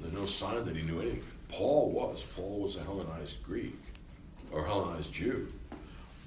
There's 0.00 0.14
no 0.14 0.26
sign 0.26 0.64
that 0.64 0.76
he 0.76 0.82
knew 0.82 1.00
anything. 1.00 1.22
Paul 1.52 1.90
was. 1.90 2.22
Paul 2.34 2.60
was 2.60 2.76
a 2.76 2.82
Hellenized 2.82 3.42
Greek 3.44 3.78
or 4.50 4.64
Hellenized 4.64 5.12
Jew. 5.12 5.52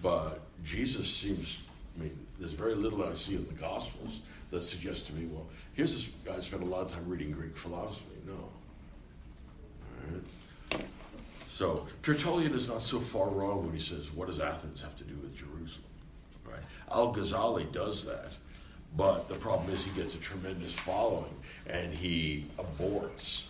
But 0.01 0.39
Jesus 0.63 1.11
seems, 1.11 1.59
I 1.97 2.03
mean, 2.03 2.17
there's 2.39 2.53
very 2.53 2.75
little 2.75 3.03
I 3.03 3.13
see 3.15 3.35
in 3.35 3.45
the 3.47 3.53
Gospels 3.53 4.21
that 4.51 4.61
suggests 4.61 5.07
to 5.07 5.13
me, 5.13 5.25
well, 5.25 5.47
here's 5.73 5.93
this 5.93 6.07
guy 6.23 6.39
spent 6.39 6.61
a 6.61 6.65
lot 6.65 6.81
of 6.85 6.91
time 6.91 7.07
reading 7.07 7.31
Greek 7.31 7.57
philosophy. 7.57 8.05
No. 8.25 8.33
All 8.33 10.13
right. 10.13 10.85
So 11.49 11.87
Tertullian 12.03 12.53
is 12.53 12.67
not 12.67 12.81
so 12.81 12.99
far 12.99 13.29
wrong 13.29 13.65
when 13.65 13.73
he 13.73 13.79
says, 13.79 14.11
what 14.13 14.27
does 14.27 14.39
Athens 14.39 14.81
have 14.81 14.95
to 14.97 15.03
do 15.03 15.15
with 15.15 15.35
Jerusalem? 15.35 15.83
Right? 16.45 16.61
Al 16.91 17.13
Ghazali 17.13 17.71
does 17.71 18.05
that. 18.05 18.33
But 18.95 19.27
the 19.27 19.35
problem 19.35 19.73
is 19.73 19.83
he 19.83 19.91
gets 19.91 20.15
a 20.15 20.19
tremendous 20.19 20.73
following 20.73 21.33
and 21.67 21.93
he 21.93 22.45
aborts 22.57 23.47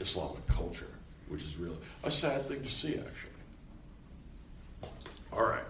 Islamic 0.00 0.46
culture, 0.46 0.86
which 1.34 1.42
is 1.42 1.56
really 1.56 1.76
a 2.04 2.10
sad 2.12 2.46
thing 2.46 2.62
to 2.62 2.70
see, 2.70 2.94
actually. 2.94 3.30
All 5.32 5.44
right. 5.44 5.64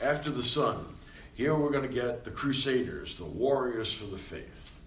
After 0.00 0.30
the 0.30 0.44
sun, 0.44 0.86
here 1.34 1.56
we're 1.56 1.72
going 1.72 1.88
to 1.88 1.92
get 1.92 2.22
the 2.22 2.30
Crusaders, 2.30 3.18
the 3.18 3.24
warriors 3.24 3.92
for 3.92 4.04
the 4.04 4.16
faith. 4.16 4.80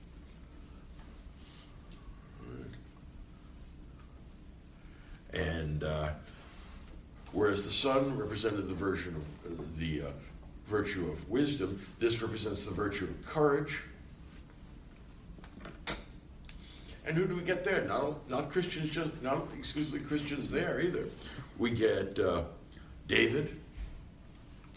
And 5.33 5.83
uh, 5.83 6.11
whereas 7.33 7.65
the 7.65 7.71
sun 7.71 8.17
represented 8.17 8.69
the 8.69 8.73
version 8.73 9.21
of 9.45 9.77
the 9.77 10.03
uh, 10.03 10.11
virtue 10.67 11.11
of 11.11 11.29
wisdom, 11.29 11.81
this 11.99 12.21
represents 12.21 12.63
the 12.63 12.71
virtue 12.71 13.03
of 13.03 13.25
courage. 13.25 13.81
And 17.05 17.15
who 17.15 17.27
do 17.27 17.35
we 17.35 17.43
get 17.43 17.63
there? 17.63 17.83
Not, 17.83 18.27
not 18.29 18.49
Christians, 18.49 18.89
just 18.89 19.21
not 19.21 19.47
exclusively 19.57 19.99
Christians 19.99 20.49
there 20.49 20.81
either. 20.81 21.05
We 21.57 21.69
get 21.71 22.17
uh, 22.17 22.43
David, 23.07 23.55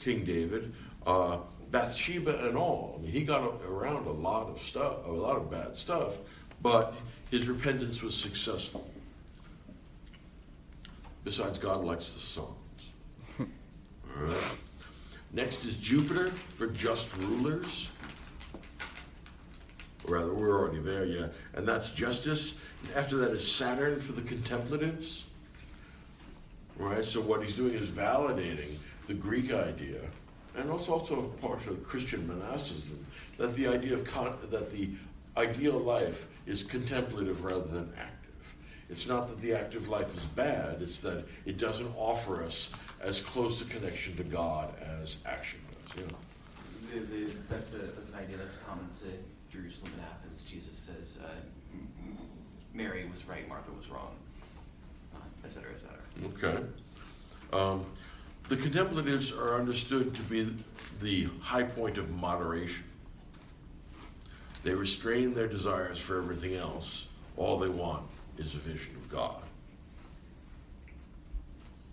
King 0.01 0.25
David, 0.25 0.75
uh, 1.07 1.39
Bathsheba, 1.71 2.47
and 2.47 2.57
all. 2.57 2.97
I 2.99 3.03
mean, 3.03 3.13
he 3.13 3.23
got 3.23 3.43
around 3.67 4.07
a 4.07 4.13
lot 4.13 4.49
of 4.49 4.61
stuff, 4.61 5.07
a 5.07 5.11
lot 5.11 5.37
of 5.37 5.51
bad 5.51 5.77
stuff, 5.77 6.19
but 6.63 6.95
his 7.31 7.49
repentance 7.49 8.03
was 8.03 8.15
successful. 8.15 8.89
Besides, 11.25 11.59
God 11.59 11.85
likes 11.85 12.13
the 12.13 12.21
songs. 12.21 12.55
All 13.39 13.47
right. 14.17 14.51
Next 15.33 15.65
is 15.65 15.75
Jupiter 15.75 16.31
for 16.31 16.69
just 16.69 17.15
rulers. 17.19 17.89
Rather, 20.09 20.33
we're 20.33 20.59
already 20.59 20.81
there, 20.81 21.05
yeah. 21.05 21.27
And 21.55 21.69
that's 21.69 21.91
justice. 21.91 22.55
After 22.97 23.19
that 23.19 23.33
is 23.33 23.51
Saturn 23.51 24.01
for 24.01 24.13
the 24.13 24.23
contemplatives. 24.23 25.25
Right? 26.77 27.05
So 27.05 27.21
what 27.21 27.45
he's 27.45 27.57
doing 27.57 27.75
is 27.75 27.91
validating 27.91 28.77
the 29.07 29.15
Greek 29.15 29.53
idea, 29.53 30.01
and 30.57 30.71
also 30.71 30.93
also 30.93 31.23
part 31.41 31.67
of 31.67 31.83
Christian 31.85 32.27
monasticism, 32.27 33.05
that 33.37 33.55
the 33.57 33.67
idea 33.67 33.95
of 33.95 34.05
con- 34.05 34.37
that 34.51 34.71
the 34.71 34.91
ideal 35.37 35.79
life 35.79 36.29
is 36.47 36.63
contemplative 36.63 37.45
rather 37.45 37.67
than 37.67 37.93
active. 37.99 38.55
It's 38.89 39.09
not 39.09 39.29
that 39.29 39.41
the 39.41 39.55
active 39.55 39.89
life 39.89 40.17
is 40.17 40.25
bad; 40.25 40.81
it's 40.81 41.01
that 41.01 41.25
it 41.47 41.59
doesn't 41.59 41.93
offer 41.97 42.45
us 42.45 42.71
as 43.01 43.21
close 43.21 43.61
a 43.61 43.65
connection 43.65 44.17
to 44.17 44.25
God 44.25 44.73
as 45.03 45.17
action 45.27 45.59
does. 45.95 46.05
Know? 46.05 46.17
The, 46.93 47.01
the, 47.01 47.33
that's, 47.49 47.75
a, 47.75 47.79
that's 47.79 48.11
an 48.11 48.17
idea 48.21 48.37
that's 48.37 48.57
common 48.67 48.89
to 49.03 49.38
Jerusalem 49.59 49.93
and 49.97 50.05
Athens. 50.07 50.43
Jesus 50.49 50.79
says 50.79 51.19
uh, 51.25 51.29
Mary 52.73 53.09
was 53.11 53.27
right, 53.27 53.49
Martha 53.49 53.71
was 53.77 53.89
wrong, 53.89 54.15
uh, 55.15 55.19
et 55.45 55.51
cetera, 55.51 55.73
et 55.73 55.79
cetera. 55.79 55.99
Okay. 56.27 56.65
Um, 57.53 57.85
the 58.49 58.57
contemplatives 58.57 59.33
are 59.33 59.57
understood 59.57 60.15
to 60.15 60.23
be 60.23 60.55
the 61.01 61.29
high 61.41 61.65
point 61.65 61.99
of 61.99 62.11
moderation. 62.11 62.85
They 64.63 64.75
restrain 64.75 65.35
their 65.35 65.49
desires 65.49 65.99
for 65.99 66.19
everything 66.19 66.55
else. 66.55 67.07
All 67.37 67.59
they 67.59 67.69
want 67.69 68.05
is 68.39 68.55
a 68.55 68.59
vision 68.59 68.95
of 68.97 69.09
God. 69.11 69.43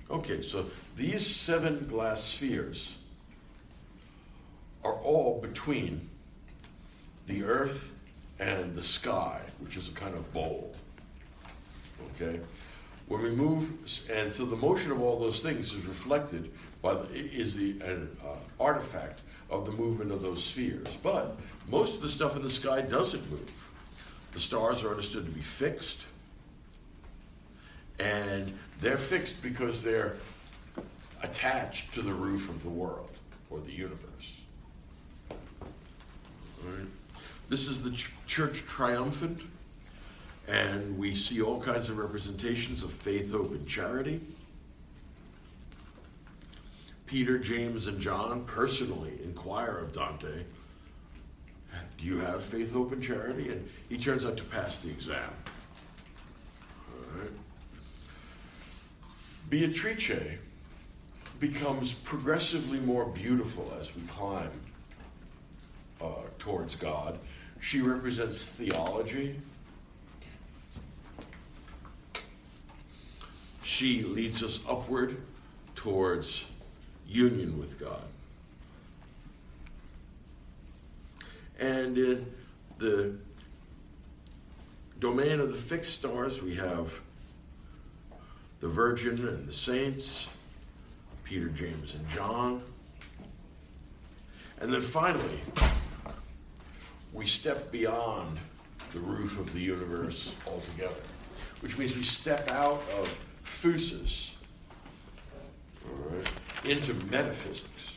Okay, 0.10 0.42
so 0.42 0.66
these 0.96 1.26
seven 1.26 1.88
glass 1.88 2.24
spheres 2.24 2.96
are 4.84 4.94
all 4.94 5.42
between 5.42 6.10
the 7.28 7.44
earth 7.44 7.92
and 8.40 8.76
the 8.76 8.84
sky, 8.84 9.42
which 9.60 9.78
is 9.78 9.88
a 9.88 9.92
kind 9.92 10.14
of 10.16 10.32
bowl. 10.34 10.76
Okay? 12.16 12.40
When 13.08 13.22
we 13.22 13.30
move, 13.30 13.70
and 14.10 14.34
so 14.34 14.46
the 14.46 14.56
motion 14.56 14.92
of 14.92 15.02
all 15.02 15.20
those 15.20 15.42
things 15.42 15.74
is 15.74 15.86
reflected 15.86 16.52
by 16.82 16.96
the, 16.96 17.08
is 17.14 17.56
the 17.56 17.80
an 17.82 18.16
uh, 18.24 18.36
artifact 18.60 19.22
of 19.50 19.66
the 19.66 19.72
movement 19.72 20.12
of 20.12 20.22
those 20.22 20.44
spheres. 20.44 20.98
But 21.02 21.38
most 21.70 21.96
of 21.96 22.02
the 22.02 22.10
stuff 22.10 22.36
in 22.36 22.42
the 22.42 22.50
sky 22.50 22.82
doesn't 22.82 23.30
move. 23.30 23.52
The 24.34 24.40
stars 24.40 24.84
are 24.84 24.90
understood 24.90 25.26
to 25.26 25.32
be 25.32 25.42
fixed, 25.42 26.00
and 28.00 28.58
they're 28.82 28.98
fixed 28.98 29.42
because 29.42 29.82
they're 29.82 30.18
attached 31.24 31.94
to 31.94 32.02
the 32.02 32.14
roof 32.14 32.50
of 32.50 32.62
the 32.64 32.70
world 32.70 33.12
or 33.50 33.60
the 33.60 33.72
universe. 33.72 34.38
Right. 36.64 36.88
This 37.50 37.68
is 37.68 37.84
the 37.84 37.92
ch- 37.92 38.12
church 38.26 38.66
triumphant, 38.66 39.42
and 40.48 40.98
we 40.98 41.14
see 41.14 41.42
all 41.42 41.62
kinds 41.62 41.90
of 41.90 41.98
representations 41.98 42.84
of 42.84 42.92
faith, 42.92 43.32
hope, 43.32 43.52
and 43.52 43.68
charity. 43.68 44.22
Peter, 47.06 47.38
James, 47.38 47.86
and 47.88 48.00
John 48.00 48.44
personally 48.46 49.14
inquire 49.24 49.78
of 49.78 49.94
Dante, 49.94 50.44
Do 51.98 52.06
you 52.06 52.18
have 52.18 52.44
faith, 52.44 52.74
hope, 52.74 52.92
and 52.94 53.04
charity? 53.04 53.50
And 53.50 53.70
he 53.90 53.98
turns 53.98 54.26
out 54.26 54.38
to 54.38 54.44
pass 54.44 54.82
the 54.82 54.90
exam. 54.90 55.30
Beatrice 59.50 60.38
becomes 61.40 61.94
progressively 61.94 62.80
more 62.80 63.06
beautiful 63.06 63.72
as 63.80 63.96
we 63.96 64.02
climb 64.04 64.50
uh, 66.02 66.08
towards 66.40 66.76
God. 66.76 67.20
She 67.60 67.82
represents 67.82 68.46
theology. 68.46 69.40
She 73.64 74.04
leads 74.04 74.44
us 74.44 74.60
upward 74.68 75.18
towards 75.76 76.46
union 77.08 77.60
with 77.60 77.80
God. 77.80 78.04
And 81.60 81.98
in 81.98 82.34
the 82.78 83.16
domain 85.00 85.40
of 85.40 85.52
the 85.52 85.58
fixed 85.58 85.94
stars, 86.00 86.42
we 86.42 86.56
have 86.56 87.00
the 88.60 88.68
Virgin 88.68 89.28
and 89.28 89.48
the 89.48 89.54
saints, 89.54 90.28
Peter, 91.24 91.50
James, 91.50 91.96
and 91.96 92.08
John. 92.10 92.64
And 94.60 94.72
then 94.72 94.82
finally, 94.82 95.42
we 97.16 97.26
step 97.26 97.72
beyond 97.72 98.38
the 98.92 99.00
roof 99.00 99.40
of 99.40 99.52
the 99.54 99.60
universe 99.60 100.36
altogether, 100.46 100.94
which 101.62 101.78
means 101.78 101.96
we 101.96 102.04
step 102.04 102.52
out 102.52 102.84
of 103.00 103.22
phusis 103.46 104.32
right, 105.86 106.30
into 106.66 106.94
metaphysics. 107.06 107.96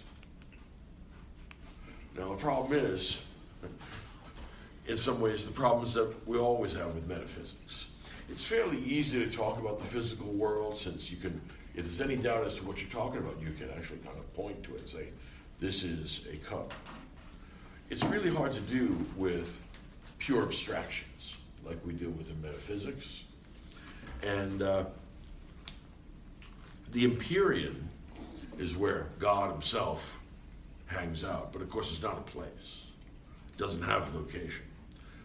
Now, 2.17 2.31
the 2.31 2.37
problem 2.37 2.79
is, 2.79 3.19
in 4.87 4.97
some 4.97 5.21
ways, 5.21 5.47
the 5.47 5.53
problems 5.53 5.95
that 5.95 6.27
we 6.27 6.39
always 6.39 6.73
have 6.75 6.95
with 6.95 7.07
metaphysics. 7.09 7.89
It's 8.31 8.45
fairly 8.45 8.79
easy 8.85 9.25
to 9.25 9.31
talk 9.31 9.59
about 9.59 9.79
the 9.79 9.85
physical 9.85 10.29
world 10.29 10.79
since 10.79 11.11
you 11.11 11.17
can, 11.17 11.41
if 11.75 11.85
there's 11.85 12.01
any 12.01 12.17
doubt 12.17 12.45
as 12.45 12.55
to 12.55 12.65
what 12.65 12.81
you're 12.81 12.91
talking 12.91 13.19
about, 13.19 13.41
you 13.41 13.51
can 13.51 13.69
actually 13.77 13.99
kind 13.99 14.17
of 14.17 14.33
point 14.35 14.63
to 14.65 14.77
it 14.77 14.81
and 14.81 14.89
say, 14.89 15.09
this 15.59 15.83
is 15.83 16.25
a 16.33 16.37
cup. 16.37 16.73
It's 17.91 18.05
really 18.05 18.31
hard 18.31 18.53
to 18.53 18.61
do 18.61 18.97
with 19.17 19.63
pure 20.19 20.43
abstractions 20.43 21.37
like 21.65 21.79
we 21.87 21.93
deal 21.93 22.11
with 22.11 22.31
in 22.31 22.41
metaphysics. 22.43 23.23
And 24.23 24.63
uh, 24.63 24.85
the 26.93 27.05
Empyrean 27.05 27.89
is 28.59 28.77
where 28.77 29.07
God 29.19 29.53
Himself 29.53 30.19
hangs 30.87 31.25
out, 31.25 31.53
but 31.53 31.63
of 31.63 31.71
course, 31.71 31.93
it's 31.93 32.03
not 32.03 32.19
a 32.19 32.31
place, 32.31 32.87
it 33.55 33.59
doesn't 33.59 33.83
have 33.83 34.15
a 34.15 34.19
location. 34.19 34.65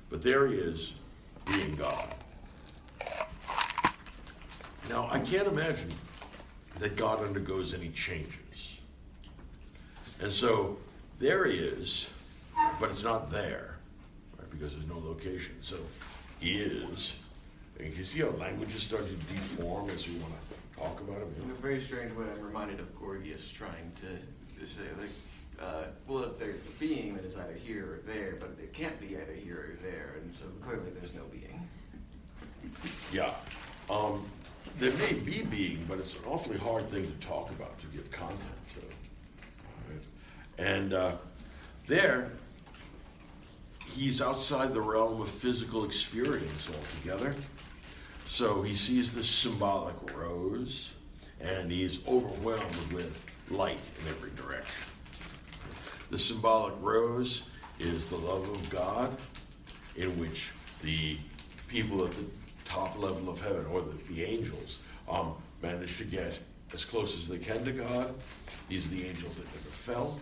But 0.09 0.21
there 0.21 0.47
He 0.47 0.55
is, 0.55 0.93
being 1.45 1.75
God. 1.75 2.13
Now, 4.89 5.07
I 5.11 5.19
can't 5.19 5.47
imagine 5.47 5.89
that 6.79 6.95
God 6.95 7.23
undergoes 7.23 7.73
any 7.73 7.89
changes. 7.89 8.77
And 10.21 10.31
so 10.31 10.77
there 11.19 11.45
he 11.45 11.57
is, 11.57 12.09
but 12.79 12.89
it's 12.89 13.03
not 13.03 13.31
there, 13.31 13.77
right, 14.37 14.49
because 14.49 14.73
there's 14.73 14.87
no 14.87 14.97
location. 14.97 15.55
So 15.61 15.77
is. 16.43 17.15
And 17.79 17.87
you 17.87 17.93
can 17.93 18.05
see 18.05 18.19
how 18.19 18.29
language 18.31 18.75
is 18.75 18.83
starting 18.83 19.17
to 19.17 19.25
deform 19.33 19.89
as 19.89 20.07
we 20.07 20.15
want 20.17 20.33
to 20.33 20.79
talk 20.79 20.99
about 21.01 21.17
him. 21.17 21.33
In 21.43 21.51
a 21.51 21.53
very 21.55 21.81
strange 21.81 22.13
way, 22.13 22.25
I'm 22.35 22.45
reminded 22.45 22.79
of 22.79 22.99
Gorgias 22.99 23.51
trying 23.51 23.91
to, 24.01 24.59
to 24.59 24.67
say, 24.67 24.83
like, 24.99 25.09
uh, 25.59 25.83
well, 26.07 26.23
if 26.23 26.37
there's 26.37 26.65
a 26.65 26.69
being, 26.79 27.15
then 27.15 27.23
it's 27.23 27.37
either 27.37 27.53
here 27.53 27.85
or 27.85 27.99
there, 28.05 28.35
but 28.39 28.49
it 28.61 28.73
can't 28.73 28.99
be 28.99 29.15
either 29.15 29.33
here 29.33 29.77
or 29.79 29.83
there, 29.83 30.15
and 30.21 30.35
so 30.35 30.45
clearly 30.61 30.91
there's 30.99 31.13
no 31.15 31.23
being. 31.31 31.67
Yeah. 33.11 33.31
Um, 33.89 34.25
there 34.79 34.93
may 34.93 35.13
be 35.13 35.43
being, 35.43 35.85
but 35.87 35.99
it's 35.99 36.13
an 36.13 36.21
awfully 36.27 36.57
hard 36.57 36.87
thing 36.89 37.03
to 37.03 37.27
talk 37.27 37.49
about, 37.51 37.79
to 37.79 37.87
give 37.87 38.09
content 38.11 38.39
to. 38.75 38.85
Right? 39.89 40.67
And 40.67 40.93
uh, 40.93 41.13
there, 41.87 42.31
he's 43.93 44.21
outside 44.21 44.73
the 44.73 44.81
realm 44.81 45.21
of 45.21 45.29
physical 45.29 45.85
experience 45.85 46.67
altogether. 46.67 47.35
So 48.27 48.61
he 48.63 48.75
sees 48.75 49.13
this 49.13 49.29
symbolic 49.29 49.95
rose, 50.17 50.91
and 51.39 51.71
he's 51.71 52.05
overwhelmed 52.07 52.93
with 52.93 53.25
light 53.49 53.77
in 54.01 54.07
every 54.09 54.31
direction. 54.31 54.85
The 56.09 56.17
symbolic 56.17 56.73
rose 56.81 57.43
is 57.79 58.09
the 58.09 58.17
love 58.17 58.47
of 58.49 58.69
God, 58.69 59.17
in 59.95 60.17
which 60.19 60.49
the 60.81 61.17
people 61.67 62.03
at 62.05 62.11
the 62.13 62.25
top 62.65 62.97
level 62.97 63.29
of 63.29 63.39
heaven, 63.41 63.65
or 63.67 63.81
the, 63.81 64.13
the 64.13 64.23
angels, 64.23 64.79
um, 65.09 65.33
manage 65.61 65.97
to 65.97 66.03
get 66.03 66.39
as 66.73 66.85
close 66.85 67.15
as 67.15 67.27
they 67.27 67.37
can 67.37 67.63
to 67.65 67.71
God. 67.71 68.13
These 68.69 68.87
are 68.87 68.95
the 68.95 69.05
angels 69.05 69.37
that 69.37 69.45
never 69.45 69.69
fell. 69.69 70.19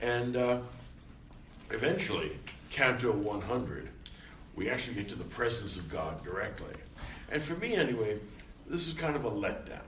And 0.00 0.36
uh, 0.36 0.58
eventually, 1.70 2.32
Canto 2.70 3.12
100, 3.12 3.88
we 4.54 4.70
actually 4.70 4.94
get 4.94 5.08
to 5.10 5.16
the 5.16 5.24
presence 5.24 5.76
of 5.76 5.88
God 5.90 6.24
directly. 6.24 6.74
And 7.30 7.42
for 7.42 7.54
me, 7.54 7.74
anyway, 7.74 8.18
this 8.66 8.86
is 8.86 8.92
kind 8.92 9.16
of 9.16 9.24
a 9.24 9.30
letdown. 9.30 9.80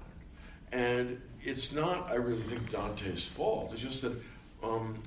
And 0.72 1.20
it's 1.42 1.72
not, 1.72 2.10
I 2.10 2.14
really 2.14 2.42
think, 2.42 2.70
Dante's 2.70 3.24
fault. 3.24 3.72
It's 3.72 3.82
just 3.82 4.02
that 4.02 4.12
um, 4.62 5.00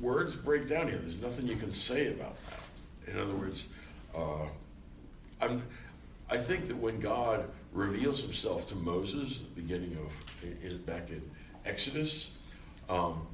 words 0.00 0.34
break 0.34 0.68
down 0.68 0.88
here. 0.88 0.98
There's 0.98 1.20
nothing 1.20 1.46
you 1.46 1.56
can 1.56 1.72
say 1.72 2.08
about 2.08 2.36
that. 2.46 3.12
In 3.12 3.18
other 3.18 3.34
words, 3.34 3.66
uh, 4.14 4.46
I'm, 5.40 5.62
I 6.30 6.36
think 6.36 6.68
that 6.68 6.76
when 6.76 7.00
God 7.00 7.48
reveals 7.72 8.20
himself 8.20 8.66
to 8.68 8.74
Moses 8.74 9.38
at 9.38 9.54
the 9.54 9.62
beginning 9.62 9.96
of, 9.98 10.62
in, 10.62 10.78
back 10.78 11.10
in 11.10 11.22
Exodus, 11.64 12.30
um, 12.88 13.26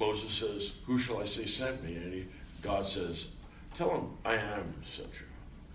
Moses 0.00 0.32
says, 0.32 0.72
Who 0.86 0.98
shall 0.98 1.22
I 1.22 1.26
say 1.26 1.44
sent 1.44 1.84
me? 1.84 1.94
And 1.94 2.12
he, 2.12 2.26
God 2.62 2.86
says, 2.86 3.26
Tell 3.74 3.90
him, 3.90 4.08
I 4.24 4.34
am 4.34 4.74
sent 4.84 5.10
you. 5.12 5.26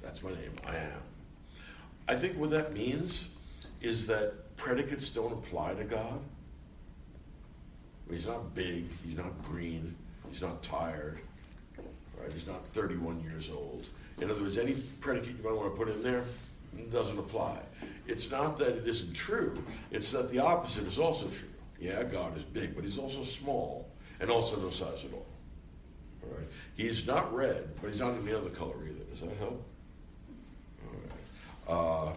That's 0.02 0.24
my 0.24 0.32
name, 0.32 0.52
I 0.66 0.76
am. 0.76 1.02
I 2.08 2.16
think 2.16 2.36
what 2.36 2.50
that 2.50 2.74
means 2.74 3.26
is 3.82 4.08
that 4.08 4.58
predicates 4.58 5.10
don't 5.10 5.32
apply 5.32 5.76
to 5.76 5.84
God. 5.84 6.20
He's 8.10 8.26
not 8.26 8.54
big, 8.54 8.86
he's 9.06 9.18
not 9.18 9.44
green, 9.44 9.96
he's 10.30 10.42
not 10.42 10.62
tired, 10.62 11.20
right? 12.20 12.32
He's 12.32 12.48
not 12.48 12.68
31 12.70 13.22
years 13.22 13.50
old. 13.50 13.88
In 14.20 14.30
other 14.30 14.42
words, 14.42 14.58
any 14.58 14.74
predicate 15.00 15.38
you 15.38 15.44
might 15.44 15.56
want 15.56 15.72
to 15.72 15.78
put 15.78 15.90
in 15.90 16.02
there 16.04 16.24
doesn't 16.92 17.18
apply. 17.18 17.60
It's 18.08 18.30
not 18.30 18.58
that 18.60 18.70
it 18.70 18.88
isn't 18.88 19.14
true, 19.14 19.64
it's 19.92 20.12
that 20.12 20.32
the 20.32 20.40
opposite 20.40 20.86
is 20.86 21.00
also 21.00 21.28
true. 21.28 21.50
Yeah, 21.80 22.04
God 22.04 22.38
is 22.38 22.44
big, 22.44 22.76
but 22.76 22.84
he's 22.84 22.98
also 22.98 23.24
small 23.24 23.88
and 24.20 24.30
also 24.30 24.58
no 24.58 24.70
size 24.70 25.06
at 25.06 25.14
all. 25.14 25.26
All 26.24 26.38
right. 26.38 26.48
He's 26.76 27.06
not 27.06 27.34
red, 27.34 27.70
but 27.82 27.92
he's 27.92 28.00
not 28.00 28.16
any 28.16 28.34
other 28.34 28.50
color 28.50 28.76
either. 28.84 29.04
Does 29.10 29.22
that 29.22 29.38
help? 29.38 29.64
All 31.68 31.76
right. 32.08 32.10
Uh, 32.10 32.14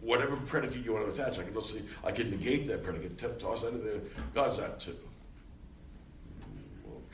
whatever 0.00 0.36
predicate 0.36 0.84
you 0.84 0.92
want 0.92 1.06
to 1.06 1.12
attach, 1.12 1.38
I 1.38 1.44
can 1.44 1.54
also 1.54 1.76
I 2.04 2.12
can 2.12 2.30
negate 2.30 2.66
that 2.68 2.82
predicate, 2.82 3.18
t- 3.18 3.26
toss 3.38 3.62
that 3.62 3.74
in 3.74 3.84
there. 3.84 4.00
God's 4.34 4.58
that 4.58 4.80
too. 4.80 4.96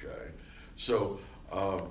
Okay. 0.02 0.30
So 0.76 1.18
um, 1.52 1.90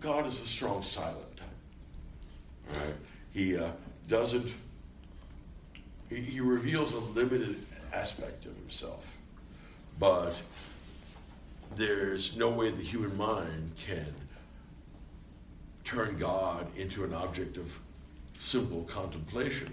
God 0.00 0.26
is 0.26 0.40
a 0.40 0.44
strong 0.44 0.82
silent 0.82 1.36
type. 1.36 2.80
Right? 2.80 2.94
He 3.32 3.56
uh, 3.56 3.70
doesn't. 4.08 4.52
He, 6.08 6.16
he 6.16 6.40
reveals 6.40 6.92
a 6.92 6.98
limited 6.98 7.64
aspect 7.92 8.46
of 8.46 8.56
himself, 8.56 9.06
but 9.98 10.34
there's 11.74 12.36
no 12.36 12.48
way 12.48 12.70
the 12.70 12.82
human 12.82 13.16
mind 13.16 13.72
can 13.86 14.14
turn 15.84 16.18
God 16.18 16.66
into 16.76 17.04
an 17.04 17.14
object 17.14 17.56
of 17.56 17.78
simple 18.38 18.82
contemplation 18.82 19.72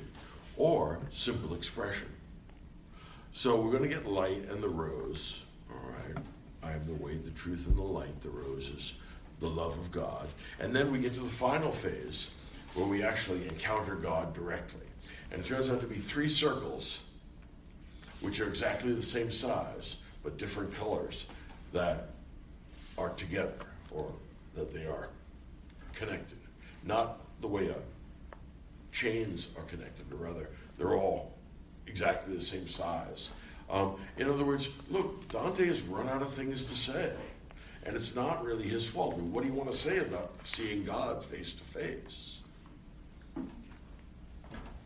or 0.57 0.99
simple 1.11 1.55
expression. 1.55 2.07
So 3.31 3.59
we're 3.59 3.71
going 3.71 3.83
to 3.83 3.89
get 3.89 4.05
light 4.05 4.47
and 4.49 4.61
the 4.61 4.69
rose. 4.69 5.41
All 5.71 5.89
right. 5.89 6.23
I 6.61 6.73
am 6.73 6.85
the 6.85 7.03
way, 7.03 7.17
the 7.17 7.31
truth, 7.31 7.67
and 7.67 7.75
the 7.75 7.81
light. 7.81 8.21
The 8.21 8.29
rose 8.29 8.69
is 8.69 8.93
the 9.39 9.49
love 9.49 9.77
of 9.77 9.91
God. 9.91 10.27
And 10.59 10.73
then 10.75 10.91
we 10.91 10.99
get 10.99 11.13
to 11.15 11.19
the 11.19 11.29
final 11.29 11.71
phase 11.71 12.29
where 12.75 12.85
we 12.85 13.03
actually 13.03 13.43
encounter 13.43 13.95
God 13.95 14.33
directly. 14.33 14.85
And 15.31 15.41
it 15.43 15.47
turns 15.47 15.69
out 15.69 15.81
to 15.81 15.87
be 15.87 15.95
three 15.95 16.29
circles, 16.29 17.01
which 18.21 18.39
are 18.39 18.47
exactly 18.47 18.93
the 18.93 19.03
same 19.03 19.31
size, 19.31 19.97
but 20.23 20.37
different 20.37 20.73
colors, 20.73 21.25
that 21.73 22.09
are 22.97 23.09
together, 23.09 23.55
or 23.91 24.11
that 24.55 24.73
they 24.73 24.85
are 24.85 25.09
connected. 25.93 26.37
Not 26.83 27.19
the 27.41 27.47
way 27.47 27.69
uh, 27.69 27.73
chains 28.91 29.49
are 29.57 29.63
connected, 29.63 30.05
or 30.11 30.17
rather, 30.17 30.49
they're 30.77 30.95
all 30.95 31.33
exactly 31.87 32.35
the 32.35 32.43
same 32.43 32.67
size. 32.67 33.29
Um, 33.69 33.95
in 34.17 34.29
other 34.29 34.45
words, 34.45 34.69
look, 34.89 35.27
Dante 35.29 35.65
has 35.65 35.81
run 35.81 36.07
out 36.09 36.21
of 36.21 36.31
things 36.33 36.63
to 36.63 36.75
say. 36.75 37.11
And 37.85 37.95
it's 37.95 38.15
not 38.15 38.43
really 38.45 38.63
his 38.63 38.85
fault. 38.85 39.15
I 39.15 39.17
mean, 39.17 39.33
what 39.33 39.43
do 39.43 39.49
you 39.49 39.55
want 39.55 39.71
to 39.71 39.77
say 39.77 39.97
about 39.97 40.31
seeing 40.43 40.85
God 40.85 41.23
face 41.23 41.51
to 41.51 41.63
face? 41.63 42.37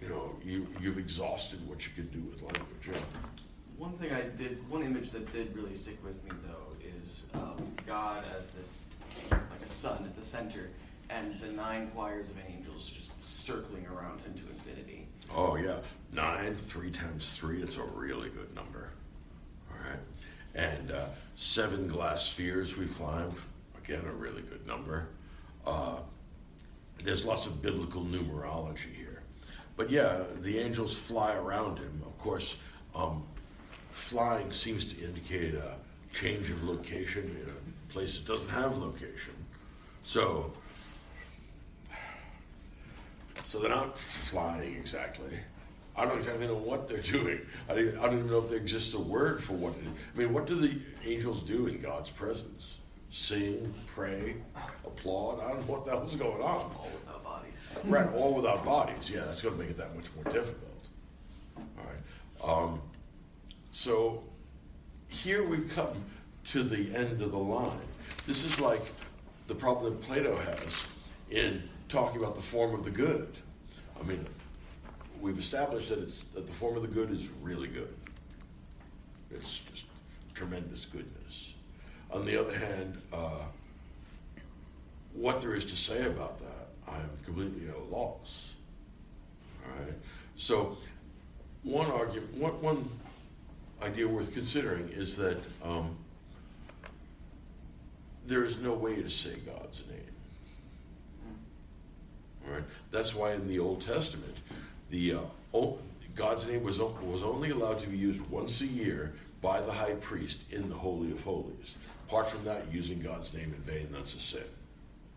You 0.02 0.10
know, 0.10 0.36
you, 0.44 0.68
you've 0.82 0.98
exhausted 0.98 1.68
what 1.68 1.86
you 1.86 1.92
can 1.94 2.08
do 2.08 2.20
with 2.28 2.42
language. 2.42 2.88
Yeah. 2.88 2.98
One 3.78 3.94
thing 3.94 4.12
I 4.12 4.22
did, 4.22 4.68
one 4.70 4.84
image 4.84 5.12
that 5.12 5.32
did 5.32 5.56
really 5.56 5.76
stick 5.76 6.04
with 6.04 6.24
me 6.24 6.32
though 6.48 6.76
is 6.84 7.26
um, 7.36 7.76
God 7.86 8.24
as 8.36 8.48
this, 8.48 8.74
like 9.32 9.62
a 9.64 9.70
sun 9.70 10.04
at 10.04 10.16
the 10.18 10.26
center, 10.26 10.70
and 11.10 11.40
the 11.40 11.48
nine 11.48 11.92
choirs 11.94 12.28
of 12.30 12.36
angels 12.50 12.90
just 12.90 13.10
circling 13.24 13.86
around 13.86 14.20
him 14.22 14.34
to 14.34 14.50
infinity. 14.52 15.08
Oh, 15.34 15.56
yeah. 15.56 15.78
Nine, 16.12 16.56
three 16.56 16.90
times 16.90 17.34
three, 17.34 17.62
it's 17.62 17.78
a 17.78 17.84
really 17.84 18.30
good 18.30 18.54
number. 18.56 18.90
All 19.70 19.78
right. 19.78 20.00
And 20.56 20.92
uh, 20.92 21.06
seven 21.36 21.88
glass 21.88 22.24
spheres 22.26 22.78
we've 22.78 22.96
climbed, 22.98 23.36
again, 23.78 24.04
a 24.06 24.12
really 24.12 24.42
good 24.42 24.66
number. 24.66 25.08
Uh, 25.66 25.98
there's 27.04 27.26
lots 27.26 27.46
of 27.46 27.62
biblical 27.62 28.04
numerology 28.04 28.94
here. 28.96 29.22
But 29.76 29.92
yeah, 29.92 30.24
the 30.42 30.58
angels 30.58 30.98
fly 30.98 31.36
around 31.36 31.78
him. 31.78 32.02
Of 32.06 32.18
course, 32.18 32.58
um, 32.96 33.24
flying 33.98 34.52
seems 34.52 34.86
to 34.86 35.04
indicate 35.04 35.56
a 35.56 35.74
change 36.14 36.50
of 36.50 36.64
location 36.64 37.24
in 37.24 37.50
a 37.50 37.92
place 37.92 38.18
that 38.18 38.28
doesn't 38.28 38.50
have 38.50 38.78
location. 38.78 39.34
So, 40.04 40.54
so 43.44 43.60
they're 43.60 43.70
not 43.70 43.98
flying 43.98 44.76
exactly. 44.76 45.34
I 45.96 46.06
don't 46.06 46.22
even 46.22 46.42
know 46.42 46.56
what 46.56 46.88
they're 46.88 47.00
doing. 47.00 47.42
I 47.68 47.74
don't, 47.74 47.98
I 47.98 48.02
don't 48.04 48.14
even 48.14 48.30
know 48.30 48.38
if 48.38 48.50
there 48.50 48.60
exists 48.60 48.94
a 48.94 49.00
word 49.00 49.44
for 49.44 49.54
what 49.54 49.74
it 49.74 49.88
is. 49.88 49.92
I 50.16 50.20
mean, 50.20 50.32
what 50.32 50.46
do 50.46 50.56
the 50.56 50.80
angels 51.04 51.42
do 51.42 51.68
in 51.68 51.82
God's 51.82 52.12
presence? 52.12 52.78
Sing, 53.10 53.74
pray, 53.88 54.36
applaud? 54.86 55.40
I 55.40 55.50
don't 55.50 55.68
know 55.68 55.74
what 55.74 55.86
the 55.86 55.92
hell's 55.92 56.16
going 56.16 56.42
on. 56.42 56.72
All 56.76 56.90
without 56.94 57.24
bodies. 57.24 57.80
Right, 57.86 58.14
all 58.14 58.36
without 58.36 58.64
bodies. 58.64 59.10
Yeah, 59.10 59.22
that's 59.26 59.42
going 59.42 59.56
to 59.56 59.60
make 59.60 59.72
it 59.72 59.78
that 59.78 59.96
much 59.96 60.06
more 60.16 60.32
difficult. 60.32 60.88
All 61.58 61.64
right. 61.86 62.64
Um, 62.64 62.82
so 63.72 64.24
here 65.10 65.48
we've 65.48 65.70
come 65.70 66.04
to 66.50 66.64
the 66.64 66.94
end 66.96 67.22
of 67.22 67.32
the 67.32 67.38
line. 67.38 67.80
This 68.26 68.44
is 68.44 68.60
like 68.60 68.86
the 69.48 69.56
problem 69.56 69.94
that 69.94 70.02
Plato 70.02 70.36
has 70.38 70.86
in 71.30 71.64
talking 71.90 72.20
about 72.20 72.36
the 72.36 72.42
form 72.42 72.74
of 72.74 72.84
the 72.84 72.92
good. 72.92 73.34
I 74.00 74.04
mean, 74.04 74.26
we've 75.22 75.38
established 75.38 75.90
that 75.90 76.00
it's 76.00 76.24
that 76.34 76.48
the 76.48 76.54
form 76.54 76.76
of 76.76 76.82
the 76.82 76.88
good 76.88 77.12
is 77.12 77.28
really 77.42 77.68
good. 77.68 77.94
It's 79.32 79.60
just 79.72 79.86
tremendous 80.34 80.86
goodness. 80.86 81.54
On 82.12 82.26
the 82.26 82.40
other 82.40 82.58
hand, 82.58 83.02
uh, 83.12 83.44
what 85.14 85.42
there 85.42 85.56
is 85.56 85.66
to 85.66 85.76
say 85.76 86.06
about 86.06 86.40
that, 86.40 86.94
I'm 86.94 87.10
completely 87.26 87.68
at 87.68 87.76
a 87.76 87.96
loss. 87.96 88.50
All 89.66 89.84
right. 89.84 89.94
So, 90.36 90.78
one 91.64 91.90
argument, 91.92 92.34
one, 92.36 92.62
one 92.62 92.90
idea 93.82 94.08
worth 94.08 94.34
considering 94.34 94.90
is 94.90 95.16
that 95.18 95.38
um, 95.64 95.96
there 98.26 98.44
is 98.44 98.58
no 98.58 98.74
way 98.74 98.96
to 98.96 99.10
say 99.10 99.36
God's 99.46 99.84
name. 99.90 100.02
All 102.48 102.54
right. 102.54 102.64
That's 102.92 103.14
why 103.14 103.34
in 103.34 103.48
the 103.48 103.60
Old 103.60 103.86
Testament, 103.86 104.36
the 104.90 105.14
uh, 105.16 105.20
o- 105.54 105.78
God's 106.16 106.46
name 106.48 106.64
was 106.64 106.80
was 106.80 107.22
only 107.22 107.52
allowed 107.52 107.80
to 107.80 107.88
be 107.88 107.98
used 107.98 108.22
once 108.30 108.62
a 108.62 108.66
year 108.66 109.14
by 109.42 109.62
the 109.62 109.72
high 109.72 109.94
priest 109.94 110.40
in 110.50 110.68
the 110.70 110.76
Holy 110.76 111.12
of 111.12 111.22
Holies. 111.22 111.76
Apart 112.08 112.28
from 112.28 112.44
that, 112.46 112.64
using 112.72 113.00
God's 113.00 113.34
name 113.34 113.54
in 113.54 113.62
vain, 113.72 113.90
that's 113.92 114.16
a 114.16 114.20
sin. 114.20 114.44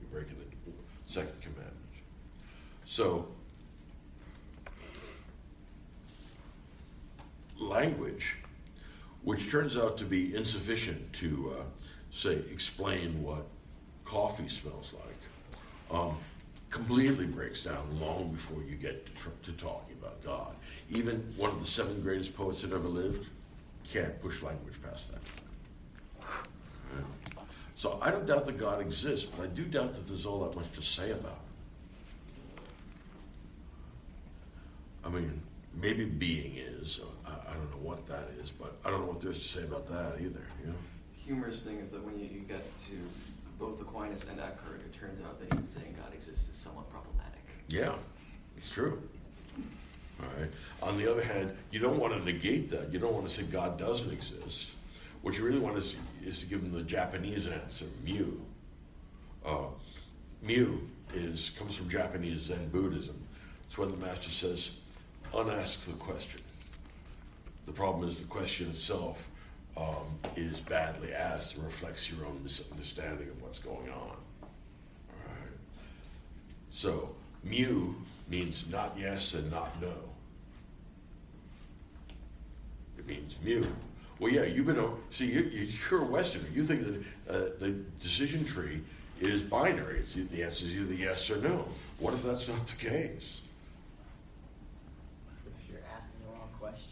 You're 0.01 0.11
breaking 0.11 0.37
the 0.39 0.73
second 1.07 1.41
commandment. 1.41 1.77
So, 2.85 3.29
language, 7.59 8.37
which 9.23 9.51
turns 9.51 9.77
out 9.77 9.97
to 9.99 10.05
be 10.05 10.35
insufficient 10.35 11.13
to, 11.15 11.55
uh, 11.59 11.65
say, 12.11 12.35
explain 12.51 13.23
what 13.23 13.47
coffee 14.05 14.49
smells 14.49 14.93
like, 14.95 15.99
um, 15.99 16.17
completely 16.71 17.27
breaks 17.27 17.65
down 17.65 17.85
long 18.01 18.33
before 18.33 18.63
you 18.63 18.77
get 18.77 19.05
to, 19.07 19.13
tr- 19.13 19.29
to 19.43 19.53
talking 19.53 19.97
about 20.01 20.23
God. 20.25 20.55
Even 20.91 21.33
one 21.37 21.51
of 21.51 21.61
the 21.61 21.67
seven 21.67 22.01
greatest 22.01 22.37
poets 22.37 22.63
that 22.63 22.73
ever 22.73 22.89
lived 22.89 23.27
can't 23.85 24.21
push 24.23 24.43
language 24.43 24.75
past 24.83 25.13
that. 25.13 25.21
So 27.81 27.99
I 28.03 28.11
don't 28.11 28.27
doubt 28.27 28.45
that 28.45 28.59
God 28.59 28.81
exists, 28.83 29.27
but 29.27 29.43
I 29.43 29.47
do 29.47 29.65
doubt 29.65 29.95
that 29.95 30.07
there's 30.07 30.27
all 30.27 30.45
that 30.45 30.55
much 30.55 30.71
to 30.75 30.83
say 30.83 31.13
about 31.13 31.33
him. 31.33 31.39
I 35.03 35.09
mean, 35.09 35.41
maybe 35.81 36.05
being 36.05 36.57
is. 36.57 37.01
I 37.51 37.55
don't 37.55 37.71
know 37.71 37.89
what 37.89 38.07
that 38.07 38.31
is, 38.41 38.51
but 38.51 38.77
I 38.85 38.91
don't 38.91 39.01
know 39.01 39.07
what 39.07 39.21
there 39.21 39.31
is 39.31 39.39
to 39.39 39.49
say 39.49 39.65
about 39.65 39.89
that 39.89 40.21
either. 40.21 40.45
You 40.61 40.69
know? 40.69 40.75
humorous 41.31 41.61
thing 41.61 41.79
is 41.79 41.91
that 41.91 42.05
when 42.05 42.19
you, 42.19 42.27
you 42.27 42.41
get 42.41 42.65
to 42.87 42.97
both 43.59 43.81
Aquinas 43.81 44.27
and 44.29 44.41
Eckhart, 44.41 44.81
it 44.81 44.93
turns 44.99 45.21
out 45.21 45.39
that 45.39 45.55
even 45.55 45.69
saying 45.69 45.95
God 45.97 46.13
exists 46.13 46.49
is 46.49 46.57
somewhat 46.57 46.91
problematic. 46.91 47.41
Yeah, 47.69 47.95
it's 48.57 48.69
true. 48.69 49.01
All 50.21 50.27
right. 50.39 50.51
On 50.83 50.99
the 50.99 51.11
other 51.11 51.23
hand, 51.23 51.57
you 51.71 51.79
don't 51.79 51.99
want 51.99 52.15
to 52.15 52.21
negate 52.25 52.69
that. 52.71 52.93
You 52.93 52.99
don't 52.99 53.15
want 53.15 53.29
to 53.29 53.33
say 53.33 53.43
God 53.45 53.79
doesn't 53.79 54.11
exist. 54.11 54.73
What 55.23 55.39
you 55.39 55.45
really 55.45 55.61
want 55.61 55.77
to 55.77 55.83
see 55.83 55.99
is 56.25 56.41
to 56.41 56.47
give 56.47 56.63
them 56.63 56.73
the 56.73 56.83
Japanese 56.83 57.47
answer, 57.47 57.85
mu. 58.05 58.33
Uh, 59.47 59.67
mu 60.43 60.79
is 61.15 61.51
comes 61.51 61.77
from 61.77 61.89
Japanese 61.89 62.41
Zen 62.41 62.71
Buddhism. 62.71 63.17
It's 63.67 63.79
when 63.79 63.91
the 63.91 63.97
master 63.99 64.31
says, 64.31 64.71
unask 65.33 65.85
the 65.87 65.93
question. 65.93 66.41
The 67.71 67.77
problem 67.77 68.09
is 68.09 68.17
the 68.17 68.25
question 68.25 68.69
itself 68.69 69.29
um, 69.77 70.19
is 70.35 70.59
badly 70.59 71.15
asked 71.15 71.55
and 71.55 71.65
reflects 71.65 72.11
your 72.11 72.27
own 72.27 72.41
misunderstanding 72.43 73.29
of 73.29 73.41
what's 73.41 73.61
going 73.61 73.89
on. 73.91 74.17
All 74.43 75.29
right. 75.29 75.57
So, 76.73 77.15
mu 77.45 77.95
means 78.29 78.65
not 78.73 78.97
yes 78.99 79.35
and 79.35 79.49
not 79.53 79.81
no. 79.81 79.93
It 82.99 83.07
means 83.07 83.37
mu. 83.45 83.65
Well, 84.19 84.33
yeah, 84.33 84.47
you've 84.47 84.67
been, 84.67 84.85
see, 85.13 85.27
you, 85.27 85.71
you're 85.89 86.03
a 86.03 86.05
Westerner. 86.05 86.49
You 86.53 86.65
think 86.65 86.83
that 86.83 86.97
uh, 87.33 87.51
the 87.61 87.77
decision 88.01 88.45
tree 88.45 88.81
is 89.21 89.43
binary. 89.43 90.01
It's, 90.01 90.15
the 90.15 90.43
answer 90.43 90.67
is 90.67 90.75
either 90.75 90.93
yes 90.93 91.31
or 91.31 91.37
no. 91.37 91.69
What 92.01 92.15
if 92.15 92.25
that's 92.25 92.49
not 92.49 92.67
the 92.67 92.75
case? 92.75 93.43
If 95.47 95.71
you're 95.71 95.79
asking 95.97 96.19
the 96.27 96.33
wrong 96.33 96.49
question. 96.59 96.91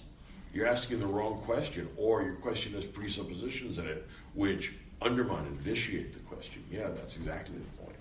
You're 0.53 0.67
asking 0.67 1.01
the 1.01 1.07
wrong 1.07 1.41
question, 1.45 1.89
or 1.97 2.23
your 2.23 2.35
question 2.35 2.73
has 2.73 2.87
presuppositions 2.87 3.79
in 3.79 3.87
it 3.87 4.07
which 4.35 4.73
undermine 5.03 5.47
and 5.47 5.61
vitiate 5.61 6.13
the 6.13 6.19
question. 6.21 6.65
Yeah, 6.71 6.89
that's 6.89 7.17
exactly 7.17 7.57
the 7.57 7.83
point. 7.83 7.97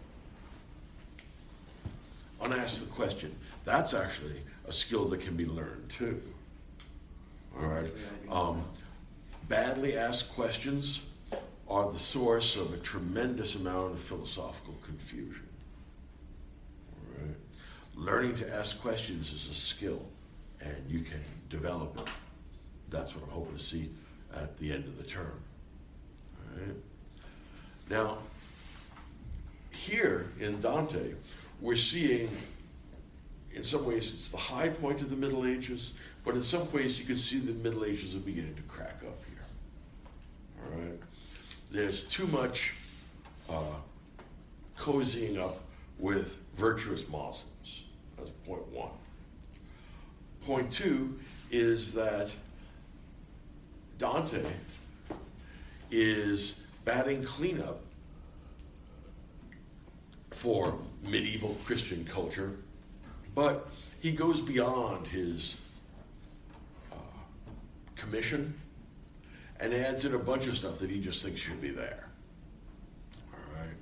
Unask 2.42 2.80
the 2.80 2.86
question. 2.88 3.36
That's 3.66 3.94
actually 3.94 4.42
a 4.68 4.72
skill 4.72 5.08
that 5.10 5.22
can 5.22 5.36
be 5.36 5.46
learned 5.46 5.90
too. 5.90 6.22
All 7.60 7.68
right. 7.68 7.92
Um, 8.30 8.64
badly 9.50 9.98
asked 9.98 10.34
questions 10.34 11.02
are 11.68 11.92
the 11.92 12.00
source 12.00 12.56
of 12.56 12.74
a 12.74 12.78
tremendous 12.78 13.56
amount 13.56 13.94
of 13.94 14.00
philosophical 14.00 14.76
confusion. 14.86 15.48
All 16.94 17.26
right. 17.26 17.36
Learning 17.96 18.36
to 18.36 18.56
ask 18.56 18.80
questions 18.80 19.34
is 19.34 19.50
a 19.52 19.56
skill, 19.56 20.02
and 20.62 20.78
you 20.88 21.02
can 21.02 21.20
develop 21.50 22.00
it. 22.00 22.08
That's 22.90 23.16
what 23.16 23.26
I'm 23.26 23.32
hoping 23.32 23.58
to 23.58 23.64
see 23.64 23.90
at 24.36 24.58
the 24.58 24.72
end 24.72 24.86
of 24.86 24.98
the 24.98 25.04
term. 25.04 25.40
All 26.38 26.60
right. 26.60 26.76
Now, 27.90 28.18
here 29.72 30.28
in 30.40 30.60
Dante, 30.62 31.14
we're 31.62 31.76
seeing, 31.76 32.30
in 33.54 33.64
some 33.64 33.86
ways, 33.86 34.12
it's 34.12 34.30
the 34.30 34.38
high 34.38 34.70
point 34.70 35.02
of 35.02 35.10
the 35.10 35.16
Middle 35.16 35.46
Ages, 35.46 35.94
but 36.26 36.36
in 36.36 36.44
some 36.44 36.72
ways, 36.72 37.00
you 37.00 37.06
can 37.06 37.18
see 37.18 37.40
the 37.40 37.54
Middle 37.54 37.86
Ages 37.86 38.16
are 38.16 38.20
beginning 38.20 38.56
to 38.56 38.62
crack 38.64 39.02
up 39.06 39.22
here. 39.30 39.46
All 40.64 40.80
right. 40.80 41.00
There's 41.72 42.02
too 42.04 42.28
much 42.28 42.74
uh, 43.50 43.62
cozying 44.78 45.38
up 45.38 45.62
with 46.00 46.38
virtuous 46.56 47.08
Muslims. 47.10 47.84
That's 48.18 48.30
point 48.46 48.68
one. 48.68 48.92
Point 50.46 50.72
two 50.72 51.20
is 51.52 51.94
that 51.94 52.30
Dante 53.98 54.44
is 55.90 56.60
batting 56.86 57.24
cleanup 57.24 57.80
for 60.32 60.78
medieval 61.04 61.58
Christian 61.66 62.06
culture, 62.06 62.52
but 63.34 63.70
he 64.00 64.12
goes 64.12 64.40
beyond 64.40 65.08
his 65.08 65.56
uh, 66.92 66.96
commission 67.96 68.54
and 69.60 69.74
adds 69.74 70.06
in 70.06 70.14
a 70.14 70.20
bunch 70.20 70.48
of 70.48 70.56
stuff 70.56 70.78
that 70.80 70.90
he 70.90 71.00
just 71.00 71.24
thinks 71.24 71.40
should 71.40 71.62
be 71.62 71.72
there. 71.72 72.08
All 73.34 73.60
right. 73.60 73.76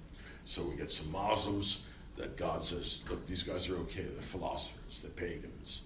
So 0.46 0.64
we 0.64 0.78
get 0.78 0.92
some 0.92 1.12
Muslims 1.12 1.82
that 2.16 2.38
God 2.38 2.66
says, 2.66 3.00
look, 3.10 3.26
these 3.28 3.44
guys 3.44 3.68
are 3.70 3.76
okay. 3.78 4.04
They're 4.04 4.22
philosophers, 4.22 5.00
they're 5.02 5.12
pagans. 5.12 5.82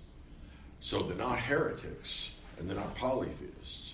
So 0.82 1.02
they're 1.02 1.18
not 1.18 1.40
heretics 1.40 2.32
and 2.60 2.70
they're 2.70 2.78
not 2.78 2.96
polytheists. 2.96 3.89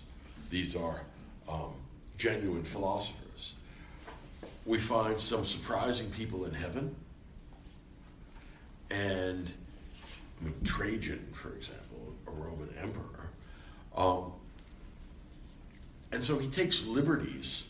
These 0.49 0.75
are 0.75 1.01
um, 1.49 1.73
genuine 2.17 2.63
philosophers. 2.63 3.53
We 4.65 4.79
find 4.79 5.19
some 5.19 5.45
surprising 5.45 6.09
people 6.11 6.45
in 6.45 6.53
heaven. 6.53 6.95
And 8.89 9.51
I 10.39 10.45
mean, 10.45 10.55
Trajan, 10.63 11.27
for 11.33 11.53
example, 11.55 12.13
a 12.27 12.31
Roman 12.31 12.69
emperor. 12.81 13.29
Um, 13.95 14.33
and 16.11 16.23
so 16.23 16.37
he 16.37 16.47
takes 16.47 16.85
liberties 16.85 17.63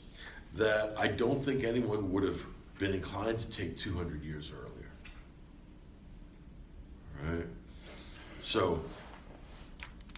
that 0.55 0.93
I 0.97 1.07
don't 1.07 1.43
think 1.43 1.63
anyone 1.63 2.11
would 2.11 2.23
have 2.23 2.43
been 2.79 2.93
inclined 2.93 3.39
to 3.39 3.45
take 3.47 3.77
200 3.77 4.23
years 4.23 4.51
earlier. 4.51 4.91
Right? 7.37 7.45
So, 8.41 8.81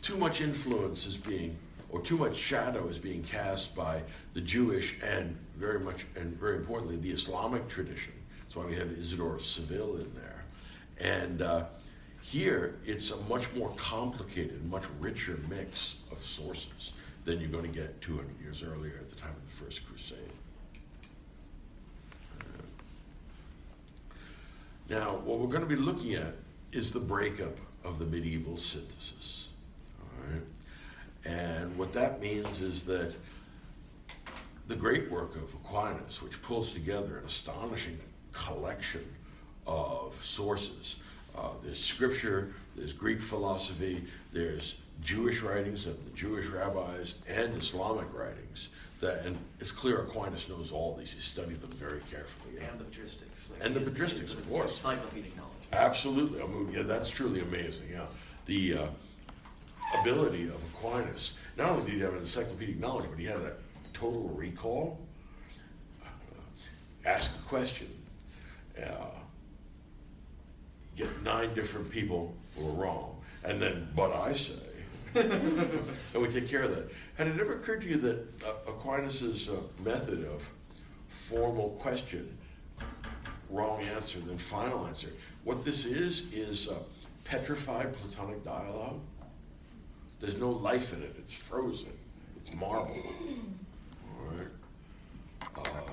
too 0.02 0.18
much 0.18 0.42
influence 0.42 1.06
is 1.06 1.18
being, 1.18 1.56
or 1.90 2.02
too 2.02 2.18
much 2.18 2.36
shadow 2.36 2.88
is 2.88 3.00
being 3.00 3.24
cast 3.24 3.76
by 3.76 4.02
the 4.34 4.42
Jewish 4.42 4.96
and 5.02 5.38
very 5.58 5.80
much, 5.80 6.06
and 6.16 6.38
very 6.38 6.58
importantly, 6.58 6.98
the 6.98 7.12
Islamic 7.12 7.68
tradition. 7.68 8.14
That's 8.42 8.56
why 8.56 8.66
we 8.66 8.76
have 8.76 8.92
Isidore 8.92 9.36
of 9.36 9.46
Seville 9.46 9.98
in 9.98 10.12
there. 10.16 10.44
And 11.00 11.42
uh, 11.42 11.66
here, 12.22 12.76
it's 12.86 13.12
a 13.12 13.18
much 13.30 13.52
more 13.56 13.74
complicated, 13.78 14.64
much 14.70 14.84
richer 15.00 15.40
mix 15.50 15.98
of 16.12 16.24
sources 16.24 16.94
than 17.24 17.40
you're 17.40 17.50
going 17.50 17.72
to 17.72 17.80
get 17.80 18.00
200 18.02 18.40
years 18.42 18.64
earlier 18.64 18.98
at 19.00 19.10
the 19.10 19.16
time 19.16 19.32
of 19.32 19.46
the 19.46 19.66
First 19.66 19.86
Crusade. 19.88 20.18
Now, 24.90 25.18
what 25.26 25.40
we're 25.40 25.48
going 25.48 25.62
to 25.62 25.68
be 25.68 25.76
looking 25.76 26.16
at 26.16 26.36
is 26.72 26.92
the 26.92 27.00
breakup 27.00 27.58
of 27.84 28.00
the 28.00 28.06
medieval 28.06 28.56
synthesis. 28.56 29.50
All 30.02 30.32
right? 30.32 30.42
And 31.28 31.76
what 31.78 31.92
that 31.94 32.22
means 32.22 32.62
is 32.62 32.84
that 32.84 33.14
the 34.68 34.76
great 34.76 35.10
work 35.12 35.36
of 35.36 35.54
Aquinas, 35.54 36.22
which 36.22 36.42
pulls 36.42 36.72
together 36.72 37.18
an 37.20 37.26
astonishing 37.26 37.98
collection 38.32 39.06
of 39.66 40.18
sources. 40.24 40.98
Uh, 41.38 41.50
there's 41.64 41.84
scripture, 41.84 42.54
there's 42.76 42.94
Greek 42.94 43.22
philosophy, 43.22 44.04
there's 44.34 44.76
Jewish 45.04 45.42
writings 45.42 45.86
of 45.86 46.04
the 46.06 46.12
Jewish 46.12 46.48
rabbis, 46.48 47.16
and 47.28 47.54
Islamic 47.56 48.08
writings. 48.14 48.70
That, 49.00 49.24
and 49.26 49.38
it's 49.60 49.72
clear 49.72 50.02
Aquinas 50.02 50.50
knows 50.50 50.72
all 50.72 50.96
these. 50.96 51.14
He 51.14 51.22
studied 51.22 51.62
them 51.62 51.70
very 51.72 52.02
carefully. 52.10 52.58
And 52.68 52.80
the 52.80 52.86
patristics. 52.86 53.52
Like, 53.52 53.60
And 53.64 53.76
the 53.76 53.80
he 53.82 53.86
is- 53.86 53.94
he 53.98 54.04
is 54.04 54.14
patristics, 54.14 54.34
of 54.34 54.50
course. 54.50 54.78
Encyclopedic 54.84 55.36
knowledge. 55.38 55.52
Absolutely. 55.72 56.42
I 56.42 56.48
mean, 56.48 56.72
yeah, 56.74 56.82
that's 56.82 57.10
truly 57.10 57.42
amazing. 57.42 57.90
Yeah, 57.92 58.06
the 58.48 58.74
uh, 58.74 58.88
ability 60.00 60.44
of 60.46 60.62
Aquinas. 60.74 61.34
Not 61.58 61.72
only 61.72 61.86
did 61.86 61.94
he 61.96 62.02
have 62.02 62.14
an 62.14 62.20
encyclopedic 62.20 62.80
knowledge, 62.80 63.08
but 63.10 63.20
he 63.20 63.26
had 63.26 63.38
a 63.38 63.54
total 63.94 64.30
recall. 64.36 65.00
Uh, 66.04 66.10
ask 67.06 67.36
a 67.36 67.48
question, 67.48 67.88
uh, 68.84 69.06
get 70.96 71.22
nine 71.24 71.54
different 71.54 71.90
people 71.90 72.36
who 72.56 72.68
are 72.68 72.74
wrong, 72.74 73.22
and 73.44 73.62
then, 73.62 73.88
but 73.96 74.14
I 74.14 74.34
say, 74.34 74.54
and 75.16 76.22
we 76.22 76.28
take 76.28 76.48
care 76.48 76.64
of 76.64 76.76
that. 76.76 76.90
Had 77.18 77.28
it 77.28 77.40
ever 77.40 77.54
occurred 77.54 77.82
to 77.82 77.88
you 77.88 77.98
that 77.98 78.46
uh, 78.46 78.72
Aquinas's 78.72 79.50
uh, 79.50 79.56
method 79.84 80.26
of 80.26 80.48
formal 81.08 81.78
question 81.82 82.38
wrong 83.50 83.82
answer 83.96 84.20
then 84.20 84.38
final 84.38 84.86
answer. 84.88 85.10
What 85.44 85.64
this 85.64 85.86
is 85.86 86.32
is 86.34 86.68
petrified 87.24 87.96
Platonic 87.96 88.44
dialogue. 88.44 89.00
There's 90.20 90.38
no 90.38 90.50
life 90.50 90.94
in 90.94 91.04
it. 91.04 91.16
It's 91.20 91.36
frozen. 91.36 91.92
It's 92.44 92.54
marble. 92.56 92.98
All 94.20 94.36
right. 94.38 94.48
Uh, 95.58 95.92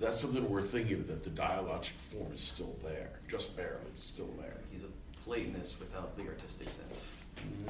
that's 0.00 0.20
something 0.20 0.48
we're 0.48 0.62
thinking 0.62 0.94
of, 1.00 1.08
that 1.08 1.24
the 1.24 1.30
dialogic 1.30 1.92
form 2.12 2.32
is 2.32 2.40
still 2.40 2.74
there, 2.82 3.10
just 3.28 3.56
barely, 3.56 3.78
it's 3.96 4.06
still 4.06 4.28
there. 4.40 4.56
He's 4.72 4.82
a 4.82 4.88
Platonist 5.24 5.78
without 5.80 6.16
the 6.16 6.24
artistic 6.28 6.68
sense. 6.68 7.06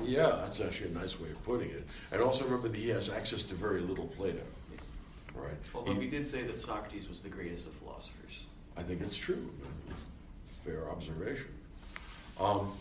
Yeah, 0.02 0.40
that's 0.42 0.60
actually 0.60 0.90
a 0.90 0.94
nice 0.94 1.20
way 1.20 1.30
of 1.30 1.42
putting 1.44 1.70
it. 1.70 1.86
And 2.10 2.20
also 2.20 2.44
remember 2.44 2.68
that 2.68 2.76
he 2.76 2.88
has 2.88 3.08
access 3.10 3.42
to 3.44 3.54
very 3.54 3.80
little 3.80 4.06
Plato. 4.08 4.40
Yes. 4.72 4.86
Right. 5.34 5.52
Although 5.74 5.92
He- 5.92 5.98
we 6.00 6.08
did 6.10 6.26
say 6.26 6.42
that 6.42 6.60
Socrates 6.60 7.08
was 7.08 7.20
the 7.20 7.28
greatest 7.28 7.66
of 7.68 7.74
philosophers. 7.74 8.46
I 8.76 8.82
think 8.82 9.02
it's 9.02 9.16
true. 9.16 9.50
Fair 10.64 10.90
observation. 10.90 11.46
Um, 12.40 12.72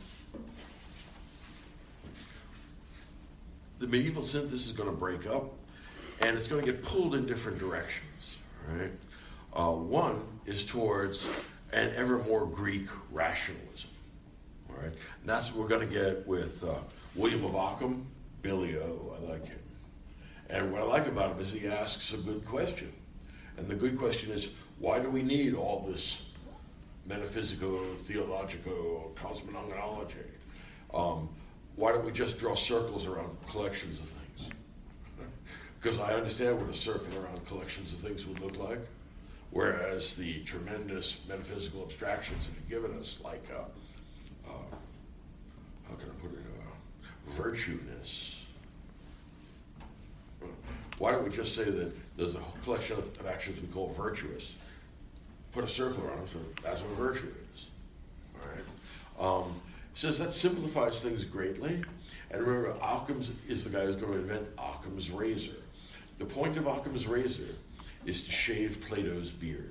the 3.79 3.87
medieval 3.87 4.23
synthesis 4.23 4.67
is 4.67 4.71
going 4.71 4.89
to 4.89 4.95
break 4.95 5.25
up, 5.27 5.53
and 6.21 6.37
it's 6.37 6.47
going 6.47 6.63
to 6.63 6.71
get 6.71 6.83
pulled 6.83 7.15
in 7.15 7.25
different 7.25 7.59
directions. 7.59 8.37
Right. 8.67 8.91
Uh, 9.53 9.71
one 9.71 10.23
is 10.45 10.63
towards 10.63 11.27
an 11.71 11.91
ever 11.95 12.19
more 12.19 12.45
Greek 12.45 12.87
rationalism. 13.11 13.89
All 14.69 14.75
right. 14.77 14.85
And 14.85 15.25
that's 15.25 15.51
what 15.51 15.61
we're 15.61 15.67
going 15.67 15.87
to 15.87 15.93
get 15.93 16.25
with 16.27 16.63
uh, 16.63 16.75
William 17.15 17.43
of 17.45 17.55
Ockham, 17.55 18.05
Billy 18.41 18.77
O. 18.77 19.17
I 19.17 19.31
like 19.31 19.45
him. 19.45 19.59
And 20.49 20.71
what 20.71 20.81
I 20.81 20.85
like 20.85 21.07
about 21.07 21.31
him 21.31 21.39
is 21.39 21.51
he 21.51 21.67
asks 21.67 22.13
a 22.13 22.17
good 22.17 22.45
question. 22.45 22.91
And 23.57 23.67
the 23.67 23.75
good 23.75 23.97
question 23.97 24.31
is, 24.31 24.49
why 24.79 24.99
do 24.99 25.09
we 25.09 25.21
need 25.21 25.55
all 25.55 25.85
this 25.87 26.21
metaphysical, 27.05 27.79
theological, 28.05 29.11
cosmogoniology? 29.15 30.25
Um, 30.93 31.29
why 31.75 31.91
don't 31.91 32.05
we 32.05 32.11
just 32.11 32.37
draw 32.37 32.55
circles 32.55 33.07
around 33.07 33.35
collections 33.49 33.99
of 33.99 34.07
things? 34.07 34.49
because 35.81 35.99
I 35.99 36.13
understand 36.13 36.59
what 36.59 36.69
a 36.69 36.73
circle 36.73 37.07
around 37.21 37.45
collections 37.47 37.93
of 37.93 37.99
things 37.99 38.25
would 38.25 38.39
look 38.39 38.57
like. 38.57 38.79
Whereas 39.51 40.13
the 40.13 40.43
tremendous 40.43 41.19
metaphysical 41.27 41.83
abstractions 41.83 42.47
that 42.47 42.53
you've 42.55 42.69
given 42.81 42.99
us, 42.99 43.19
like, 43.23 43.43
uh, 43.53 44.49
uh, 44.49 44.75
how 45.87 45.95
can 45.95 46.09
I 46.09 46.21
put 46.21 46.31
it, 46.31 46.39
uh, 46.39 47.31
virtueness, 47.33 48.43
why 50.97 51.11
don't 51.11 51.23
we 51.23 51.29
just 51.29 51.55
say 51.55 51.65
that 51.65 51.91
there's 52.17 52.35
a 52.35 52.41
collection 52.63 52.97
of, 52.97 53.19
of 53.19 53.27
actions 53.27 53.61
we 53.61 53.67
call 53.67 53.89
virtuous? 53.89 54.55
Put 55.51 55.63
a 55.63 55.67
circle 55.67 56.03
around 56.03 56.19
them, 56.19 56.27
so 56.33 56.39
that's 56.63 56.81
what 56.81 56.91
virtue 56.97 57.31
is. 57.53 57.65
All 58.35 58.49
right. 58.49 59.45
Um, 59.45 59.61
says 59.93 60.19
that 60.19 60.33
simplifies 60.33 61.01
things 61.01 61.23
greatly. 61.23 61.81
And 62.31 62.41
remember, 62.41 62.75
Occam's 62.81 63.31
is 63.47 63.63
the 63.63 63.69
guy 63.69 63.85
who's 63.85 63.95
going 63.95 64.13
to 64.13 64.19
invent 64.19 64.47
Occam's 64.57 65.11
razor. 65.11 65.51
The 66.19 66.25
point 66.25 66.57
of 66.57 66.67
Occam's 66.67 67.07
razor 67.07 67.53
is 68.05 68.23
to 68.23 68.31
shave 68.31 68.81
Plato's 68.87 69.29
beard. 69.29 69.69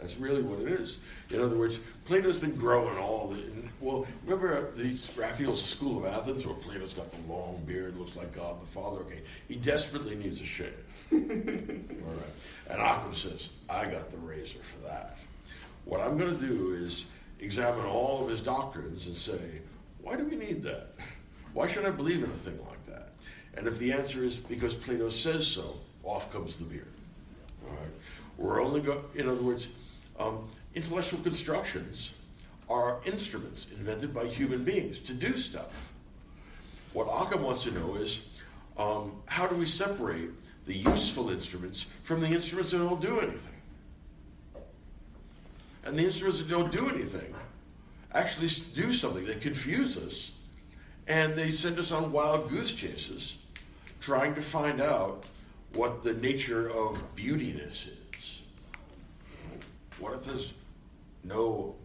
That's 0.00 0.16
really 0.18 0.42
what 0.42 0.60
it 0.60 0.78
is. 0.78 0.98
In 1.30 1.40
other 1.40 1.56
words, 1.56 1.80
Plato's 2.04 2.36
been 2.36 2.54
growing 2.54 2.98
all 2.98 3.28
the. 3.28 3.42
Well, 3.80 4.06
remember 4.24 4.70
these 4.72 5.10
Raphael's 5.16 5.62
School 5.64 5.98
of 5.98 6.12
Athens, 6.12 6.44
where 6.46 6.54
Plato's 6.54 6.92
got 6.92 7.10
the 7.10 7.32
long 7.32 7.62
beard, 7.66 7.96
looks 7.96 8.14
like 8.14 8.34
God 8.34 8.60
the 8.60 8.66
Father. 8.66 8.98
Okay, 9.00 9.22
he 9.48 9.54
desperately 9.54 10.14
needs 10.14 10.40
a 10.42 10.44
shave. 10.44 10.74
all 11.12 11.18
right, 11.18 12.68
and 12.68 12.80
Occam 12.80 13.14
says, 13.14 13.48
"I 13.70 13.86
got 13.86 14.10
the 14.10 14.18
razor 14.18 14.58
for 14.58 14.86
that." 14.86 15.16
What 15.86 16.00
I'm 16.00 16.18
going 16.18 16.38
to 16.38 16.46
do 16.46 16.74
is 16.74 17.06
examine 17.40 17.86
all 17.86 18.22
of 18.22 18.30
his 18.30 18.40
doctrines 18.40 19.06
and 19.06 19.16
say, 19.16 19.60
"Why 20.00 20.16
do 20.16 20.24
we 20.24 20.36
need 20.36 20.62
that? 20.64 20.94
Why 21.52 21.68
should 21.68 21.84
I 21.84 21.90
believe 21.90 22.22
in 22.22 22.30
a 22.30 22.34
thing 22.34 22.58
like 22.66 22.86
that?" 22.86 23.12
And 23.54 23.66
if 23.66 23.78
the 23.78 23.92
answer 23.92 24.22
is 24.22 24.36
because 24.36 24.74
Plato 24.74 25.10
says 25.10 25.46
so, 25.46 25.78
off 26.02 26.32
comes 26.32 26.58
the 26.58 26.64
beard. 26.64 26.92
All 27.64 27.74
right. 27.74 27.92
We're 28.38 28.62
only 28.62 28.80
go. 28.80 29.04
In 29.14 29.28
other 29.28 29.42
words, 29.42 29.68
um, 30.18 30.48
intellectual 30.74 31.20
constructions 31.20 32.10
are 32.68 33.00
instruments 33.04 33.68
invented 33.76 34.12
by 34.12 34.26
human 34.26 34.64
beings 34.64 34.98
to 35.00 35.14
do 35.14 35.36
stuff. 35.36 35.92
What 36.92 37.06
Occam 37.10 37.42
wants 37.42 37.64
to 37.64 37.70
know 37.70 37.96
is 37.96 38.26
um, 38.76 39.12
how 39.26 39.46
do 39.46 39.54
we 39.54 39.66
separate 39.66 40.30
the 40.66 40.74
useful 40.74 41.30
instruments 41.30 41.86
from 42.02 42.20
the 42.20 42.26
instruments 42.28 42.72
that 42.72 42.78
don't 42.78 43.00
do 43.00 43.20
anything? 43.20 43.52
And 45.86 45.96
the 45.96 46.04
instruments 46.04 46.38
that 46.38 46.48
don't 46.48 46.72
do 46.72 46.88
anything 46.88 47.32
actually 48.12 48.48
do 48.74 48.92
something. 48.92 49.24
They 49.24 49.36
confuse 49.36 49.96
us, 49.96 50.32
and 51.06 51.36
they 51.36 51.52
send 51.52 51.78
us 51.78 51.92
on 51.92 52.10
wild 52.10 52.50
goose 52.50 52.72
chases, 52.72 53.36
trying 54.00 54.34
to 54.34 54.42
find 54.42 54.80
out 54.80 55.26
what 55.74 56.02
the 56.02 56.14
nature 56.14 56.68
of 56.70 57.02
beautiness 57.14 57.88
is. 57.88 58.38
What 60.00 60.14
if 60.14 60.24
there's 60.24 60.54
no 61.22 61.76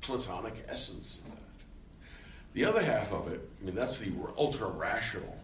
Platonic 0.00 0.64
essence 0.68 1.18
in 1.24 1.30
that? 1.30 1.42
The 2.54 2.64
other 2.64 2.82
half 2.82 3.12
of 3.12 3.32
it, 3.32 3.48
I 3.60 3.64
mean, 3.64 3.76
that's 3.76 3.98
the 3.98 4.10
ultra 4.36 4.66
rational, 4.66 5.38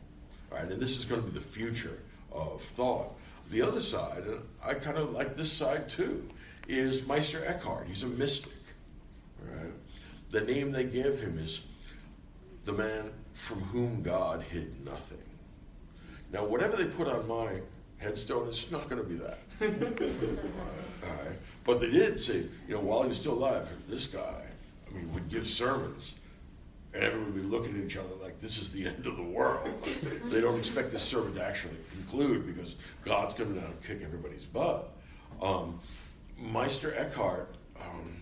right? 0.50 0.68
And 0.68 0.82
this 0.82 0.98
is 0.98 1.04
going 1.04 1.22
to 1.22 1.26
be 1.28 1.38
the 1.38 1.44
future 1.44 1.98
of 2.32 2.62
thought. 2.62 3.12
The 3.50 3.62
other 3.62 3.80
side, 3.80 4.24
and 4.24 4.40
I 4.64 4.74
kind 4.74 4.96
of 4.96 5.12
like 5.12 5.36
this 5.36 5.52
side 5.52 5.88
too, 5.88 6.28
is 6.68 7.06
Meister 7.06 7.44
Eckhart. 7.46 7.86
He's 7.86 8.02
a 8.02 8.08
mystic, 8.08 8.52
right? 9.40 9.72
The 10.30 10.40
name 10.40 10.72
they 10.72 10.84
give 10.84 11.20
him 11.20 11.38
is 11.38 11.60
the 12.64 12.72
man 12.72 13.10
from 13.32 13.60
whom 13.60 14.02
God 14.02 14.42
hid 14.42 14.84
nothing. 14.84 15.18
Now, 16.32 16.44
whatever 16.44 16.76
they 16.76 16.86
put 16.86 17.06
on 17.06 17.26
my 17.28 17.60
headstone, 17.98 18.48
it's 18.48 18.70
not 18.70 18.88
going 18.88 19.02
to 19.02 19.08
be 19.08 19.14
that. 19.16 19.38
All 19.60 21.14
right. 21.14 21.36
But 21.64 21.80
they 21.80 21.90
did 21.90 22.18
say, 22.18 22.44
you 22.68 22.74
know, 22.74 22.80
while 22.80 23.02
he 23.02 23.08
was 23.08 23.18
still 23.18 23.34
alive, 23.34 23.68
this 23.88 24.06
guy, 24.06 24.42
I 24.88 24.94
mean, 24.94 25.12
would 25.14 25.28
give 25.28 25.46
sermons, 25.46 26.14
and 26.94 27.02
everyone 27.02 27.32
would 27.32 27.42
be 27.42 27.48
looking 27.48 27.76
at 27.76 27.84
each 27.84 27.96
other 27.96 28.14
like 28.22 28.40
this 28.40 28.58
is 28.58 28.72
the 28.72 28.86
end 28.86 29.06
of 29.06 29.16
the 29.16 29.22
world. 29.22 29.68
they 30.30 30.40
don't 30.40 30.58
expect 30.58 30.90
this 30.90 31.02
sermon 31.02 31.34
to 31.34 31.44
actually 31.44 31.76
conclude 31.92 32.46
because 32.46 32.76
God's 33.04 33.34
coming 33.34 33.54
down 33.54 33.66
and 33.66 33.82
kick 33.82 34.00
everybody's 34.02 34.44
butt. 34.44 34.92
Um, 35.42 35.80
Meister 36.38 36.94
Eckhart 36.96 37.54
um, 37.80 38.16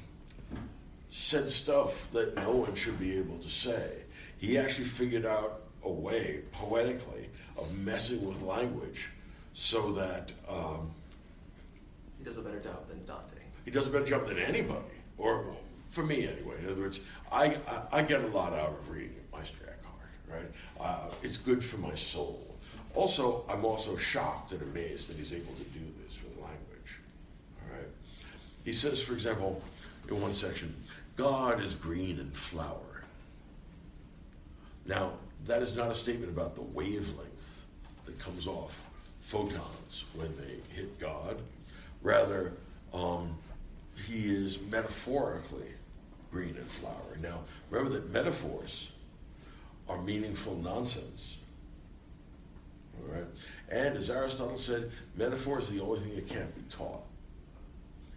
said 1.11 1.49
stuff 1.51 2.11
that 2.12 2.35
no 2.36 2.53
one 2.53 2.74
should 2.74 2.99
be 2.99 3.16
able 3.19 3.39
to 3.39 3.51
say. 3.51 3.91
He 4.39 4.59
actually 4.59 4.85
figured 4.85 5.27
out 5.27 5.62
a 5.82 5.91
way, 5.91 6.41
poetically, 6.53 7.28
of 7.57 7.77
messing 7.78 8.27
with 8.27 8.41
language 8.43 9.09
so 9.53 9.93
that 9.93 10.32
um, 10.49 10.91
He 12.19 12.24
does 12.24 12.39
a 12.39 12.43
better 12.43 12.61
job 12.61 12.89
than 12.89 13.05
Dante. 13.05 13.36
he 13.65 13.70
does 13.70 13.86
a 13.86 13.91
better 13.91 14.05
job 14.05 14.28
than 14.28 14.39
anybody, 14.39 14.81
or 15.19 15.45
for 15.91 16.05
me 16.05 16.27
anyway. 16.27 16.57
In 16.62 16.70
other 16.70 16.81
words, 16.82 17.01
I, 17.31 17.57
I, 17.69 17.82
I 17.99 18.03
get 18.03 18.23
a 18.23 18.27
lot 18.28 18.53
out 18.53 18.70
of 18.78 18.91
reading 18.91 19.15
Meister 19.32 19.59
Eckhart, 19.65 20.11
right? 20.28 20.51
Uh, 20.81 21.11
it's 21.23 21.36
good 21.36 21.62
for 21.65 21.78
my 21.78 21.95
soul. 21.95 22.57
Also, 22.95 23.45
I'm 23.49 23.65
also 23.65 23.97
shocked 23.97 24.53
and 24.53 24.62
amazed 24.62 25.09
that 25.09 25.16
he's 25.16 25.32
able 25.32 25.53
to 25.55 25.65
do 25.65 25.81
this 26.05 26.19
with 26.23 26.35
language. 26.36 26.99
All 27.62 27.77
right. 27.77 27.89
He 28.65 28.73
says, 28.73 29.03
for 29.03 29.12
example, 29.12 29.62
in 30.09 30.20
one 30.20 30.35
section, 30.35 30.74
God 31.16 31.62
is 31.62 31.74
green 31.74 32.19
and 32.19 32.35
flower. 32.35 33.05
Now, 34.86 35.12
that 35.47 35.62
is 35.62 35.77
not 35.77 35.91
a 35.91 35.95
statement 35.95 36.32
about 36.32 36.55
the 36.55 36.62
wavelength 36.62 37.62
that 38.07 38.19
comes 38.19 38.47
off 38.47 38.82
photons 39.20 40.05
when 40.15 40.35
they 40.36 40.74
hit 40.74 40.99
God. 40.99 41.39
Rather, 42.03 42.53
um, 42.93 43.36
he 44.07 44.35
is 44.35 44.59
metaphorically 44.70 45.69
green 46.31 46.57
and 46.57 46.66
flowery. 46.66 47.19
Now, 47.23 47.41
remember 47.70 47.99
that 47.99 48.11
metaphors 48.11 48.91
are 49.89 50.01
meaningful 50.03 50.57
nonsense. 50.57 51.36
All 52.99 53.15
right? 53.15 53.24
And 53.70 53.97
as 53.97 54.11
Aristotle 54.11 54.59
said, 54.59 54.91
metaphor 55.16 55.59
is 55.59 55.69
the 55.69 55.81
only 55.81 56.01
thing 56.01 56.15
that 56.16 56.28
can't 56.28 56.55
be 56.55 56.62
taught. 56.74 57.04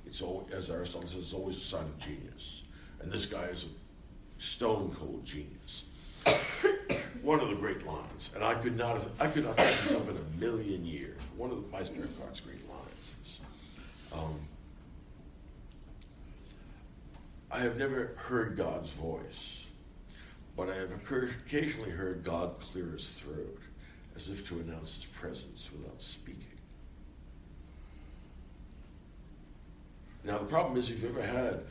It's 0.08 0.22
all, 0.22 0.48
as 0.54 0.72
Aristotle 0.72 1.08
says, 1.08 1.20
it's 1.20 1.34
always 1.34 1.58
a 1.58 1.60
sign 1.60 1.84
of 1.84 2.00
genius. 2.00 2.62
And 3.02 3.12
this 3.12 3.26
guy 3.26 3.44
is 3.44 3.66
a 3.66 4.42
stone 4.42 4.96
cold 4.98 5.26
genius. 5.26 5.84
One 7.22 7.42
of 7.42 7.50
the 7.50 7.56
great 7.56 7.86
lines, 7.86 8.32
and 8.34 8.42
I 8.42 8.56
could 8.56 8.78
not 8.78 8.98
have, 8.98 9.10
I 9.20 9.28
could 9.28 9.44
not 9.44 9.58
think 9.58 9.82
this 9.82 9.92
up 9.92 10.10
in 10.10 10.16
a 10.16 10.40
million 10.40 10.86
years. 10.86 11.20
One 11.36 11.52
of 11.52 11.62
the 11.62 11.68
Meister 11.70 11.96
Eckhart's 11.96 12.40
great 12.40 12.68
lines 12.70 13.14
is, 13.22 13.40
um, 14.14 14.40
I 17.52 17.60
have 17.60 17.78
never 17.78 18.14
heard 18.16 18.56
God's 18.56 18.94
voice, 18.94 19.66
but 20.56 20.70
I 20.70 20.76
have 20.76 20.92
occasionally 20.92 21.92
heard 21.92 22.24
God 22.24 22.60
clear 22.62 22.92
his 22.92 23.20
throat 23.20 23.60
as 24.16 24.30
if 24.30 24.48
to 24.48 24.60
announce 24.60 24.96
his 24.96 25.06
presence 25.06 25.70
without 25.78 26.02
speaking. 26.02 26.47
Now, 30.28 30.38
the 30.38 30.45
problem 30.45 30.78
is 30.78 30.90
if 30.90 31.02
you've 31.02 31.18
ever 31.18 31.26
had 31.26 31.62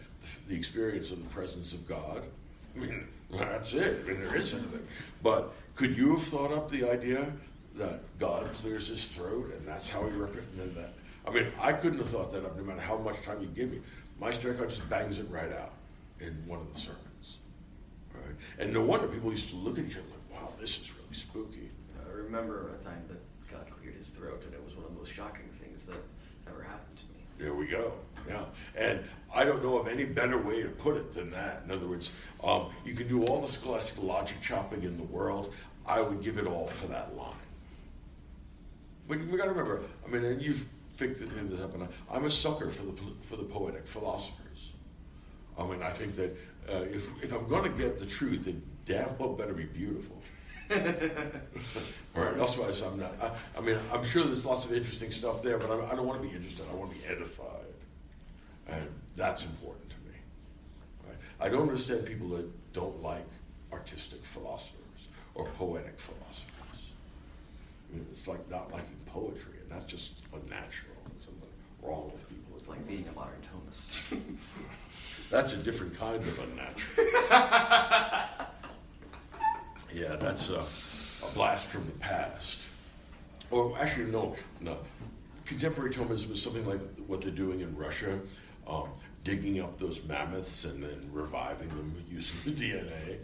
the 0.49 0.57
experience 0.57 1.11
of 1.11 1.19
the 1.23 1.29
presence 1.29 1.75
of 1.75 1.87
God, 1.87 2.23
I 2.75 2.79
mean, 2.79 3.07
that's 3.31 3.75
it. 3.75 4.01
I 4.03 4.09
mean, 4.09 4.21
there 4.21 4.35
is 4.35 4.55
anything. 4.55 4.87
But 5.23 5.53
could 5.75 5.95
you 5.95 6.17
have 6.17 6.23
thought 6.23 6.53
up 6.53 6.71
the 6.71 6.91
idea 6.91 7.31
that 7.75 8.01
God 8.19 8.51
clears 8.55 8.89
his 8.89 9.15
throat 9.15 9.53
and 9.55 9.67
that's 9.67 9.91
how 9.91 10.05
he 10.05 10.17
represented 10.17 10.75
that? 10.75 10.95
I 11.27 11.33
mean, 11.33 11.49
I 11.61 11.75
couldn't 11.75 11.99
have 11.99 12.09
thought 12.09 12.33
that 12.33 12.47
up 12.47 12.57
no 12.57 12.63
matter 12.63 12.81
how 12.81 12.97
much 12.97 13.21
time 13.23 13.43
you 13.43 13.49
give 13.49 13.71
me. 13.71 13.81
Meister 14.19 14.53
Eckhart 14.53 14.71
just 14.71 14.89
bangs 14.89 15.19
it 15.19 15.27
right 15.29 15.53
out 15.53 15.73
in 16.21 16.33
one 16.47 16.61
of 16.61 16.73
the 16.73 16.81
sermons. 16.81 17.37
Right? 18.15 18.37
And 18.59 18.73
no 18.73 18.81
wonder 18.81 19.07
people 19.07 19.31
used 19.31 19.51
to 19.51 19.57
look 19.57 19.79
at 19.79 19.85
each 19.85 19.97
other 19.97 20.07
like, 20.11 20.43
wow, 20.43 20.49
this 20.59 20.79
is 20.79 20.91
really 20.93 21.15
spooky. 21.15 21.69
I 22.09 22.11
remember 22.11 22.71
a 22.81 22.83
time 22.83 23.05
that 23.09 23.21
God 23.53 23.67
cleared 23.79 23.97
his 23.97 24.09
throat, 24.09 24.43
and 24.47 24.55
it 24.55 24.65
was 24.65 24.75
one 24.75 24.87
of 24.87 24.95
the 24.95 24.99
most 24.99 25.13
shocking 25.13 25.51
things 25.61 25.85
that 25.85 25.99
ever 26.49 26.63
happened 26.63 26.97
to 26.97 27.05
me. 27.13 27.21
There 27.39 27.55
we 27.55 27.67
go. 27.67 27.93
Yeah. 28.29 28.45
And 28.77 29.01
I 29.35 29.45
don't 29.45 29.63
know 29.63 29.79
of 29.79 29.89
any 29.89 30.05
better 30.05 30.39
way 30.39 30.63
to 30.63 30.69
put 30.69 30.97
it 30.97 31.13
than 31.13 31.31
that. 31.31 31.63
In 31.65 31.71
other 31.71 31.87
words, 31.87 32.11
um, 32.43 32.71
you 32.85 32.95
can 32.95 33.09
do 33.09 33.25
all 33.25 33.41
the 33.41 33.49
scholastic 33.49 34.03
logic 34.03 34.41
chopping 34.43 34.83
in 34.83 34.97
the 34.97 35.03
world. 35.05 35.53
I 35.87 36.01
would 36.01 36.23
give 36.23 36.39
it 36.39 36.47
all 36.47 36.67
for 36.67 36.87
that 36.89 37.17
line. 37.17 37.35
But 39.09 39.19
we 39.19 39.37
got 39.37 39.45
to 39.45 39.51
remember, 39.51 39.83
I 40.05 40.11
mean, 40.11 40.25
and 40.25 40.43
you've 40.43 40.67
picked 40.97 41.21
it 41.21 41.29
this 41.51 41.61
up, 41.61 41.75
and 41.75 41.89
I'm 42.11 42.25
a 42.25 42.31
sucker 42.31 42.71
for 42.71 42.83
the, 42.83 42.93
for 43.23 43.37
the 43.37 43.45
poetic 43.45 43.87
philosophers. 43.87 44.73
I 45.59 45.65
mean, 45.67 45.83
I 45.83 45.91
think 45.91 46.17
that 46.17 46.37
uh, 46.69 46.83
if, 46.83 47.09
if 47.23 47.33
I'm 47.33 47.47
going 47.47 47.71
to 47.71 47.79
get 47.79 47.99
the 47.99 48.07
truth, 48.07 48.49
it 48.49 48.57
damn 48.85 49.17
well 49.19 49.33
better 49.35 49.53
be 49.53 49.65
beautiful. 49.65 50.21
Right. 52.17 52.39
Otherwise, 52.39 52.81
I'm 52.81 52.99
not. 52.99 53.13
I, 53.21 53.59
I, 53.59 53.61
mean, 53.61 53.77
I'm 53.93 54.03
sure 54.03 54.25
there's 54.25 54.47
lots 54.47 54.65
of 54.65 54.73
interesting 54.73 55.11
stuff 55.11 55.43
there, 55.43 55.59
but 55.59 55.71
I, 55.71 55.93
I 55.93 55.95
don't 55.95 56.07
want 56.07 56.23
to 56.23 56.27
be 56.27 56.35
interested. 56.35 56.65
I 56.71 56.75
want 56.75 56.91
to 56.91 56.99
be 56.99 57.05
edified, 57.05 57.66
and 58.69 58.89
that's 59.17 59.45
important 59.45 59.89
to 59.91 59.97
me. 59.97 60.17
Right? 61.07 61.17
I 61.41 61.49
don't 61.49 61.63
understand 61.63 62.05
people 62.05 62.29
that 62.31 62.47
don't 62.73 63.03
like 63.03 63.27
artistic 63.73 64.25
philosophers 64.25 65.09
or 65.35 65.47
poetic 65.57 65.99
philosophers. 65.99 66.93
I 67.91 67.97
mean, 67.97 68.07
it's 68.11 68.27
like 68.27 68.49
not 68.51 68.73
liking 68.73 68.97
poetry, 69.07 69.59
and 69.61 69.71
that's 69.71 69.85
just 69.85 70.13
unnatural. 70.33 70.97
There's 71.11 71.25
something 71.25 71.49
wrong 71.83 72.11
with 72.13 72.29
people. 72.29 72.57
It's 72.59 72.69
like 72.69 72.87
being 72.87 73.07
a 73.09 73.13
modern 73.13 73.41
Thomist. 73.43 74.19
That's 75.31 75.55
a 75.55 75.57
different 75.57 75.99
kind 75.99 76.23
of 76.23 76.39
unnatural. 76.39 77.09
yeah, 79.93 80.15
that's 80.21 80.51
a, 80.51 80.61
a, 80.61 81.31
blast 81.35 81.67
from 81.67 81.85
the 81.87 81.93
past. 81.99 82.61
Or 83.51 83.77
actually, 83.77 84.13
no, 84.13 84.37
no. 84.61 84.79
Contemporary 85.45 85.93
Thomism 85.93 86.31
is 86.31 86.41
something 86.41 86.65
like 86.65 86.81
what 87.09 87.23
they're 87.23 87.33
doing 87.33 87.61
in 87.61 87.77
Russia, 87.77 88.21
um, 88.67 88.89
digging 89.25 89.61
up 89.61 89.79
those 89.79 90.03
mammoths 90.05 90.65
and 90.65 90.83
then 90.83 91.09
reviving 91.13 91.69
them 91.69 91.95
using 92.11 92.37
the 92.45 92.53
DNA. 92.53 93.19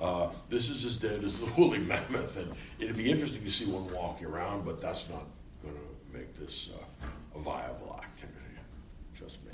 Uh, 0.00 0.28
this 0.48 0.68
is 0.68 0.84
as 0.84 0.96
dead 0.96 1.24
as 1.24 1.40
the 1.40 1.46
woolly 1.56 1.78
mammoth, 1.78 2.36
and 2.36 2.52
it'd 2.78 2.96
be 2.96 3.10
interesting 3.10 3.42
to 3.42 3.50
see 3.50 3.66
one 3.66 3.90
walking 3.92 4.26
around, 4.26 4.64
but 4.64 4.80
that's 4.80 5.08
not 5.08 5.24
going 5.62 5.74
to 5.74 6.16
make 6.16 6.38
this 6.38 6.70
uh, 6.74 7.38
a 7.38 7.40
viable 7.40 7.98
activity. 7.98 8.38
Just 9.18 9.44
me. 9.44 9.50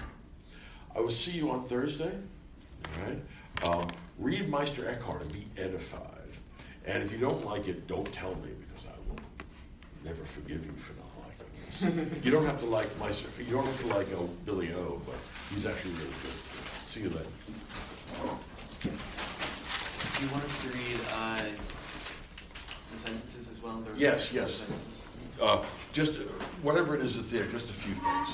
I 0.94 1.00
will 1.00 1.10
see 1.10 1.32
you 1.32 1.50
on 1.50 1.64
Thursday. 1.64 2.12
All 2.84 3.06
right. 3.06 3.18
Um, 3.62 3.88
read 4.18 4.48
Meister 4.48 4.88
Eckhart 4.88 5.22
and 5.22 5.32
be 5.32 5.46
edified. 5.56 6.10
And 6.84 7.02
if 7.02 7.12
you 7.12 7.18
don't 7.18 7.44
like 7.46 7.66
it, 7.66 7.86
don't 7.86 8.12
tell 8.12 8.34
me 8.36 8.50
because 8.60 8.84
I 8.86 9.08
will 9.08 9.18
never 10.04 10.24
forgive 10.24 10.66
you 10.66 10.72
for 10.72 10.92
not 10.92 11.08
liking 11.24 12.06
this. 12.12 12.24
you 12.24 12.30
don't 12.30 12.44
have 12.44 12.60
to 12.60 12.66
like 12.66 12.98
Meister. 12.98 13.28
You 13.38 13.54
don't 13.54 13.64
have 13.64 13.80
to 13.80 13.86
like 13.86 14.06
uh, 14.12 14.22
Billy 14.44 14.72
O, 14.74 15.00
but 15.06 15.16
He's 15.52 15.66
actually 15.66 15.92
really 15.92 16.06
good. 16.22 16.32
See 16.88 17.00
you 17.00 17.08
later. 17.10 17.26
Do 18.82 20.24
you 20.24 20.30
want 20.30 20.44
us 20.44 20.58
to 20.62 20.68
read 20.68 21.00
uh, 21.12 21.42
the 22.92 22.98
sentences 22.98 23.48
as 23.52 23.62
well? 23.62 23.80
There 23.84 23.94
Yes, 23.96 24.32
yes. 24.32 24.54
sentences? 24.56 24.98
Uh, 25.40 25.64
just, 25.92 26.12
uh, 26.12 26.22
whatever 26.62 26.94
it 26.94 27.02
is 27.02 27.16
that's 27.16 27.30
there, 27.32 27.46
just 27.46 27.68
a 27.68 27.72
few 27.72 27.94
things. 27.94 28.28